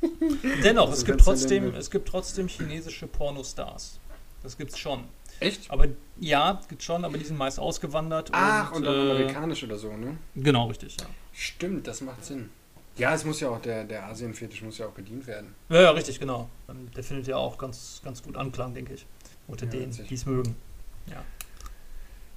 Dennoch, 0.64 0.88
Also 0.88 1.00
es 1.00 1.04
gibt 1.04 1.20
trotzdem, 1.20 1.74
es 1.74 1.90
gibt 1.90 2.08
trotzdem 2.08 2.48
chinesische 2.48 3.06
Pornostars. 3.06 3.98
Das 4.42 4.56
gibt's 4.56 4.78
schon. 4.78 5.04
Echt? 5.40 5.70
Aber 5.70 5.86
ja, 6.18 6.60
gibt's 6.68 6.84
schon, 6.84 7.04
aber 7.04 7.16
die 7.18 7.24
sind 7.24 7.36
meist 7.38 7.58
ausgewandert. 7.58 8.30
Ach, 8.32 8.72
und, 8.72 8.86
und, 8.86 8.94
äh, 8.94 9.10
amerikanisch 9.10 9.62
oder 9.64 9.76
so, 9.78 9.94
ne? 9.96 10.16
Genau, 10.34 10.66
richtig, 10.68 10.96
ja. 11.00 11.06
Stimmt, 11.32 11.86
das 11.86 12.00
macht 12.02 12.24
Sinn. 12.24 12.50
Ja, 12.96 13.14
es 13.14 13.24
muss 13.24 13.40
ja 13.40 13.48
auch, 13.48 13.60
der, 13.62 13.84
der 13.84 14.04
Asienfetisch 14.06 14.60
muss 14.62 14.76
ja 14.78 14.86
auch 14.86 14.92
bedient 14.92 15.26
werden. 15.26 15.54
Ja, 15.70 15.82
ja, 15.82 15.90
richtig, 15.92 16.18
genau. 16.20 16.48
Ähm, 16.68 16.90
Der 16.94 17.02
findet 17.04 17.26
ja 17.28 17.36
auch 17.36 17.56
ganz, 17.56 18.00
ganz 18.04 18.22
gut 18.22 18.36
Anklang, 18.36 18.74
denke 18.74 18.94
ich. 18.94 19.06
Unter 19.46 19.64
Ja, 19.66 19.72
denen, 19.72 19.92
die 19.92 20.14
es 20.14 20.26
mögen. 20.26 20.54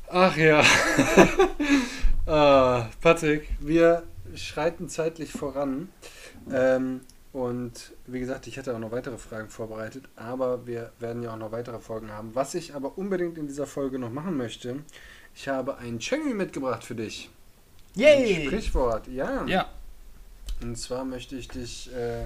Ach 0.10 0.38
ja. 0.38 0.64
ah, 2.26 2.88
Patrick, 3.02 3.48
wir 3.60 4.04
schreiten 4.36 4.90
zeitlich 4.90 5.32
voran. 5.32 5.90
Ähm, 6.52 7.02
und 7.32 7.94
wie 8.06 8.20
gesagt, 8.20 8.46
ich 8.48 8.58
hätte 8.58 8.76
auch 8.76 8.80
noch 8.80 8.92
weitere 8.92 9.18
Fragen 9.18 9.50
vorbereitet, 9.50 10.06
aber 10.16 10.68
wir 10.68 10.92
werden 11.00 11.24
ja 11.24 11.34
auch 11.34 11.38
noch 11.38 11.52
weitere 11.52 11.80
Folgen 11.80 12.12
haben. 12.12 12.36
Was 12.36 12.54
ich 12.54 12.76
aber 12.76 12.98
unbedingt 12.98 13.38
in 13.38 13.48
dieser 13.48 13.66
Folge 13.66 13.98
noch 13.98 14.12
machen 14.12 14.38
möchte, 14.38 14.78
ich 15.34 15.48
habe 15.48 15.78
ein 15.78 16.00
Chengü 16.00 16.34
mitgebracht 16.34 16.84
für 16.84 16.96
dich. 16.96 17.32
Ein 17.98 18.48
Sprichwort, 18.48 19.08
ja. 19.08 19.46
Ja, 19.46 19.70
Und 20.62 20.78
zwar 20.78 21.06
möchte 21.06 21.36
ich 21.36 21.48
dich 21.48 21.92
äh, 21.94 22.26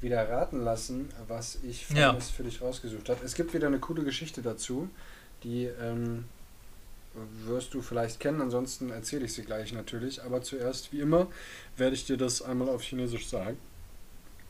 wieder 0.00 0.28
raten 0.28 0.62
lassen, 0.62 1.08
was 1.26 1.58
ich 1.62 1.88
Ja. 1.90 2.14
Für 2.20 2.44
dich 2.44 2.60
rausgesucht 2.62 3.08
habe. 3.08 3.24
Es 3.24 3.34
gibt 3.34 3.54
wieder 3.54 3.66
eine 3.66 3.80
coole 3.80 4.04
Geschichte 4.04 4.42
dazu, 4.42 4.88
die 5.42 5.64
ähm, 5.64 6.24
wirst 7.46 7.74
du 7.74 7.82
vielleicht 7.82 8.20
kennen, 8.20 8.40
ansonsten 8.40 8.90
erzähle 8.90 9.24
ich 9.24 9.32
sie 9.32 9.42
gleich 9.42 9.72
natürlich. 9.72 10.22
Aber 10.22 10.42
zuerst, 10.42 10.92
wie 10.92 11.00
immer, 11.00 11.26
werde 11.76 11.94
ich 11.94 12.06
dir 12.06 12.16
das 12.16 12.42
einmal 12.42 12.68
auf 12.68 12.82
Chinesisch 12.82 13.28
sagen. 13.28 13.58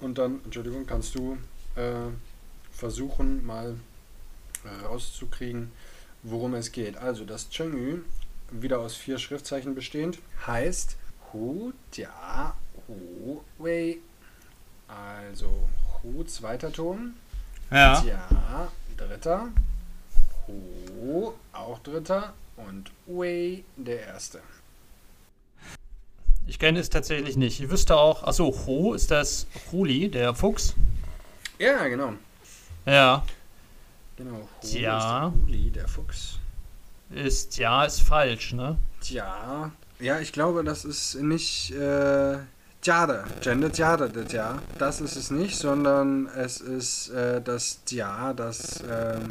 Und 0.01 0.19
dann, 0.19 0.41
Entschuldigung, 0.45 0.87
kannst 0.87 1.15
du 1.15 1.39
äh, 1.77 2.11
versuchen, 2.71 3.45
mal 3.45 3.77
rauszukriegen, 4.85 5.71
worum 6.23 6.55
es 6.55 6.73
geht. 6.73 6.97
Also, 6.97 7.25
das 7.25 7.49
Chengyu, 7.51 8.01
wieder 8.51 8.81
aus 8.81 8.95
vier 8.95 9.19
Schriftzeichen 9.19 9.75
bestehend, 9.75 10.19
heißt 10.47 10.97
Hu 11.33 11.73
Jia 11.93 12.55
Hu 12.87 13.41
Wei. 13.59 13.99
Also, 14.89 15.69
Hu 16.03 16.25
zweiter 16.25 16.73
Ton, 16.73 17.15
ja. 17.71 18.03
Jia 18.03 18.73
dritter, 18.97 19.49
Hu 20.47 21.33
auch 21.53 21.79
dritter 21.81 22.35
und 22.67 22.91
Wei 23.07 23.63
der 23.77 24.07
erste. 24.07 24.41
Ich 26.47 26.59
kenne 26.59 26.81
es 26.81 26.89
tatsächlich 26.89 27.37
nicht. 27.37 27.61
Ich 27.61 27.71
wüsste 27.71 27.97
auch, 27.97 28.23
achso, 28.25 28.55
Ho 28.67 28.95
ist 28.95 29.11
das 29.11 29.47
Huli, 29.71 30.09
der 30.11 30.35
Fuchs. 30.35 30.75
Ja, 31.59 31.87
genau. 31.89 32.15
Ja, 32.87 33.25
Genau. 34.17 34.37
Hu 34.37 34.67
Tja. 34.67 34.99
ist 34.99 35.05
der 35.05 35.33
Huli, 35.47 35.71
der 35.71 35.89
Fuchs. 35.89 36.39
ist, 37.11 37.57
ja, 37.59 37.85
ist 37.85 38.01
falsch, 38.01 38.53
ne? 38.53 38.77
Tja, 39.01 39.71
ja, 40.01 40.19
ich 40.19 40.33
glaube, 40.33 40.65
das 40.65 40.85
ist 40.85 41.15
nicht 41.17 41.71
äh, 41.73 42.39
Jade, 42.83 43.25
Gender 43.43 43.71
Jade, 43.73 44.09
das 44.11 44.33
ja. 44.33 44.61
Das 44.79 45.01
ist 45.01 45.15
es 45.17 45.31
nicht, 45.31 45.57
sondern 45.57 46.27
es 46.27 46.61
ist 46.61 47.11
äh, 47.11 47.41
das 47.41 47.81
Ja, 47.91 48.33
das 48.33 48.83
ähm, 48.91 49.31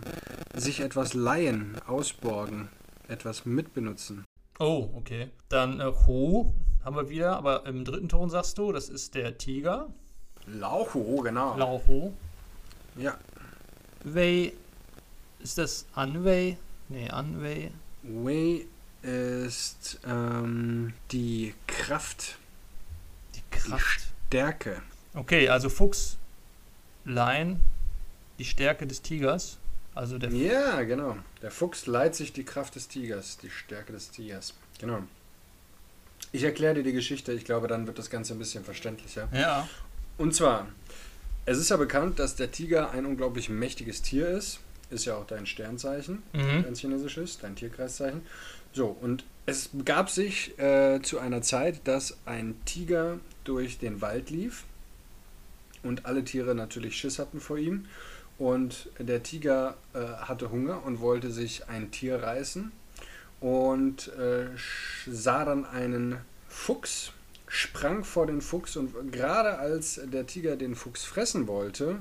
sich 0.55 0.79
etwas 0.79 1.13
leihen, 1.13 1.75
ausborgen, 1.87 2.69
etwas 3.07 3.45
mitbenutzen. 3.45 4.25
Oh, 4.59 4.89
okay. 4.95 5.29
Dann 5.49 5.79
äh, 5.79 5.85
Ho 6.07 6.53
haben 6.83 6.95
wir 6.95 7.09
wieder, 7.09 7.37
aber 7.37 7.65
im 7.65 7.85
dritten 7.85 8.09
Ton 8.09 8.29
sagst 8.29 8.57
du, 8.57 8.71
das 8.71 8.89
ist 8.89 9.15
der 9.15 9.37
Tiger. 9.37 9.87
Laucho, 10.47 11.17
genau. 11.21 11.57
Lao 11.57 11.81
Ho. 11.87 12.13
ja, 12.95 13.17
Wei, 14.03 14.53
ist 15.39 15.57
das 15.57 15.85
Anwei? 15.93 16.57
Nee, 16.87 17.09
Anwei. 17.09 17.71
Wei 18.03 18.65
ist 19.01 19.99
ähm, 20.07 20.93
die 21.11 21.53
Kraft, 21.67 22.37
Die 23.35 23.41
die 23.41 23.57
Kraft. 23.57 24.07
Stärke. 24.27 24.81
Okay, 25.13 25.49
also 25.49 25.69
Fuchs, 25.69 26.17
Lion, 27.05 27.59
die 28.39 28.45
Stärke 28.45 28.87
des 28.87 29.01
Tigers. 29.01 29.57
Also 29.97 30.19
der 30.19 30.29
Ja, 30.31 30.83
genau. 30.83 31.17
Der 31.41 31.49
Fuchs 31.49 31.87
leiht 31.87 32.13
sich 32.13 32.31
die 32.31 32.43
Kraft 32.43 32.75
des 32.75 32.87
Tigers, 32.87 33.39
die 33.41 33.49
Stärke 33.49 33.93
des 33.93 34.11
Tigers. 34.11 34.53
Genau. 34.79 34.99
Ich 36.31 36.43
erkläre 36.43 36.75
dir 36.75 36.83
die 36.83 36.93
Geschichte, 36.93 37.31
ich 37.33 37.45
glaube, 37.45 37.67
dann 37.67 37.87
wird 37.87 37.97
das 37.97 38.11
Ganze 38.11 38.33
ein 38.33 38.39
bisschen 38.39 38.63
verständlicher. 38.63 39.27
Ja. 39.33 39.67
Und 40.19 40.35
zwar, 40.35 40.67
es 41.47 41.57
ist 41.57 41.69
ja 41.69 41.77
bekannt, 41.77 42.19
dass 42.19 42.35
der 42.35 42.51
Tiger 42.51 42.91
ein 42.91 43.07
unglaublich 43.07 43.49
mächtiges 43.49 44.03
Tier 44.03 44.27
ist. 44.27 44.59
Ist 44.91 45.05
ja 45.05 45.15
auch 45.15 45.25
dein 45.25 45.47
Sternzeichen, 45.47 46.21
Mhm. 46.31 46.63
dein 46.63 46.75
chinesisches, 46.75 47.39
dein 47.39 47.55
Tierkreiszeichen. 47.55 48.21
So, 48.73 48.95
und 49.01 49.23
es 49.47 49.69
begab 49.69 50.11
sich 50.11 50.57
äh, 50.59 51.01
zu 51.01 51.17
einer 51.17 51.41
Zeit, 51.41 51.81
dass 51.87 52.17
ein 52.25 52.53
Tiger 52.65 53.19
durch 53.45 53.79
den 53.79 53.99
Wald 54.01 54.29
lief 54.29 54.63
und 55.81 56.05
alle 56.05 56.23
Tiere 56.23 56.53
natürlich 56.53 56.95
Schiss 56.97 57.17
hatten 57.17 57.41
vor 57.41 57.57
ihm. 57.57 57.87
Und 58.37 58.89
der 58.99 59.23
Tiger 59.23 59.77
äh, 59.93 59.99
hatte 59.99 60.51
Hunger 60.51 60.83
und 60.85 60.99
wollte 60.99 61.31
sich 61.31 61.67
ein 61.69 61.91
Tier 61.91 62.21
reißen 62.21 62.71
und 63.39 64.09
äh, 64.09 64.47
sah 65.07 65.45
dann 65.45 65.65
einen 65.65 66.17
Fuchs, 66.47 67.11
sprang 67.47 68.03
vor 68.03 68.27
den 68.27 68.41
Fuchs 68.41 68.75
und 68.77 69.11
gerade 69.11 69.57
als 69.57 69.99
der 70.05 70.27
Tiger 70.27 70.55
den 70.55 70.75
Fuchs 70.75 71.03
fressen 71.03 71.47
wollte, 71.47 71.99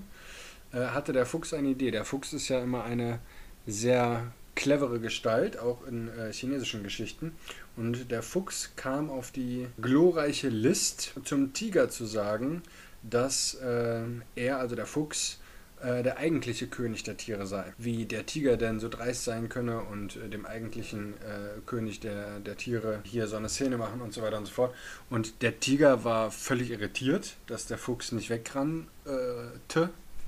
äh, 0.73 0.87
hatte 0.87 1.13
der 1.13 1.27
Fuchs 1.27 1.55
eine 1.55 1.69
Idee. 1.69 1.91
Der 1.91 2.05
Fuchs 2.05 2.33
ist 2.33 2.49
ja 2.49 2.61
immer 2.61 2.85
eine 2.85 3.21
sehr 3.67 4.33
clevere 4.55 4.99
Gestalt, 5.01 5.59
auch 5.59 5.87
in 5.87 6.09
äh, 6.09 6.33
chinesischen 6.33 6.83
Geschichten. 6.83 7.33
Und 7.77 8.11
der 8.11 8.23
Fuchs 8.23 8.73
kam 8.77 9.11
auf 9.11 9.31
die 9.31 9.69
glorreiche 9.81 10.49
List, 10.49 11.15
zum 11.25 11.53
Tiger 11.53 11.89
zu 11.91 12.07
sagen, 12.07 12.63
dass 13.03 13.55
äh, 13.55 14.03
er, 14.35 14.59
also 14.59 14.75
der 14.75 14.87
Fuchs, 14.87 15.39
äh, 15.83 16.03
der 16.03 16.19
eigentliche 16.19 16.67
König 16.67 17.03
der 17.03 17.17
Tiere 17.17 17.47
sei. 17.47 17.73
Wie 17.79 18.07
der 18.07 18.27
Tiger 18.27 18.57
denn 18.57 18.81
so 18.81 18.89
dreist 18.89 19.25
sein 19.25 19.49
könne 19.49 19.81
und 19.81 20.17
äh, 20.17 20.29
dem 20.29 20.47
eigentlichen 20.47 21.15
äh, 21.15 21.61
König 21.67 22.01
der, 22.01 22.41
der 22.41 22.57
Tiere 22.57 23.01
hier 23.05 23.27
so 23.27 23.37
eine 23.37 23.49
Szene 23.49 23.77
machen 23.77 24.01
und 24.01 24.13
so 24.13 24.23
weiter 24.23 24.39
und 24.39 24.47
so 24.47 24.53
fort. 24.53 24.75
Und 25.11 25.43
der 25.43 25.61
Tiger 25.61 26.05
war 26.05 26.31
völlig 26.31 26.71
irritiert, 26.71 27.37
dass 27.47 27.67
der 27.67 27.79
Fuchs 27.79 28.13
nicht 28.13 28.31
wegrannte. 28.31 28.89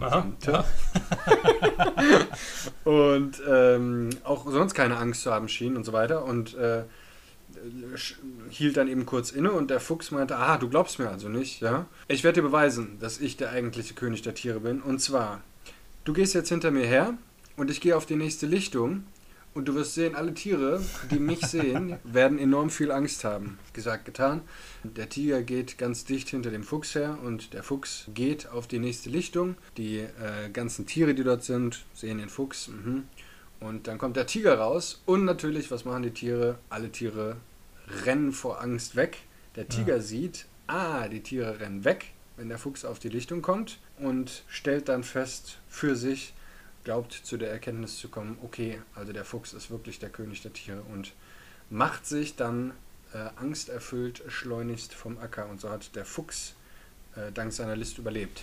Aha. 0.01 0.19
Rannte. 0.19 0.53
Ja. 0.53 0.65
und 2.91 3.43
ähm, 3.49 4.11
auch 4.25 4.49
sonst 4.51 4.75
keine 4.75 4.97
Angst 4.97 5.23
zu 5.23 5.33
haben 5.33 5.49
schien 5.49 5.77
und 5.77 5.85
so 5.85 5.93
weiter. 5.93 6.25
Und 6.25 6.55
äh, 6.57 6.85
hielt 8.51 8.77
dann 8.77 8.89
eben 8.89 9.07
kurz 9.07 9.31
inne 9.31 9.53
und 9.53 9.71
der 9.71 9.81
Fuchs 9.81 10.11
meinte, 10.11 10.37
aha, 10.37 10.59
du 10.59 10.69
glaubst 10.69 10.99
mir 10.99 11.09
also 11.09 11.29
nicht, 11.29 11.61
ja? 11.61 11.87
Ich 12.09 12.25
werde 12.25 12.41
dir 12.41 12.47
beweisen, 12.47 12.99
dass 13.01 13.21
ich 13.21 13.37
der 13.37 13.51
eigentliche 13.51 13.95
König 13.95 14.23
der 14.23 14.35
Tiere 14.35 14.61
bin. 14.61 14.81
Und 14.83 15.01
zwar, 15.01 15.43
du 16.05 16.13
gehst 16.13 16.35
jetzt 16.35 16.49
hinter 16.49 16.71
mir 16.71 16.87
her 16.87 17.15
und 17.57 17.71
ich 17.71 17.81
gehe 17.81 17.97
auf 17.97 18.07
die 18.07 18.17
nächste 18.17 18.47
Lichtung 18.47 19.05
Und 19.55 19.67
du 19.67 19.75
wirst 19.75 19.95
sehen, 19.95 20.15
alle 20.15 20.35
Tiere, 20.35 20.81
die 21.11 21.19
mich 21.19 21.41
sehen, 21.47 21.97
werden 22.05 22.39
enorm 22.39 22.71
viel 22.71 22.93
Angst 22.93 23.25
haben. 23.25 23.59
Gesagt, 23.73 24.05
getan. 24.05 24.43
Der 24.85 25.09
Tiger 25.09 25.43
geht 25.43 25.79
ganz 25.79 26.05
dicht 26.05 26.29
hinter 26.29 26.51
dem 26.51 26.63
Fuchs 26.63 26.95
her 26.95 27.19
und 27.25 27.55
der 27.55 27.65
Fuchs 27.65 28.05
geht 28.15 28.49
auf 28.49 28.69
die 28.69 28.79
nächste 28.79 29.11
Lichtung. 29.11 29.57
Die 29.77 29.99
äh, 29.99 30.51
ganzen 30.53 30.87
Tiere, 30.87 31.13
die 31.15 31.25
dort 31.25 31.43
sind, 31.43 31.85
sehen 31.93 32.19
den 32.19 32.29
Fuchs. 32.29 32.69
Mhm. 32.69 33.05
Und 33.59 33.89
dann 33.89 33.99
kommt 33.99 34.17
der 34.17 34.27
Tiger 34.27 34.59
raus. 34.59 35.03
Und 35.07 35.25
natürlich, 35.25 35.73
was 35.73 35.85
machen 35.85 36.05
die 36.05 36.13
Tiere? 36.13 36.59
Alle 36.71 36.93
Tiere 36.93 37.37
rennen 38.05 38.33
vor 38.33 38.61
Angst 38.61 38.97
weg. 38.97 39.19
Der 39.57 39.69
Tiger 39.69 39.97
ja. 39.97 40.03
sieht, 40.03 40.47
ah, 40.67 41.09
die 41.09 41.23
Tiere 41.23 41.61
rennen 41.61 41.85
weg, 41.85 42.13
wenn 42.37 42.49
der 42.49 42.59
Fuchs 42.59 42.85
auf 42.85 42.99
die 42.99 43.09
Lichtung 43.09 43.43
kommt 43.43 43.79
und 43.99 44.45
stellt 44.49 44.89
dann 44.89 45.03
fest 45.03 45.59
für 45.69 45.97
sich, 45.97 46.35
glaubt 46.85 47.13
zu 47.13 47.37
der 47.37 47.51
Erkenntnis 47.51 47.99
zu 47.99 48.09
kommen, 48.09 48.39
okay, 48.43 48.81
also 48.95 49.13
der 49.13 49.25
Fuchs 49.25 49.53
ist 49.53 49.71
wirklich 49.71 49.99
der 49.99 50.11
König 50.11 50.43
der 50.43 50.53
Tiere 50.53 50.83
und 50.83 51.13
macht 51.71 52.07
sich 52.07 52.37
dann 52.37 52.73
äh, 53.13 53.29
angsterfüllt 53.37 54.23
schleunigst 54.29 54.95
vom 54.95 55.19
Acker. 55.19 55.49
Und 55.49 55.61
so 55.61 55.71
hat 55.71 55.95
der 55.97 56.05
Fuchs 56.05 56.55
äh, 57.17 57.33
dank 57.33 57.53
seiner 57.53 57.77
List 57.77 57.99
überlebt. 57.99 58.43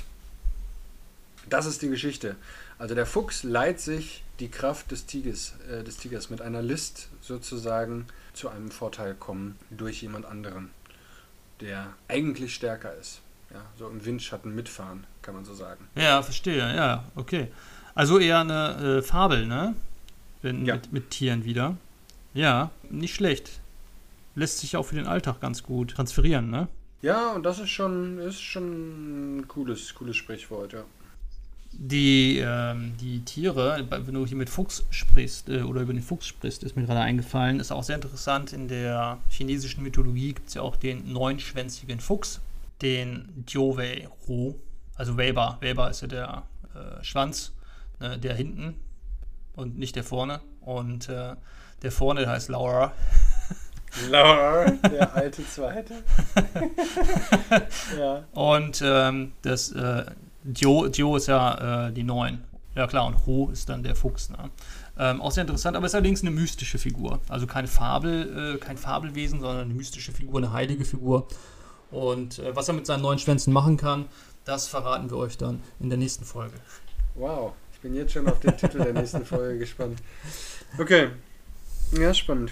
Das 1.50 1.66
ist 1.66 1.82
die 1.82 1.90
Geschichte. 1.90 2.36
Also 2.78 2.96
der 2.96 3.06
Fuchs 3.06 3.44
leiht 3.44 3.80
sich 3.80 4.24
die 4.40 4.50
Kraft 4.50 4.92
des 4.92 5.06
Tigers, 5.06 5.54
äh, 5.70 5.84
des 5.84 5.98
Tigers 5.98 6.30
mit 6.30 6.42
einer 6.42 6.62
List 6.62 7.10
sozusagen 7.22 8.08
zu 8.36 8.50
einem 8.50 8.72
Vorteil 8.72 9.16
kommen 9.16 9.58
durch 9.70 10.02
jemand 10.02 10.26
anderen, 10.26 10.70
der 11.62 11.94
eigentlich 12.08 12.54
stärker 12.56 12.94
ist. 12.96 13.22
Ja, 13.52 13.62
so 13.78 13.88
im 13.88 14.04
Windschatten 14.04 14.54
mitfahren, 14.54 15.06
kann 15.22 15.36
man 15.36 15.46
so 15.46 15.54
sagen. 15.54 15.88
Ja, 15.96 16.22
verstehe, 16.22 16.76
ja, 16.76 17.06
okay. 17.16 17.48
Also 17.94 18.20
eher 18.20 18.40
eine 18.40 18.98
äh, 18.98 19.02
Fabel, 19.02 19.46
ne? 19.48 19.76
Wenn, 20.42 20.66
ja. 20.66 20.76
mit, 20.76 20.92
mit 20.92 21.10
Tieren 21.12 21.46
wieder. 21.46 21.78
Ja, 22.34 22.72
nicht 22.90 23.16
schlecht. 23.16 23.62
Lässt 24.36 24.60
sich 24.60 24.76
auch 24.76 24.84
für 24.84 24.96
den 24.96 25.08
Alltag 25.08 25.40
ganz 25.40 25.64
gut 25.64 25.92
transferieren, 25.92 26.50
ne? 26.50 26.68
Ja, 27.02 27.32
und 27.32 27.44
das 27.44 27.60
ist 27.60 27.70
schon, 27.70 28.20
ist 28.20 28.42
schon 28.42 29.38
ein 29.38 29.48
cooles, 29.48 29.94
cooles 29.96 30.18
Sprichwort, 30.18 30.74
ja. 30.74 30.84
Die, 31.78 32.40
ähm, 32.40 32.94
die 33.00 33.22
Tiere, 33.26 33.86
wenn 33.90 34.14
du 34.14 34.26
hier 34.26 34.38
mit 34.38 34.50
Fuchs 34.50 34.86
sprichst 34.90 35.50
äh, 35.50 35.62
oder 35.62 35.82
über 35.82 35.94
den 35.94 36.02
Fuchs 36.02 36.26
sprichst, 36.28 36.64
ist 36.64 36.76
mir 36.76 36.86
gerade 36.86 37.02
eingefallen, 37.02 37.60
ist 37.60 37.72
auch 37.72 37.84
sehr 37.84 37.96
interessant. 37.96 38.54
In 38.54 38.68
der 38.68 39.20
chinesischen 39.30 39.84
Mythologie 39.84 40.34
gibt 40.34 40.48
es 40.48 40.54
ja 40.54 40.62
auch 40.62 40.76
den 40.78 41.12
neunschwänzigen 41.12 42.00
Fuchs, 42.00 42.42
den 42.82 43.28
Diowei 43.36 44.08
Ro. 44.28 44.56
Also 44.96 45.18
Weber. 45.18 45.58
Weber 45.60 45.90
ist 45.90 46.02
ja 46.02 46.08
der 46.08 46.44
äh, 46.74 47.04
Schwanz 47.04 47.52
Ne, 48.00 48.18
der 48.20 48.36
hinten 48.36 48.76
und 49.54 49.78
nicht 49.78 49.96
der 49.96 50.04
vorne. 50.04 50.42
Und 50.62 51.10
äh, 51.10 51.36
der 51.82 51.92
vorne 51.92 52.22
der 52.22 52.30
heißt 52.32 52.50
Laura. 52.50 52.92
Laura, 54.10 54.70
der 54.72 55.16
alte 55.16 55.48
Zweite. 55.48 56.04
ja. 57.98 58.24
Und 58.34 58.84
ähm, 58.86 59.32
das 59.44 59.72
äh, 59.72 60.06
Dio, 60.46 60.88
Dio 60.88 61.16
ist 61.18 61.28
ja 61.28 61.88
äh, 61.88 61.94
die 61.94 62.04
Neun. 62.04 62.44
Ja 62.76 62.88
klar, 62.88 63.06
und 63.06 63.26
Ho 63.26 63.50
ist 63.52 63.70
dann 63.70 63.84
der 63.84 63.96
Fuchs. 63.96 64.30
Ne? 64.30 64.50
Ähm, 64.98 65.22
auch 65.22 65.32
sehr 65.32 65.42
interessant, 65.42 65.78
aber 65.78 65.86
ist 65.86 65.96
allerdings 65.96 66.22
eine 66.22 66.32
mystische 66.32 66.78
Figur. 66.78 67.20
Also 67.30 67.48
keine 67.48 67.68
Fabel, 67.68 68.56
äh, 68.56 68.58
kein 68.58 68.78
Fabelwesen, 68.78 69.40
sondern 69.40 69.66
eine 69.66 69.74
mystische 69.74 70.12
Figur, 70.12 70.38
eine 70.38 70.52
heilige 70.52 70.86
Figur. 70.86 71.28
Und 71.92 72.40
äh, 72.40 72.56
was 72.56 72.68
er 72.68 72.74
mit 72.74 72.86
seinen 72.86 73.02
neun 73.02 73.20
Schwänzen 73.20 73.54
machen 73.54 73.78
kann, 73.78 74.06
das 74.44 74.68
verraten 74.68 75.10
wir 75.10 75.18
euch 75.18 75.38
dann 75.38 75.62
in 75.80 75.90
der 75.90 75.98
nächsten 75.98 76.26
Folge. 76.26 76.56
Wow 77.16 77.54
bin 77.86 77.94
jetzt 77.94 78.14
schon 78.14 78.28
auf 78.28 78.40
den 78.40 78.58
Titel 78.58 78.80
der 78.80 78.94
nächsten 78.94 79.24
Folge 79.24 79.60
gespannt. 79.60 80.02
Okay. 80.80 81.10
Ja, 81.92 82.12
spannend. 82.16 82.52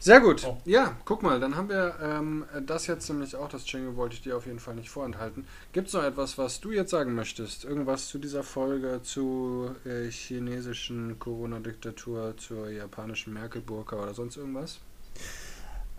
Sehr 0.00 0.20
gut. 0.20 0.44
Oh. 0.46 0.56
Ja, 0.64 0.96
guck 1.04 1.22
mal, 1.22 1.40
dann 1.40 1.56
haben 1.56 1.68
wir 1.68 1.96
ähm, 2.00 2.44
das 2.64 2.86
jetzt 2.86 3.08
nämlich 3.08 3.34
auch, 3.34 3.48
das 3.48 3.70
Jingle 3.70 3.96
wollte 3.96 4.14
ich 4.14 4.22
dir 4.22 4.36
auf 4.36 4.46
jeden 4.46 4.60
Fall 4.60 4.76
nicht 4.76 4.90
vorenthalten. 4.90 5.44
Gibt 5.72 5.88
es 5.88 5.94
noch 5.94 6.04
etwas, 6.04 6.38
was 6.38 6.60
du 6.60 6.70
jetzt 6.70 6.90
sagen 6.90 7.14
möchtest? 7.14 7.64
Irgendwas 7.64 8.06
zu 8.06 8.18
dieser 8.18 8.44
Folge, 8.44 9.00
zu 9.02 9.74
äh, 9.84 10.08
chinesischen 10.08 11.18
Corona-Diktatur, 11.18 12.36
zur 12.36 12.70
japanischen 12.70 13.32
Merkel-Burka 13.32 13.96
oder 13.96 14.14
sonst 14.14 14.36
irgendwas? 14.36 14.78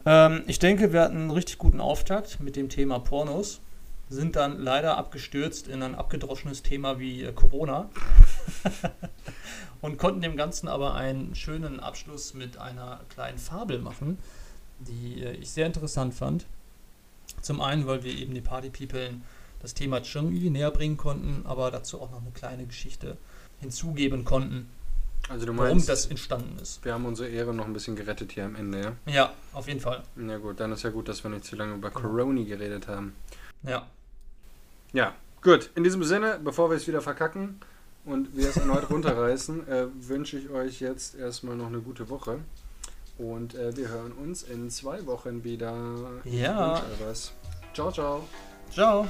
Ähm, 0.05 0.43
ich 0.47 0.59
denke, 0.59 0.93
wir 0.93 1.01
hatten 1.01 1.17
einen 1.17 1.31
richtig 1.31 1.57
guten 1.57 1.81
Auftakt 1.81 2.39
mit 2.39 2.55
dem 2.55 2.69
Thema 2.69 2.99
Pornos 2.99 3.59
sind 4.09 4.35
dann 4.35 4.59
leider 4.59 4.97
abgestürzt 4.97 5.67
in 5.67 5.83
ein 5.83 5.93
abgedroschenes 5.93 6.63
Thema 6.63 6.99
wie 6.99 7.23
äh, 7.23 7.31
Corona 7.31 7.89
und 9.81 9.97
konnten 9.97 10.21
dem 10.21 10.35
Ganzen 10.35 10.67
aber 10.67 10.95
einen 10.95 11.35
schönen 11.35 11.79
Abschluss 11.79 12.33
mit 12.33 12.57
einer 12.57 13.01
kleinen 13.09 13.37
Fabel 13.37 13.79
machen, 13.79 14.17
die 14.79 15.23
äh, 15.23 15.33
ich 15.33 15.51
sehr 15.51 15.65
interessant 15.65 16.13
fand. 16.13 16.45
Zum 17.41 17.61
einen, 17.61 17.87
weil 17.87 18.03
wir 18.03 18.13
eben 18.13 18.33
die 18.33 18.41
Party 18.41 18.69
People 18.69 19.15
das 19.61 19.73
Thema 19.73 19.97
Chang'e 19.97 20.49
näher 20.49 20.71
bringen 20.71 20.97
konnten, 20.97 21.45
aber 21.45 21.69
dazu 21.71 22.01
auch 22.01 22.11
noch 22.11 22.21
eine 22.21 22.31
kleine 22.31 22.65
Geschichte 22.65 23.17
hinzugeben 23.59 24.25
konnten. 24.25 24.69
Also 25.27 25.45
du 25.45 25.53
meinst, 25.53 25.69
warum 25.69 25.85
das 25.85 26.05
entstanden 26.07 26.57
ist. 26.59 26.83
Wir 26.83 26.93
haben 26.93 27.05
unsere 27.05 27.29
Ehre 27.29 27.53
noch 27.53 27.65
ein 27.65 27.73
bisschen 27.73 27.95
gerettet 27.95 28.31
hier 28.31 28.45
am 28.45 28.55
Ende, 28.55 28.81
ja? 28.81 29.13
Ja, 29.13 29.33
auf 29.53 29.67
jeden 29.67 29.79
Fall. 29.79 30.03
Na 30.15 30.37
gut, 30.37 30.59
dann 30.59 30.71
ist 30.71 30.83
ja 30.83 30.89
gut, 30.89 31.07
dass 31.07 31.23
wir 31.23 31.29
nicht 31.29 31.43
zu 31.43 31.55
lange 31.55 31.75
über 31.75 31.91
Corona 31.91 32.41
geredet 32.43 32.87
haben. 32.87 33.13
Ja. 33.63 33.85
Ja, 34.93 35.13
gut. 35.43 35.69
In 35.75 35.83
diesem 35.83 36.03
Sinne, 36.03 36.39
bevor 36.43 36.69
wir 36.69 36.77
es 36.77 36.87
wieder 36.87 37.01
verkacken 37.01 37.59
und 38.09 38.35
wir 38.35 38.49
es 38.49 38.57
erneut 38.57 38.89
runterreißen, 38.89 39.67
äh, 39.67 39.85
wünsche 40.01 40.37
ich 40.37 40.49
euch 40.49 40.79
jetzt 40.81 41.15
erstmal 41.15 41.55
noch 41.55 41.67
eine 41.67 41.79
gute 41.79 42.09
Woche. 42.09 42.39
Und 43.17 43.55
äh, 43.55 43.75
wir 43.75 43.89
hören 43.89 44.13
uns 44.13 44.43
in 44.43 44.69
zwei 44.69 45.05
Wochen 45.05 45.43
wieder. 45.43 45.73
Ja. 46.23 46.81
Was. 47.05 47.33
Ciao, 47.73 47.91
ciao. 47.91 48.23
Ciao. 48.71 49.05